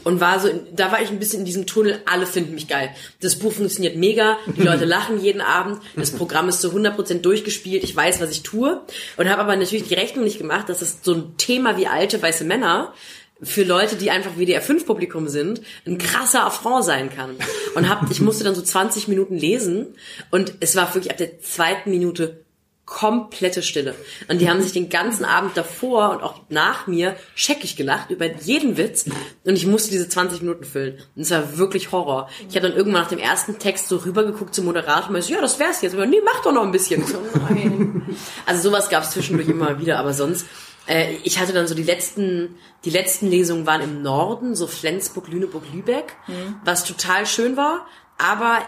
Und 0.04 0.20
war 0.20 0.40
so, 0.40 0.48
da 0.74 0.92
war 0.92 1.02
ich 1.02 1.10
ein 1.10 1.18
bisschen 1.18 1.40
in 1.40 1.44
diesem 1.44 1.66
Tunnel, 1.66 2.00
alle 2.06 2.26
finden 2.26 2.54
mich 2.54 2.68
geil. 2.68 2.90
Das 3.20 3.36
Buch 3.36 3.52
funktioniert 3.52 3.96
mega, 3.96 4.38
die 4.56 4.62
Leute 4.62 4.84
lachen 4.86 5.20
jeden 5.20 5.40
Abend, 5.40 5.80
das 5.96 6.10
Programm 6.10 6.48
ist 6.48 6.60
zu 6.60 6.70
100% 6.70 7.20
durchgespielt, 7.20 7.84
ich 7.84 7.94
weiß, 7.94 8.20
was 8.20 8.30
ich 8.30 8.42
tue. 8.42 8.80
Und 9.16 9.28
habe 9.28 9.42
aber 9.42 9.56
natürlich 9.56 9.88
die 9.88 9.94
Rechnung 9.94 10.24
nicht 10.24 10.38
gemacht, 10.38 10.68
dass 10.68 10.82
es 10.82 10.98
so 11.02 11.14
ein 11.14 11.36
Thema 11.36 11.76
wie 11.76 11.86
alte 11.86 12.20
weiße 12.20 12.44
Männer 12.44 12.94
für 13.42 13.64
Leute, 13.64 13.96
die 13.96 14.10
einfach 14.10 14.32
WDR5-Publikum 14.36 15.28
sind, 15.28 15.62
ein 15.86 15.98
krasser 15.98 16.44
Affront 16.44 16.84
sein 16.84 17.10
kann. 17.10 17.36
Und 17.74 17.88
hab, 17.88 18.10
ich 18.10 18.20
musste 18.20 18.44
dann 18.44 18.54
so 18.54 18.62
20 18.62 19.08
Minuten 19.08 19.36
lesen 19.36 19.94
und 20.30 20.54
es 20.60 20.76
war 20.76 20.94
wirklich 20.94 21.10
ab 21.10 21.16
der 21.16 21.40
zweiten 21.40 21.90
Minute 21.90 22.44
komplette 22.90 23.62
Stille. 23.62 23.94
Und 24.28 24.40
die 24.40 24.50
haben 24.50 24.60
sich 24.60 24.72
den 24.72 24.88
ganzen 24.88 25.24
Abend 25.24 25.56
davor 25.56 26.10
und 26.10 26.22
auch 26.22 26.42
nach 26.48 26.88
mir 26.88 27.14
scheckig 27.36 27.76
gelacht 27.76 28.10
über 28.10 28.26
jeden 28.26 28.76
Witz. 28.76 29.06
Und 29.44 29.54
ich 29.54 29.64
musste 29.64 29.92
diese 29.92 30.08
20 30.08 30.42
Minuten 30.42 30.64
füllen. 30.64 30.98
Und 31.14 31.22
es 31.22 31.30
war 31.30 31.56
wirklich 31.56 31.92
Horror. 31.92 32.28
Ich 32.48 32.56
habe 32.56 32.66
dann 32.66 32.76
irgendwann 32.76 33.02
nach 33.02 33.08
dem 33.08 33.20
ersten 33.20 33.60
Text 33.60 33.88
so 33.88 33.98
rübergeguckt 33.98 34.54
zum 34.54 34.64
Moderator 34.64 35.06
und 35.06 35.12
meinte, 35.12 35.32
ja, 35.32 35.40
das 35.40 35.60
wär's 35.60 35.80
jetzt. 35.82 35.94
Aber 35.94 36.04
nee, 36.04 36.20
mach 36.22 36.42
doch 36.42 36.52
noch 36.52 36.64
ein 36.64 36.72
bisschen. 36.72 37.06
So, 37.06 37.18
nein. 37.48 38.02
Also 38.44 38.68
sowas 38.68 38.90
gab 38.90 39.04
es 39.04 39.12
zwischendurch 39.12 39.48
immer 39.48 39.78
wieder, 39.78 39.98
aber 39.98 40.12
sonst 40.12 40.46
äh, 40.88 41.14
ich 41.22 41.38
hatte 41.38 41.52
dann 41.52 41.68
so 41.68 41.76
die 41.76 41.84
letzten, 41.84 42.56
die 42.84 42.90
letzten 42.90 43.28
Lesungen 43.28 43.66
waren 43.66 43.82
im 43.82 44.02
Norden, 44.02 44.56
so 44.56 44.66
Flensburg, 44.66 45.28
Lüneburg, 45.28 45.62
Lübeck, 45.72 46.16
was 46.64 46.84
total 46.84 47.24
schön 47.26 47.56
war, 47.56 47.86
aber 48.18 48.58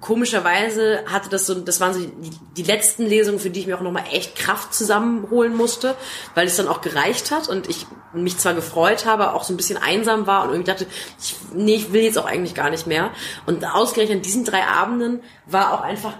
komischerweise 0.00 1.04
hatte 1.06 1.28
das 1.30 1.46
so, 1.46 1.54
das 1.54 1.80
waren 1.80 1.94
so 1.94 2.00
die, 2.00 2.30
die 2.56 2.62
letzten 2.62 3.06
Lesungen, 3.06 3.38
für 3.38 3.50
die 3.50 3.60
ich 3.60 3.66
mir 3.66 3.76
auch 3.76 3.82
nochmal 3.82 4.04
echt 4.12 4.36
Kraft 4.36 4.74
zusammenholen 4.74 5.54
musste, 5.54 5.94
weil 6.34 6.46
es 6.46 6.56
dann 6.56 6.68
auch 6.68 6.80
gereicht 6.80 7.30
hat 7.30 7.48
und 7.48 7.68
ich 7.68 7.86
mich 8.12 8.36
zwar 8.38 8.54
gefreut 8.54 9.06
habe, 9.06 9.32
auch 9.32 9.44
so 9.44 9.52
ein 9.52 9.56
bisschen 9.56 9.78
einsam 9.78 10.26
war 10.26 10.42
und 10.42 10.50
irgendwie 10.50 10.70
dachte, 10.70 10.86
ich, 11.20 11.36
nee, 11.52 11.76
ich 11.76 11.92
will 11.92 12.02
jetzt 12.02 12.18
auch 12.18 12.26
eigentlich 12.26 12.54
gar 12.54 12.70
nicht 12.70 12.86
mehr. 12.86 13.10
Und 13.46 13.64
ausgerechnet 13.64 14.16
an 14.18 14.22
diesen 14.22 14.44
drei 14.44 14.64
Abenden 14.64 15.22
war 15.46 15.72
auch 15.72 15.82
einfach 15.82 16.14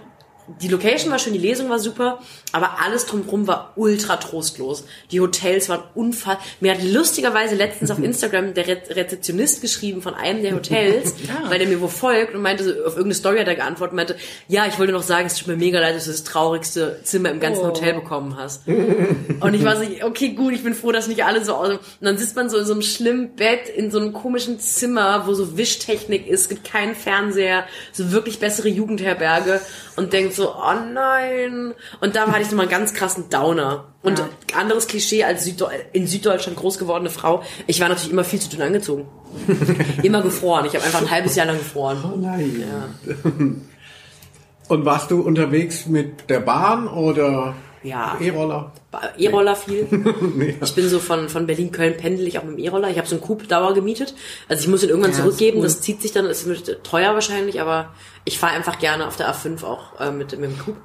die 0.61 0.69
Location 0.69 1.11
war 1.11 1.19
schön, 1.19 1.33
die 1.33 1.39
Lesung 1.39 1.69
war 1.69 1.79
super, 1.79 2.19
aber 2.51 2.77
alles 2.83 3.05
drumherum 3.05 3.47
war 3.47 3.73
ultra 3.75 4.15
trostlos. 4.17 4.85
Die 5.11 5.19
Hotels 5.19 5.67
waren 5.69 5.83
unfassbar. 5.93 6.43
Mir 6.61 6.71
hat 6.73 6.83
lustigerweise 6.83 7.55
letztens 7.55 7.91
auf 7.91 7.99
Instagram 8.03 8.53
der 8.53 8.67
Re 8.67 8.77
Rezeptionist 8.89 9.61
geschrieben 9.61 10.01
von 10.01 10.13
einem 10.13 10.41
der 10.43 10.55
Hotels, 10.55 11.15
weil 11.49 11.59
der 11.59 11.67
mir 11.67 11.81
wo 11.81 11.87
folgt 11.87 12.33
und 12.33 12.41
meinte, 12.41 12.63
auf 12.85 12.93
irgendeine 12.93 13.15
Story 13.15 13.39
hat 13.39 13.47
er 13.47 13.55
geantwortet 13.55 13.91
und 13.91 13.97
meinte, 13.97 14.15
ja, 14.47 14.65
ich 14.67 14.79
wollte 14.79 14.93
noch 14.93 15.03
sagen, 15.03 15.27
es 15.27 15.35
tut 15.35 15.47
mir 15.47 15.57
mega 15.57 15.79
leid, 15.79 15.95
dass 15.95 16.05
du 16.05 16.11
das 16.11 16.23
traurigste 16.23 16.99
Zimmer 17.03 17.29
im 17.29 17.39
ganzen 17.39 17.61
Oh. 17.61 17.67
Hotel 17.67 17.93
bekommen 17.95 18.37
hast. 18.37 18.67
und 18.67 19.53
ich 19.53 19.63
war 19.65 19.75
so, 19.75 19.83
okay, 20.03 20.29
gut, 20.29 20.53
ich 20.53 20.63
bin 20.63 20.73
froh, 20.73 20.91
dass 20.91 21.07
nicht 21.07 21.25
alle 21.25 21.43
so 21.43 21.55
aus. 21.55 21.69
Und 21.69 21.79
dann 22.01 22.17
sitzt 22.17 22.35
man 22.35 22.49
so 22.49 22.57
in 22.57 22.65
so 22.65 22.73
einem 22.73 22.81
schlimmen 22.83 23.35
Bett, 23.35 23.67
in 23.75 23.89
so 23.91 23.99
einem 23.99 24.13
komischen 24.13 24.59
Zimmer, 24.59 25.23
wo 25.25 25.33
so 25.33 25.57
Wischtechnik 25.57 26.27
ist, 26.27 26.49
gibt 26.49 26.63
keinen 26.63 26.95
Fernseher, 26.95 27.65
so 27.91 28.11
wirklich 28.11 28.39
bessere 28.39 28.69
Jugendherberge 28.69 29.59
und 29.95 30.13
denkt 30.13 30.35
so, 30.37 30.55
oh 30.55 30.73
nein. 30.93 31.73
Und 31.99 32.15
da 32.15 32.27
hatte 32.27 32.41
ich 32.41 32.47
nochmal 32.47 32.67
einen 32.67 32.71
ganz 32.71 32.93
krassen 32.93 33.29
Downer. 33.29 33.85
Und 34.01 34.19
Ja. 34.19 34.29
anderes 34.57 34.87
Klischee 34.87 35.23
als 35.25 35.43
Süddeu 35.43 35.67
in 35.91 36.07
Süddeutschland 36.07 36.57
groß 36.57 36.77
gewordene 36.77 37.09
Frau, 37.09 37.43
ich 37.65 37.81
war 37.81 37.89
natürlich 37.89 38.11
immer 38.11 38.23
viel 38.23 38.39
zu 38.39 38.49
dünn 38.49 38.61
angezogen. 38.61 39.07
immer 40.03 40.21
gefroren. 40.21 40.65
Ich 40.65 40.73
habe 40.75 40.85
einfach 40.85 41.01
ein 41.01 41.11
halbes 41.11 41.35
Jahr 41.35 41.47
lang 41.47 41.57
gefroren. 41.57 41.97
Oh 42.05 42.15
nein. 42.17 42.63
Ja. 42.63 43.13
Und 44.69 44.85
warst 44.85 45.11
du 45.11 45.21
unterwegs 45.21 45.85
mit 45.85 46.29
der 46.29 46.39
Bahn 46.41 46.87
oder 46.87 47.55
Ja. 47.83 48.17
E-Roller? 48.19 48.71
E-Roller 49.17 49.55
viel. 49.55 49.87
Ich 50.61 50.75
bin 50.75 50.89
so 50.89 50.99
von, 50.99 51.29
von 51.29 51.45
Berlin-Köln 51.47 51.97
pendel 51.97 52.27
ich 52.27 52.39
auch 52.39 52.43
mit 52.43 52.57
dem 52.57 52.63
E-Roller. 52.63 52.89
Ich 52.89 52.97
habe 52.97 53.07
so 53.07 53.15
einen 53.15 53.23
Coupe-Dauer 53.23 53.73
gemietet. 53.73 54.13
Also 54.49 54.63
ich 54.63 54.67
muss 54.67 54.83
ihn 54.83 54.89
irgendwann 54.89 55.11
Ja, 55.11 55.17
zurückgeben. 55.19 55.57
cool. 55.57 55.63
Das 55.63 55.81
zieht 55.81 56.01
sich 56.01 56.11
dann, 56.11 56.25
ist 56.25 56.45
mit- 56.47 56.83
teuer 56.83 57.13
wahrscheinlich, 57.13 57.61
aber 57.61 57.89
ich 58.25 58.39
fahre 58.39 58.53
einfach 58.53 58.79
gerne 58.79 59.07
auf 59.07 59.15
der 59.15 59.31
A5 59.33 59.63
auch 59.63 59.99
äh, 59.99 60.11
mit, 60.11 60.31
mit 60.39 60.49
dem 60.51 60.57
Coupe. 60.59 60.77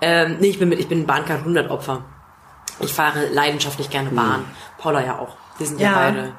Ähm, 0.00 0.36
nee, 0.40 0.48
ich 0.48 0.58
bin 0.58 0.68
mit, 0.68 0.78
ich 0.80 0.88
bin 0.88 1.00
ein 1.00 1.06
Bahncard 1.06 1.40
100 1.40 1.70
Opfer. 1.70 2.04
Ich 2.80 2.92
fahre 2.92 3.26
leidenschaftlich 3.28 3.90
gerne 3.90 4.10
Bahn. 4.10 4.44
Paula 4.78 5.04
ja 5.04 5.18
auch. 5.18 5.36
Wir 5.58 5.66
sind 5.66 5.80
ja, 5.80 5.90
Ja. 5.90 5.94
beide 6.10 6.32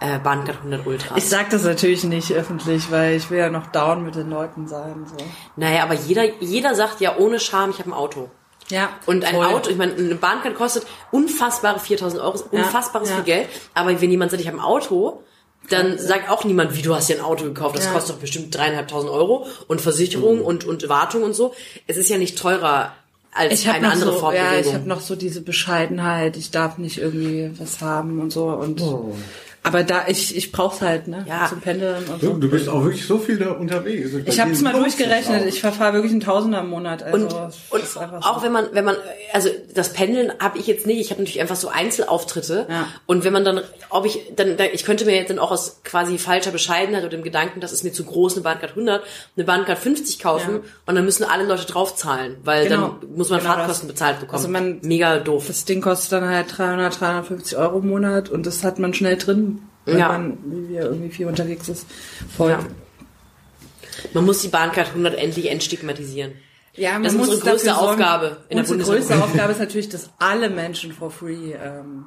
äh, 0.00 0.18
Bahncard 0.18 0.58
100 0.58 0.86
Ultras. 0.86 1.18
Ich 1.18 1.28
sag 1.28 1.50
das 1.50 1.64
natürlich 1.64 2.02
nicht 2.04 2.32
öffentlich, 2.32 2.90
weil 2.90 3.14
ich 3.16 3.30
will 3.30 3.38
ja 3.38 3.50
noch 3.50 3.66
down 3.68 4.02
mit 4.04 4.14
den 4.14 4.30
Leuten 4.30 4.66
sein. 4.66 5.04
So. 5.06 5.16
naja, 5.56 5.82
aber 5.82 5.94
jeder, 5.94 6.24
jeder 6.40 6.74
sagt 6.74 7.00
ja 7.00 7.16
ohne 7.18 7.38
Scham, 7.40 7.70
ich 7.70 7.78
habe 7.78 7.90
ein 7.90 7.94
Auto. 7.94 8.30
Ja. 8.70 8.90
Und 9.06 9.24
ein 9.24 9.34
voll. 9.34 9.46
Auto, 9.46 9.70
ich 9.70 9.76
meine, 9.76 9.94
eine 9.94 10.14
Bahncard 10.14 10.54
kostet 10.56 10.86
unfassbare 11.12 11.78
4000 11.78 12.20
Euro, 12.22 12.42
unfassbares 12.50 13.10
ja. 13.10 13.16
viel 13.16 13.24
Geld. 13.24 13.48
Aber 13.74 14.00
wenn 14.00 14.10
jemand 14.10 14.30
sagt, 14.30 14.40
ich 14.40 14.48
habe 14.48 14.58
ein 14.58 14.64
Auto, 14.64 15.22
dann 15.70 15.98
sagt 15.98 16.30
auch 16.30 16.44
niemand, 16.44 16.76
wie 16.76 16.82
du 16.82 16.94
hast 16.94 17.08
dir 17.08 17.16
ein 17.16 17.24
Auto 17.24 17.44
gekauft. 17.44 17.76
Das 17.76 17.86
Ja. 17.86 17.92
kostet 17.92 18.16
doch 18.16 18.20
bestimmt 18.20 18.54
dreieinhalbtausend 18.54 19.10
Euro 19.12 19.46
und 19.68 19.80
Versicherung 19.80 20.44
und, 20.44 20.64
und 20.64 20.88
Wartung 20.88 21.22
und 21.22 21.34
so. 21.34 21.54
Es 21.86 21.96
ist 21.96 22.08
ja 22.08 22.18
nicht 22.18 22.38
teurer 22.38 22.92
als 23.32 23.60
ich 23.60 23.68
eine 23.68 23.90
andere 23.90 24.12
so, 24.12 24.32
ja, 24.32 24.36
ich 24.38 24.40
Fortbewegung. 24.44 24.74
habe 24.74 24.88
noch 24.88 25.00
so 25.00 25.14
diese 25.14 25.42
Bescheidenheit. 25.42 26.36
Ich 26.38 26.50
darf 26.50 26.78
nicht 26.78 26.98
irgendwie 26.98 27.50
was 27.58 27.80
haben 27.80 28.20
und 28.20 28.32
so 28.32 28.46
und. 28.46 28.80
Aber 29.66 29.82
da 29.82 30.04
ich 30.06 30.36
ich 30.36 30.52
brauch's 30.52 30.80
halt 30.80 31.08
ne 31.08 31.24
Ja. 31.28 31.46
zum 31.48 31.60
Pendeln 31.60 32.04
und 32.08 32.22
Du, 32.22 32.26
so. 32.26 32.32
du 32.34 32.48
bist 32.48 32.68
auch 32.68 32.82
wirklich 32.84 33.04
so 33.06 33.18
viel 33.18 33.36
da 33.38 33.50
unterwegs. 33.50 34.10
Ich 34.24 34.40
habe 34.40 34.52
es 34.52 34.62
mal 34.62 34.72
durchgerechnet. 34.72 35.44
Ich 35.46 35.60
verfahre 35.60 35.94
wirklich 35.94 36.12
einen 36.12 36.20
Tausender 36.20 36.60
im 36.60 36.68
Monat. 36.70 37.02
Also 37.02 37.16
und, 37.16 37.34
und 37.70 38.22
auch 38.22 38.38
so. 38.38 38.42
wenn 38.44 38.52
man, 38.52 38.66
wenn 38.72 38.84
man, 38.84 38.96
also 39.32 39.48
das 39.74 39.92
Pendeln 39.92 40.32
habe 40.38 40.58
ich 40.58 40.66
jetzt 40.66 40.86
nicht. 40.86 41.00
Ich 41.00 41.10
habe 41.10 41.20
natürlich 41.20 41.40
einfach 41.40 41.56
so 41.56 41.68
Einzelauftritte. 41.68 42.66
Ja. 42.68 42.86
Und 43.06 43.24
wenn 43.24 43.32
man 43.32 43.44
dann, 43.44 43.60
ob 43.90 44.06
ich 44.06 44.20
dann, 44.36 44.56
dann, 44.56 44.68
ich 44.72 44.84
könnte 44.84 45.04
mir 45.04 45.16
jetzt 45.16 45.30
dann 45.30 45.38
auch 45.38 45.50
aus 45.50 45.80
quasi 45.84 46.18
falscher 46.18 46.50
Bescheidenheit 46.50 47.02
oder 47.02 47.10
dem 47.10 47.22
Gedanken, 47.22 47.60
das 47.60 47.72
ist 47.72 47.84
mir 47.84 47.92
zu 47.92 48.04
groß, 48.04 48.34
eine 48.34 48.42
Bahncard 48.42 48.70
100, 48.70 49.02
eine 49.36 49.44
Bahncard 49.44 49.78
50 49.78 50.18
kaufen 50.18 50.54
Ja. 50.56 50.60
und 50.86 50.94
dann 50.94 51.04
müssen 51.04 51.24
alle 51.24 51.44
Leute 51.44 51.66
draufzahlen, 51.66 52.36
weil 52.44 52.68
Genau. 52.68 52.96
dann 53.00 53.16
muss 53.16 53.30
man 53.30 53.40
Genau 53.40 53.52
Fahrtkosten 53.54 53.88
das. 53.88 53.94
bezahlt 53.94 54.20
bekommen. 54.20 54.36
Also 54.36 54.48
man- 54.48 54.78
Mega 54.82 55.18
doof. 55.18 55.44
das 55.48 55.64
Ding 55.64 55.80
kostet 55.80 56.12
dann 56.12 56.28
halt 56.28 56.46
300, 56.56 57.00
350 57.00 57.56
Euro 57.56 57.78
im 57.78 57.88
Monat 57.88 58.28
und 58.28 58.46
das 58.46 58.62
hat 58.64 58.78
man 58.78 58.94
schnell 58.94 59.16
drin, 59.16 59.55
wenn 59.84 59.98
Ja. 59.98 60.08
man 60.08 60.38
wie 60.44 60.68
wir 60.68 60.82
irgendwie 60.82 61.10
viel 61.10 61.26
unterwegs 61.26 61.68
ist. 61.68 61.86
Voll. 62.36 62.50
Ja. 62.50 62.60
Man 64.12 64.24
muss 64.24 64.42
die 64.42 64.48
Bahncard 64.48 64.88
100 64.88 65.14
endlich 65.16 65.50
entstigmatisieren. 65.50 66.32
Ja, 66.74 66.92
man 66.94 67.04
Das 67.04 67.12
ist 67.12 67.18
muss 67.18 67.28
unsere 67.28 67.50
größte 67.52 67.70
sorgen- 67.70 67.80
Aufgabe 68.02 68.26
in 68.48 68.56
der 68.56 68.58
Unsere 68.60 68.78
Bundesrepublik. 68.78 69.08
größte 69.08 69.24
Aufgabe 69.24 69.52
ist 69.52 69.58
natürlich, 69.60 69.88
dass 69.88 70.10
alle 70.18 70.50
Menschen 70.50 70.92
for 70.92 71.10
free, 71.10 71.52
ähm, 71.54 72.04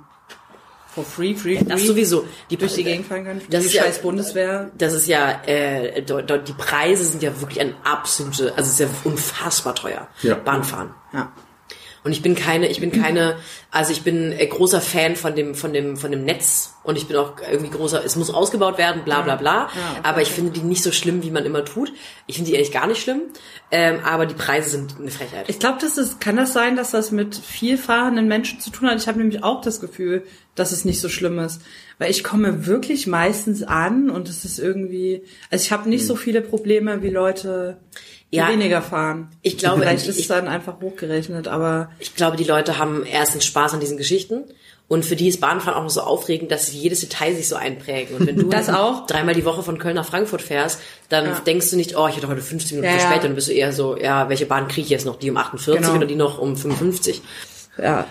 for 0.93 1.03
free, 1.03 1.33
free, 1.33 1.57
free 1.57 1.65
Das 1.65 1.83
sowieso. 1.83 2.25
Die, 2.51 2.57
durch 2.57 2.75
die 2.75 2.83
Gegend 2.83 3.07
fahren 3.07 3.23
können. 3.25 3.41
Das 3.49 3.61
die 3.61 3.67
ist 3.67 3.73
ja- 3.73 3.83
scheiß 3.83 3.99
Bundeswehr. 4.03 4.69
Das 4.77 4.93
ist 4.93 5.07
ja, 5.07 5.41
äh, 5.47 6.03
die 6.03 6.53
Preise 6.53 7.03
sind 7.05 7.23
ja 7.23 7.39
wirklich 7.41 7.59
ein 7.61 7.73
absolute, 7.83 8.51
also 8.55 8.61
es 8.67 8.73
ist 8.73 8.79
ja 8.79 8.87
unfassbar 9.05 9.73
teuer. 9.73 10.07
Ja. 10.21 10.35
Bahnfahren. 10.35 10.91
Ja. 11.13 11.31
Und 12.09 12.13
ich 12.13 12.23
bin 12.23 12.33
keine, 12.33 12.67
ich 12.69 12.79
bin 12.79 12.91
keine, 12.91 13.35
also 13.69 13.91
ich 13.91 14.01
bin 14.01 14.31
äh, 14.31 14.47
großer 14.47 14.81
Fan 14.81 15.15
von 15.15 15.35
dem, 15.35 15.53
von 15.53 15.73
dem, 15.73 15.95
von 15.95 16.09
dem 16.09 16.25
Netz 16.25 16.73
und 16.81 16.97
ich 16.97 17.05
bin 17.05 17.17
auch 17.17 17.35
irgendwie 17.51 17.69
großer, 17.69 18.03
es 18.03 18.15
muss 18.15 18.31
ausgebaut 18.31 18.79
werden, 18.79 19.03
bla 19.05 19.21
bla 19.21 19.35
bla. 19.35 19.65
okay, 19.65 19.99
aber 20.01 20.23
ich 20.23 20.29
finde 20.29 20.49
die 20.49 20.61
nicht 20.61 20.81
so 20.81 20.91
schlimm, 20.91 21.21
wie 21.21 21.29
man 21.29 21.45
immer 21.45 21.63
tut. 21.63 21.93
Ich 22.25 22.37
finde 22.37 22.49
die 22.49 22.55
ehrlich 22.55 22.71
gar 22.71 22.87
nicht 22.87 22.99
schlimm. 22.99 23.21
Ähm, 23.69 23.99
aber 24.03 24.25
die 24.25 24.33
Preise 24.33 24.71
sind 24.71 24.95
eine 24.99 25.11
Frechheit. 25.11 25.45
Ich 25.49 25.59
glaube, 25.59 25.77
das 25.79 25.99
ist, 25.99 26.19
kann 26.19 26.35
das 26.35 26.51
sein, 26.51 26.75
dass 26.75 26.89
das 26.89 27.11
mit 27.11 27.35
viel 27.35 27.77
fahrenden 27.77 28.27
Menschen 28.27 28.59
zu 28.59 28.71
tun 28.71 28.89
hat? 28.89 28.99
Ich 28.99 29.07
habe 29.07 29.19
nämlich 29.19 29.43
auch 29.43 29.61
das 29.61 29.79
Gefühl, 29.79 30.23
dass 30.55 30.71
es 30.71 30.85
nicht 30.85 30.99
so 30.99 31.09
schlimm 31.09 31.37
ist. 31.37 31.61
Weil 31.99 32.09
ich 32.09 32.23
komme 32.23 32.65
wirklich 32.65 33.05
meistens 33.05 33.61
an 33.61 34.09
und 34.09 34.29
es 34.29 34.45
ist 34.45 34.57
irgendwie, 34.57 35.21
also 35.51 35.61
ich 35.61 35.71
habe 35.71 35.87
nicht 35.87 36.07
so 36.07 36.15
viele 36.15 36.41
Probleme 36.41 37.03
wie 37.03 37.11
Leute, 37.11 37.77
Ja. 38.31 38.49
weniger 38.49 38.81
fahren. 38.81 39.29
Ich 39.41 39.57
glaube, 39.57 39.81
Vielleicht 39.81 40.03
ich- 40.03 40.09
ist 40.09 40.19
es 40.19 40.27
dann 40.27 40.47
einfach 40.47 40.79
hochgerechnet, 40.81 41.47
aber 41.47 41.89
Ich 41.99 42.15
glaube, 42.15 42.37
die 42.37 42.43
Leute 42.43 42.77
haben 42.77 43.03
erstens 43.05 43.45
Spaß 43.45 43.73
an 43.73 43.79
diesen 43.79 43.97
Geschichten. 43.97 44.43
Und 44.87 45.05
für 45.05 45.15
die 45.15 45.27
ist 45.27 45.39
Bahnfahren 45.39 45.77
auch 45.77 45.83
noch 45.83 45.89
so 45.91 46.01
aufregend, 46.01 46.51
dass 46.51 46.65
sie 46.67 46.77
jedes 46.79 47.01
Detail 47.01 47.35
sich 47.35 47.47
so 47.47 47.55
einprägen. 47.55 48.15
Und 48.17 48.25
wenn 48.25 48.35
du 48.37 48.43
Das 48.49 48.69
auch. 48.69 49.05
dreimal 49.05 49.35
die 49.35 49.45
Woche 49.45 49.61
von 49.61 49.77
Köln 49.77 49.93
nach 49.95 50.05
Frankfurt 50.05 50.41
fährst, 50.41 50.79
dann 51.09 51.25
Ja. 51.25 51.39
denkst 51.45 51.69
du 51.69 51.75
nicht, 51.75 51.95
oh, 51.95 52.07
ich 52.07 52.15
hätte 52.17 52.27
heute 52.27 52.41
15 52.41 52.77
Minuten 52.79 52.95
Ja, 52.97 52.99
zu 53.07 53.13
ja. 53.13 53.19
Dann 53.19 53.35
bist 53.35 53.47
du 53.49 53.51
eher 53.51 53.71
so, 53.71 53.95
ja, 53.97 54.29
welche 54.29 54.47
Bahn 54.47 54.67
kriege 54.67 54.85
ich 54.85 54.89
jetzt 54.89 55.05
noch? 55.05 55.17
Die 55.19 55.29
um 55.29 55.37
48 55.37 55.81
Genau. 55.85 55.95
oder 55.95 56.07
die 56.07 56.15
noch 56.15 56.39
um 56.39 56.55
55? 56.55 57.21
ja, 57.77 58.07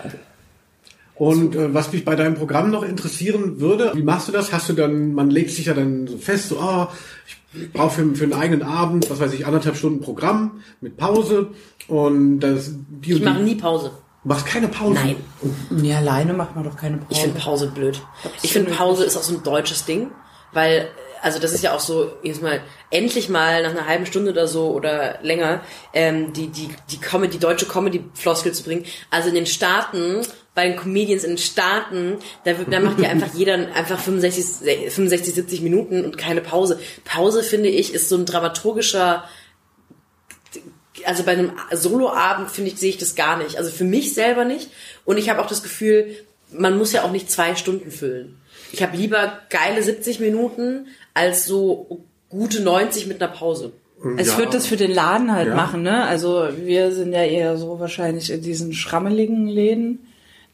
Und 1.15 1.53
äh, 1.55 1.73
was 1.73 1.91
mich 1.91 2.05
bei 2.05 2.15
deinem 2.15 2.35
Programm 2.35 2.71
noch 2.71 2.83
interessieren 2.83 3.59
würde, 3.59 3.91
wie 3.93 4.03
machst 4.03 4.29
du 4.29 4.31
das? 4.31 4.53
Hast 4.53 4.69
du 4.69 4.73
dann, 4.73 5.13
man 5.13 5.29
legt 5.29 5.51
sich 5.51 5.65
ja 5.65 5.73
dann 5.73 6.07
so 6.07 6.17
fest, 6.17 6.47
so, 6.49 6.59
ah, 6.59 6.93
ich 7.27 7.35
brauche 7.73 7.91
für, 7.91 8.15
für 8.15 8.23
einen 8.23 8.33
eigenen 8.33 8.63
Abend, 8.63 9.09
was 9.09 9.19
weiß 9.19 9.33
ich, 9.33 9.45
anderthalb 9.45 9.75
Stunden 9.75 10.01
Programm 10.01 10.61
mit 10.81 10.97
Pause 10.97 11.47
und 11.87 12.39
das 12.39 12.71
die, 12.89 13.13
Ich 13.13 13.21
mache 13.21 13.41
nie 13.41 13.55
Pause. 13.55 13.91
Machst 14.23 14.45
keine 14.45 14.67
Pause. 14.67 14.93
Nein. 14.95 15.15
nee, 15.69 15.93
alleine 15.93 16.33
macht 16.33 16.55
man 16.55 16.65
doch 16.65 16.75
keine 16.75 16.97
Pause. 16.97 17.11
Ich 17.11 17.19
finde 17.19 17.39
Pause 17.39 17.71
blöd. 17.73 18.01
Ich 18.41 18.53
finde 18.53 18.71
Pause 18.71 19.05
ist 19.05 19.17
auch 19.17 19.23
so 19.23 19.35
ein 19.35 19.43
deutsches 19.43 19.85
Ding, 19.85 20.11
weil 20.51 20.89
also 21.21 21.39
das 21.39 21.53
ist 21.53 21.63
ja 21.63 21.75
auch 21.75 21.79
so 21.79 22.13
jetzt 22.23 22.41
mal 22.41 22.61
endlich 22.91 23.29
mal 23.29 23.63
nach 23.63 23.71
einer 23.71 23.85
halben 23.85 24.05
Stunde 24.05 24.31
oder 24.31 24.47
so 24.47 24.71
oder 24.71 25.19
länger 25.21 25.61
ähm, 25.93 26.33
die 26.33 26.47
die 26.47 26.69
die 26.89 26.97
Comedy 26.97 27.33
die 27.33 27.39
deutsche 27.39 27.65
Comedy 27.65 28.03
Floskel 28.13 28.53
zu 28.53 28.63
bringen. 28.63 28.85
Also 29.09 29.29
in 29.29 29.35
den 29.35 29.45
Staaten 29.45 30.21
bei 30.59 30.67
den 30.67 30.75
Comedians 30.75 31.23
in 31.23 31.31
den 31.31 31.37
Staaten, 31.37 32.17
da, 32.43 32.51
da 32.69 32.81
macht 32.81 32.99
ja 32.99 33.07
einfach 33.07 33.33
jeder 33.33 33.53
einfach 33.73 33.97
65 33.97 34.91
65 34.91 35.33
70 35.33 35.61
Minuten 35.61 36.03
und 36.03 36.17
keine 36.17 36.41
Pause. 36.41 36.81
Pause 37.05 37.43
finde 37.43 37.69
ich 37.69 37.93
ist 37.93 38.09
so 38.09 38.17
ein 38.17 38.25
dramaturgischer 38.25 39.23
also 41.05 41.23
bei 41.23 41.31
einem 41.31 41.53
Soloabend 41.71 42.51
finde 42.51 42.71
ich 42.71 42.77
sehe 42.77 42.89
ich 42.89 42.97
das 42.97 43.15
gar 43.15 43.37
nicht. 43.37 43.55
Also 43.57 43.71
für 43.71 43.85
mich 43.85 44.13
selber 44.13 44.43
nicht. 44.43 44.69
Und 45.05 45.15
ich 45.17 45.29
habe 45.29 45.41
auch 45.41 45.47
das 45.47 45.63
Gefühl, 45.63 46.07
man 46.51 46.77
muss 46.77 46.91
ja 46.91 47.03
auch 47.03 47.11
nicht 47.13 47.31
zwei 47.31 47.55
Stunden 47.55 47.89
füllen. 47.89 48.35
Ich 48.73 48.83
habe 48.83 48.97
lieber 48.97 49.39
geile 49.49 49.81
70 49.81 50.19
Minuten 50.19 50.87
als 51.13 51.45
so 51.45 52.01
gute 52.27 52.61
90 52.61 53.07
mit 53.07 53.23
einer 53.23 53.31
Pause. 53.31 53.71
Es 54.17 54.27
Ja. 54.33 54.37
wird 54.39 54.53
das 54.53 54.67
für 54.67 54.75
den 54.75 54.91
Laden 54.91 55.31
halt 55.31 55.47
Ja. 55.47 55.55
machen, 55.55 55.83
ne? 55.83 56.03
Also 56.03 56.49
wir 56.65 56.91
sind 56.91 57.13
ja 57.13 57.23
eher 57.23 57.55
so 57.57 57.79
wahrscheinlich 57.79 58.29
in 58.29 58.41
diesen 58.41 58.73
schrammeligen 58.73 59.47
Läden, 59.47 60.05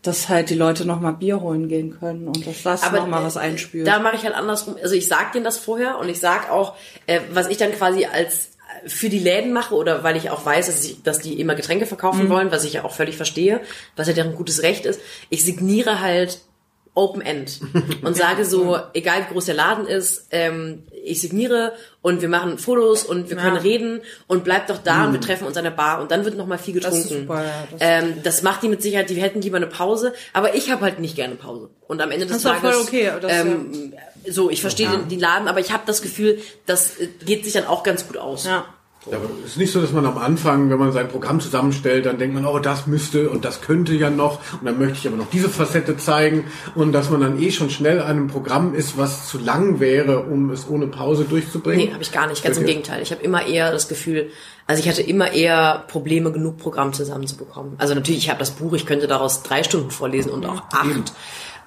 dass 0.08 0.30
halt 0.30 0.50
die 0.50 0.56
Leute 0.56 0.86
noch 0.86 1.00
mal 1.00 1.12
Bier 1.12 1.42
holen 1.42 1.68
gehen 1.68 1.98
können 2.00 2.28
und 2.28 2.46
dass 2.46 2.64
das 2.64 2.92
noch 2.92 3.08
mal 3.08 3.24
was 3.24 3.36
äh, 3.36 3.40
einspült. 3.40 3.88
Da 3.88 4.00
mache 4.00 4.16
ich 4.16 4.24
halt 4.24 4.36
andersrum. 4.36 4.76
Also 4.82 4.96
ich 4.96 5.08
sag 5.08 5.32
denen 5.34 5.46
das 5.46 5.58
vorher 5.58 5.98
und 5.98 6.10
ich 6.10 6.20
sag 6.20 6.52
auch, 6.52 6.76
äh, 7.08 7.22
was 7.32 7.48
ich 7.48 7.58
dann 7.58 7.72
quasi 7.72 8.06
als 8.06 8.52
äh, 8.84 8.90
für 8.90 9.10
die 9.10 9.20
Läden 9.20 9.54
mache 9.54 9.76
oder 9.76 10.04
weil 10.04 10.16
ich 10.16 10.30
auch 10.30 10.46
weiß, 10.46 10.68
dass, 10.68 10.84
ich, 10.84 11.02
dass 11.04 11.20
die 11.20 11.40
immer 11.40 11.56
Getränke 11.56 11.86
verkaufen 11.86 12.30
wollen, 12.30 12.52
was 12.52 12.64
ich 12.64 12.74
ja 12.74 12.84
auch 12.84 12.94
völlig 12.94 13.18
verstehe, 13.18 13.62
was 13.96 14.08
ja 14.08 14.14
deren 14.14 14.36
gutes 14.36 14.62
Recht 14.62 14.86
ist. 14.86 15.00
Ich 15.30 15.44
signiere 15.44 16.02
halt 16.02 16.40
Open 16.96 17.22
End 17.22 17.60
und 18.02 18.16
sage 18.18 18.46
so, 18.46 18.80
egal 18.94 19.26
wie 19.28 19.34
groß 19.34 19.46
der 19.46 19.56
Laden 19.56 19.86
ist, 19.86 20.28
ähm, 20.32 20.84
ich 21.04 21.22
signiere 21.22 21.74
und 22.02 22.22
wir 22.22 22.30
machen 22.30 22.58
Fotos 22.58 23.04
und 23.04 23.30
wir 23.30 23.38
können 23.38 23.58
reden 23.58 24.02
und 24.28 24.44
bleibt 24.44 24.70
doch 24.70 24.80
da 24.80 25.06
und 25.06 25.14
wir 25.14 25.22
treffen 25.22 25.46
uns 25.46 25.56
an 25.58 25.66
der 25.66 25.72
Bar 25.72 26.02
und 26.02 26.10
dann 26.10 26.26
wird 26.26 26.36
noch 26.36 26.48
mal 26.48 26.58
viel 26.58 26.80
Das 26.80 26.94
getrunken. 26.96 27.28
super, 27.28 27.44
ja, 27.44 27.68
das 27.70 27.80
ähm, 27.82 28.14
das 28.24 28.42
macht 28.42 28.64
die 28.64 28.70
mit 28.70 28.82
Sicherheit, 28.82 29.10
die 29.10 29.16
hätten 29.22 29.42
lieber 29.42 29.58
eine 29.58 29.68
Pause, 29.68 30.14
aber 30.34 30.56
ich 30.56 30.72
habe 30.72 30.82
halt 30.84 31.00
nicht 31.00 31.16
gerne 31.16 31.36
Pause. 31.36 31.70
Und 31.88 32.02
am 32.02 32.10
Ende 32.12 32.26
des 32.26 32.42
Das 32.42 32.54
Tages 32.54 32.76
voll 32.76 32.84
okay, 32.84 33.12
das 33.22 33.32
ähm, 33.32 33.94
so, 34.28 34.50
ich 34.50 34.62
verstehe 34.62 34.90
den, 34.90 35.08
den 35.08 35.20
Laden, 35.20 35.48
aber 35.48 35.60
ich 35.60 35.72
habe 35.72 35.84
das 35.86 36.02
Gefühl, 36.02 36.40
das 36.66 36.98
äh, 37.00 37.08
geht 37.26 37.44
sich 37.44 37.54
dann 37.54 37.66
auch 37.66 37.84
ganz 37.84 38.08
gut 38.08 38.18
aus. 38.18 38.46
ja. 38.46 38.66
Ja, 39.10 39.18
aber 39.18 39.30
es 39.44 39.52
ist 39.52 39.58
nicht 39.58 39.72
so, 39.72 39.82
dass 39.82 39.92
man 39.92 40.06
am 40.06 40.18
Anfang, 40.18 40.70
wenn 40.72 40.80
man 40.80 40.92
sein 40.92 41.08
Programm 41.08 41.40
zusammenstellt, 41.40 42.08
dann 42.08 42.18
denkt 42.18 42.34
man, 42.34 42.46
oh, 42.46 42.58
das 42.58 42.88
müsste 42.88 43.30
und 43.30 43.46
das 43.46 43.62
könnte 43.62 43.94
ja 43.94 44.10
noch 44.10 44.40
und 44.54 44.66
dann 44.66 44.80
möchte 44.80 44.98
ich 44.98 45.08
aber 45.08 45.18
noch 45.18 45.30
diese 45.30 45.48
Facette 45.48 45.96
zeigen 45.98 46.46
und 46.74 46.92
dass 46.92 47.12
man 47.12 47.22
dann 47.22 47.42
eh 47.42 47.52
schon 47.52 47.70
schnell 47.70 48.02
an 48.02 48.08
einem 48.08 48.28
Programm 48.28 48.74
ist, 48.74 48.98
was 48.98 49.30
zu 49.30 49.38
lang 49.38 49.80
wäre, 49.80 50.22
um 50.22 50.50
es 50.50 50.68
ohne 50.68 50.88
Pause 50.88 51.26
durchzubringen. 51.26 51.86
Nee, 51.86 51.94
habe 51.94 52.02
ich 52.02 52.12
gar 52.12 52.28
nicht. 52.28 52.44
Ganz 52.44 52.58
im. 52.58 52.66
Gegenteil. 52.66 53.02
Ich 53.04 53.12
habe 53.12 53.22
immer 53.22 53.46
eher 53.46 53.72
das 53.72 53.88
Gefühl, 53.88 54.32
also 54.66 54.82
ich 54.82 54.90
hatte 54.90 55.04
immer 55.04 55.32
eher 55.32 55.84
Probleme, 55.88 56.32
genug 56.32 56.58
Programm 56.58 56.94
zusammenzubekommen. 56.94 57.74
Also 57.78 57.94
natürlich, 57.94 58.24
ich 58.24 58.30
habe 58.30 58.40
das 58.40 58.52
Buch, 58.52 58.74
ich 58.74 58.88
könnte 58.88 59.08
daraus 59.08 59.44
drei 59.44 59.64
Stunden 59.64 59.92
vorlesen 59.92 60.32
und 60.32 60.46
auch 60.46 60.64
acht. 60.72 61.14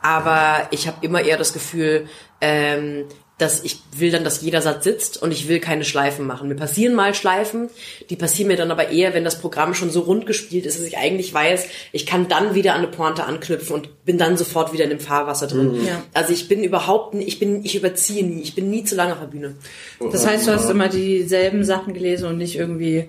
Aber 0.02 0.68
ich 0.70 0.86
habe 0.86 0.98
immer 1.02 1.22
eher 1.22 1.36
das 1.36 1.52
Gefühl, 1.52 2.06
ähm, 2.40 3.04
dass 3.38 3.62
ich 3.62 3.78
will 3.96 4.10
dann, 4.10 4.24
dass 4.24 4.42
jeder 4.42 4.60
Satz 4.60 4.84
sitzt 4.84 5.22
und 5.22 5.32
ich 5.32 5.48
will 5.48 5.60
keine 5.60 5.84
Schleifen 5.84 6.26
machen. 6.26 6.48
Mir 6.48 6.56
passieren 6.56 6.94
mal 6.94 7.14
Schleifen, 7.14 7.70
die 8.10 8.16
passieren 8.16 8.48
mir 8.48 8.56
dann 8.56 8.72
aber 8.72 8.90
eher, 8.90 9.14
wenn 9.14 9.24
das 9.24 9.40
Programm 9.40 9.74
schon 9.74 9.90
so 9.90 10.00
rund 10.00 10.26
gespielt 10.26 10.66
ist, 10.66 10.78
dass 10.78 10.86
ich 10.86 10.98
eigentlich 10.98 11.32
weiß, 11.32 11.66
ich 11.92 12.04
kann 12.04 12.26
dann 12.28 12.56
wieder 12.56 12.74
an 12.74 12.78
eine 12.78 12.88
Pointe 12.88 13.24
anknüpfen 13.24 13.74
und 13.74 14.04
bin 14.04 14.18
dann 14.18 14.36
sofort 14.36 14.72
wieder 14.72 14.84
in 14.84 14.90
dem 14.90 15.00
Fahrwasser 15.00 15.46
drin. 15.46 15.86
Ja. 15.86 16.02
Also 16.14 16.32
ich 16.32 16.48
bin 16.48 16.64
überhaupt, 16.64 17.14
ich 17.14 17.38
bin, 17.38 17.64
ich 17.64 17.76
überziehe 17.76 18.26
nie, 18.26 18.42
ich 18.42 18.56
bin 18.56 18.70
nie 18.70 18.82
zu 18.82 18.96
lange 18.96 19.12
auf 19.12 19.20
der 19.20 19.26
Bühne. 19.28 19.54
Das 20.12 20.26
heißt, 20.26 20.48
du 20.48 20.52
hast 20.52 20.68
immer 20.68 20.88
dieselben 20.88 21.64
Sachen 21.64 21.94
gelesen 21.94 22.28
und 22.28 22.38
nicht 22.38 22.56
irgendwie 22.56 23.08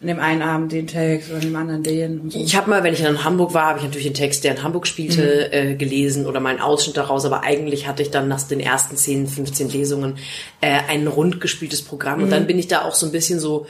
in 0.00 0.08
dem 0.08 0.20
einen 0.20 0.42
Abend 0.42 0.72
den 0.72 0.86
Text 0.86 1.30
oder 1.30 1.38
in 1.38 1.48
dem 1.48 1.56
anderen 1.56 1.82
den 1.82 2.20
und 2.20 2.32
so. 2.32 2.38
Ich 2.38 2.54
habe 2.54 2.68
mal, 2.68 2.84
wenn 2.84 2.92
ich 2.92 3.00
dann 3.00 3.14
in 3.14 3.24
Hamburg 3.24 3.54
war, 3.54 3.68
habe 3.68 3.78
ich 3.78 3.84
natürlich 3.84 4.06
den 4.06 4.14
Text, 4.14 4.44
der 4.44 4.54
in 4.54 4.62
Hamburg 4.62 4.86
spielte, 4.86 5.50
äh, 5.52 5.74
gelesen 5.74 6.26
oder 6.26 6.38
meinen 6.38 6.60
Ausschnitt 6.60 6.98
daraus. 6.98 7.24
Aber 7.24 7.44
eigentlich 7.44 7.88
hatte 7.88 8.02
ich 8.02 8.10
dann 8.10 8.28
nach 8.28 8.42
den 8.42 8.60
ersten 8.60 8.96
10, 8.96 9.26
15 9.26 9.70
Lesungen 9.70 10.18
äh, 10.60 10.80
ein 10.88 11.06
rund 11.06 11.40
gespieltes 11.40 11.80
Programm. 11.80 12.22
Und 12.22 12.30
dann 12.30 12.46
bin 12.46 12.58
ich 12.58 12.68
da 12.68 12.82
auch 12.82 12.94
so 12.94 13.06
ein 13.06 13.12
bisschen 13.12 13.40
so 13.40 13.66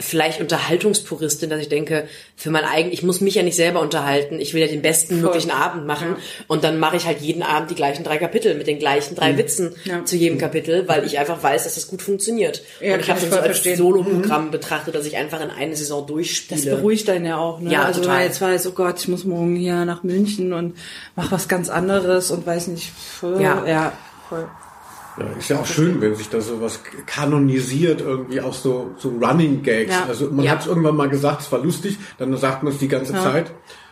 vielleicht 0.00 0.40
Unterhaltungspuristin, 0.40 1.50
dass 1.50 1.60
ich 1.60 1.68
denke, 1.68 2.08
für 2.36 2.50
mein 2.50 2.64
eigen, 2.64 2.90
ich 2.90 3.02
muss 3.02 3.20
mich 3.20 3.34
ja 3.34 3.42
nicht 3.42 3.54
selber 3.56 3.80
unterhalten, 3.80 4.40
ich 4.40 4.54
will 4.54 4.60
ja 4.62 4.66
den 4.66 4.82
besten 4.82 5.20
möglichen 5.20 5.50
Abend 5.50 5.86
machen 5.86 6.16
und 6.48 6.64
dann 6.64 6.78
mache 6.78 6.96
ich 6.96 7.06
halt 7.06 7.20
jeden 7.20 7.42
Abend 7.42 7.70
die 7.70 7.74
gleichen 7.74 8.02
drei 8.02 8.18
Kapitel 8.18 8.54
mit 8.54 8.66
den 8.66 8.78
gleichen 8.78 9.14
drei 9.14 9.36
Witzen 9.36 9.74
Ja. 9.84 10.04
zu 10.04 10.16
jedem 10.16 10.38
Kapitel, 10.38 10.88
weil 10.88 11.04
ich 11.04 11.18
einfach 11.18 11.42
weiß, 11.42 11.64
dass 11.64 11.74
das 11.74 11.86
gut 11.86 12.02
funktioniert. 12.02 12.62
Ja, 12.80 12.94
und 12.94 13.00
ich 13.00 13.10
habe 13.10 13.20
das 13.20 13.28
so 13.30 13.36
voll 13.36 13.46
als. 13.46 13.62
Solo-Programm 13.62 14.50
betrachtet, 14.50 14.94
dass 14.94 15.06
ich 15.06 15.16
einfach 15.16 15.40
in 15.40 15.50
eine 15.50 15.76
Saison 15.76 16.06
durchspiele. 16.06 16.60
Das 16.60 16.70
beruhigt 16.76 17.08
einen 17.10 17.26
ja 17.26 17.36
auch, 17.36 17.60
ne? 17.60 17.70
Ja, 17.72 17.84
also 17.84 18.00
total. 18.00 18.16
weil 18.18 18.26
jetzt 18.26 18.40
weiß, 18.40 18.66
oh 18.66 18.72
Gott, 18.72 18.98
ich 19.00 19.08
muss 19.08 19.24
morgen 19.24 19.54
hier 19.54 19.84
nach 19.84 20.02
München 20.02 20.52
und 20.52 20.76
mach 21.16 21.30
was 21.30 21.46
ganz 21.48 21.68
anderes 21.68 22.30
und 22.30 22.46
weiß 22.46 22.68
nicht. 22.68 22.90
Voll, 22.90 23.40
Ja. 23.40 23.64
ja, 23.66 23.92
voll. 24.28 24.48
Ja, 25.18 25.26
ist 25.38 25.50
ja 25.50 25.58
auch 25.58 25.66
schön, 25.66 26.00
wenn 26.00 26.14
sich 26.14 26.28
da 26.28 26.40
sowas 26.40 26.80
kanonisiert, 27.06 28.00
irgendwie 28.00 28.40
auch 28.40 28.54
so, 28.54 28.92
so 28.96 29.10
Running 29.10 29.62
Gags. 29.62 29.92
Ja. 29.92 30.04
Also 30.06 30.30
man 30.30 30.44
Ja. 30.44 30.52
hat 30.52 30.60
es 30.60 30.66
irgendwann 30.66 30.96
mal 30.96 31.08
gesagt, 31.08 31.42
es 31.42 31.52
war 31.52 31.62
lustig, 31.62 31.98
dann 32.18 32.34
sagt 32.36 32.62
man 32.62 32.72
es 32.72 32.78
die 32.78 32.88
ganze 32.88 33.12
Zeit. 33.12 33.50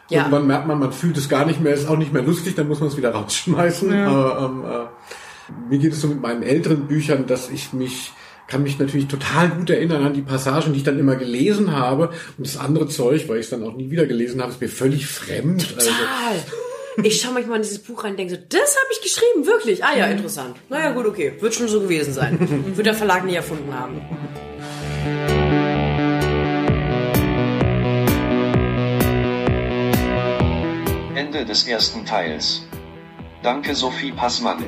Ja. 0.08 0.20
Irgendwann 0.20 0.46
merkt 0.46 0.66
man, 0.66 0.78
man 0.78 0.92
fühlt 0.92 1.16
es 1.18 1.28
gar 1.28 1.44
nicht 1.44 1.60
mehr, 1.60 1.74
es 1.74 1.80
ist 1.80 1.88
auch 1.88 1.98
nicht 1.98 2.12
mehr 2.12 2.22
lustig, 2.22 2.54
dann 2.54 2.68
muss 2.68 2.80
man 2.80 2.88
es 2.88 2.96
wieder 2.96 3.10
rausschmeißen. 3.10 3.92
Aber, 3.92 4.50
ähm, 4.50 4.64
äh, 4.64 5.70
mir 5.70 5.78
geht 5.78 5.92
es 5.92 6.00
so 6.00 6.08
mit 6.08 6.20
meinen 6.22 6.42
älteren 6.42 6.86
Büchern, 6.86 7.26
dass 7.26 7.50
ich 7.50 7.72
mich 7.72 8.12
kann 8.46 8.62
mich 8.62 8.78
natürlich 8.78 9.08
total 9.08 9.50
gut 9.50 9.68
erinnern 9.68 10.02
an 10.04 10.14
die 10.14 10.22
Passagen, 10.22 10.72
die 10.72 10.78
ich 10.78 10.84
dann 10.84 10.98
immer 10.98 11.16
gelesen 11.16 11.72
habe. 11.72 12.08
Und 12.38 12.46
das 12.46 12.56
andere 12.56 12.88
Zeug, 12.88 13.28
weil 13.28 13.36
ich 13.40 13.44
es 13.44 13.50
dann 13.50 13.62
auch 13.62 13.76
nie 13.76 13.90
wieder 13.90 14.06
gelesen 14.06 14.40
habe, 14.40 14.50
ist 14.52 14.60
mir 14.62 14.70
völlig 14.70 15.06
fremd. 15.06 15.74
Also, 15.76 15.90
Total. 15.90 16.44
Ich 17.04 17.20
schaue 17.20 17.34
manchmal 17.34 17.56
in 17.58 17.62
dieses 17.62 17.78
Buch 17.78 18.02
rein 18.02 18.12
und 18.12 18.18
denke 18.18 18.34
so, 18.34 18.40
das 18.48 18.76
habe 18.76 18.86
ich 18.92 19.00
geschrieben, 19.02 19.46
wirklich. 19.46 19.84
Ah 19.84 19.96
ja, 19.96 20.06
interessant. 20.06 20.56
Naja, 20.68 20.90
gut, 20.90 21.06
okay. 21.06 21.34
Wird 21.38 21.54
schon 21.54 21.68
so 21.68 21.80
gewesen 21.80 22.12
sein. 22.12 22.38
Wird 22.76 22.86
der 22.86 22.94
Verlag 22.94 23.24
nie 23.24 23.36
erfunden 23.36 23.72
haben. 23.72 24.00
Ende 31.14 31.44
des 31.44 31.68
ersten 31.68 32.04
Teils. 32.04 32.66
Danke 33.44 33.76
Sophie 33.76 34.10
Passmann. 34.10 34.64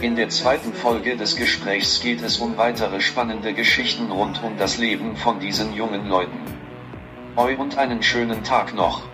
In 0.00 0.14
der 0.14 0.28
zweiten 0.28 0.72
Folge 0.72 1.16
des 1.16 1.34
Gesprächs 1.34 2.00
geht 2.00 2.22
es 2.22 2.38
um 2.38 2.56
weitere 2.56 3.00
spannende 3.00 3.52
Geschichten 3.52 4.12
rund 4.12 4.42
um 4.44 4.56
das 4.58 4.78
Leben 4.78 5.16
von 5.16 5.40
diesen 5.40 5.74
jungen 5.74 6.08
Leuten. 6.08 6.38
Eu 7.36 7.56
und 7.56 7.78
einen 7.78 8.02
schönen 8.02 8.44
Tag 8.44 8.74
noch. 8.74 9.11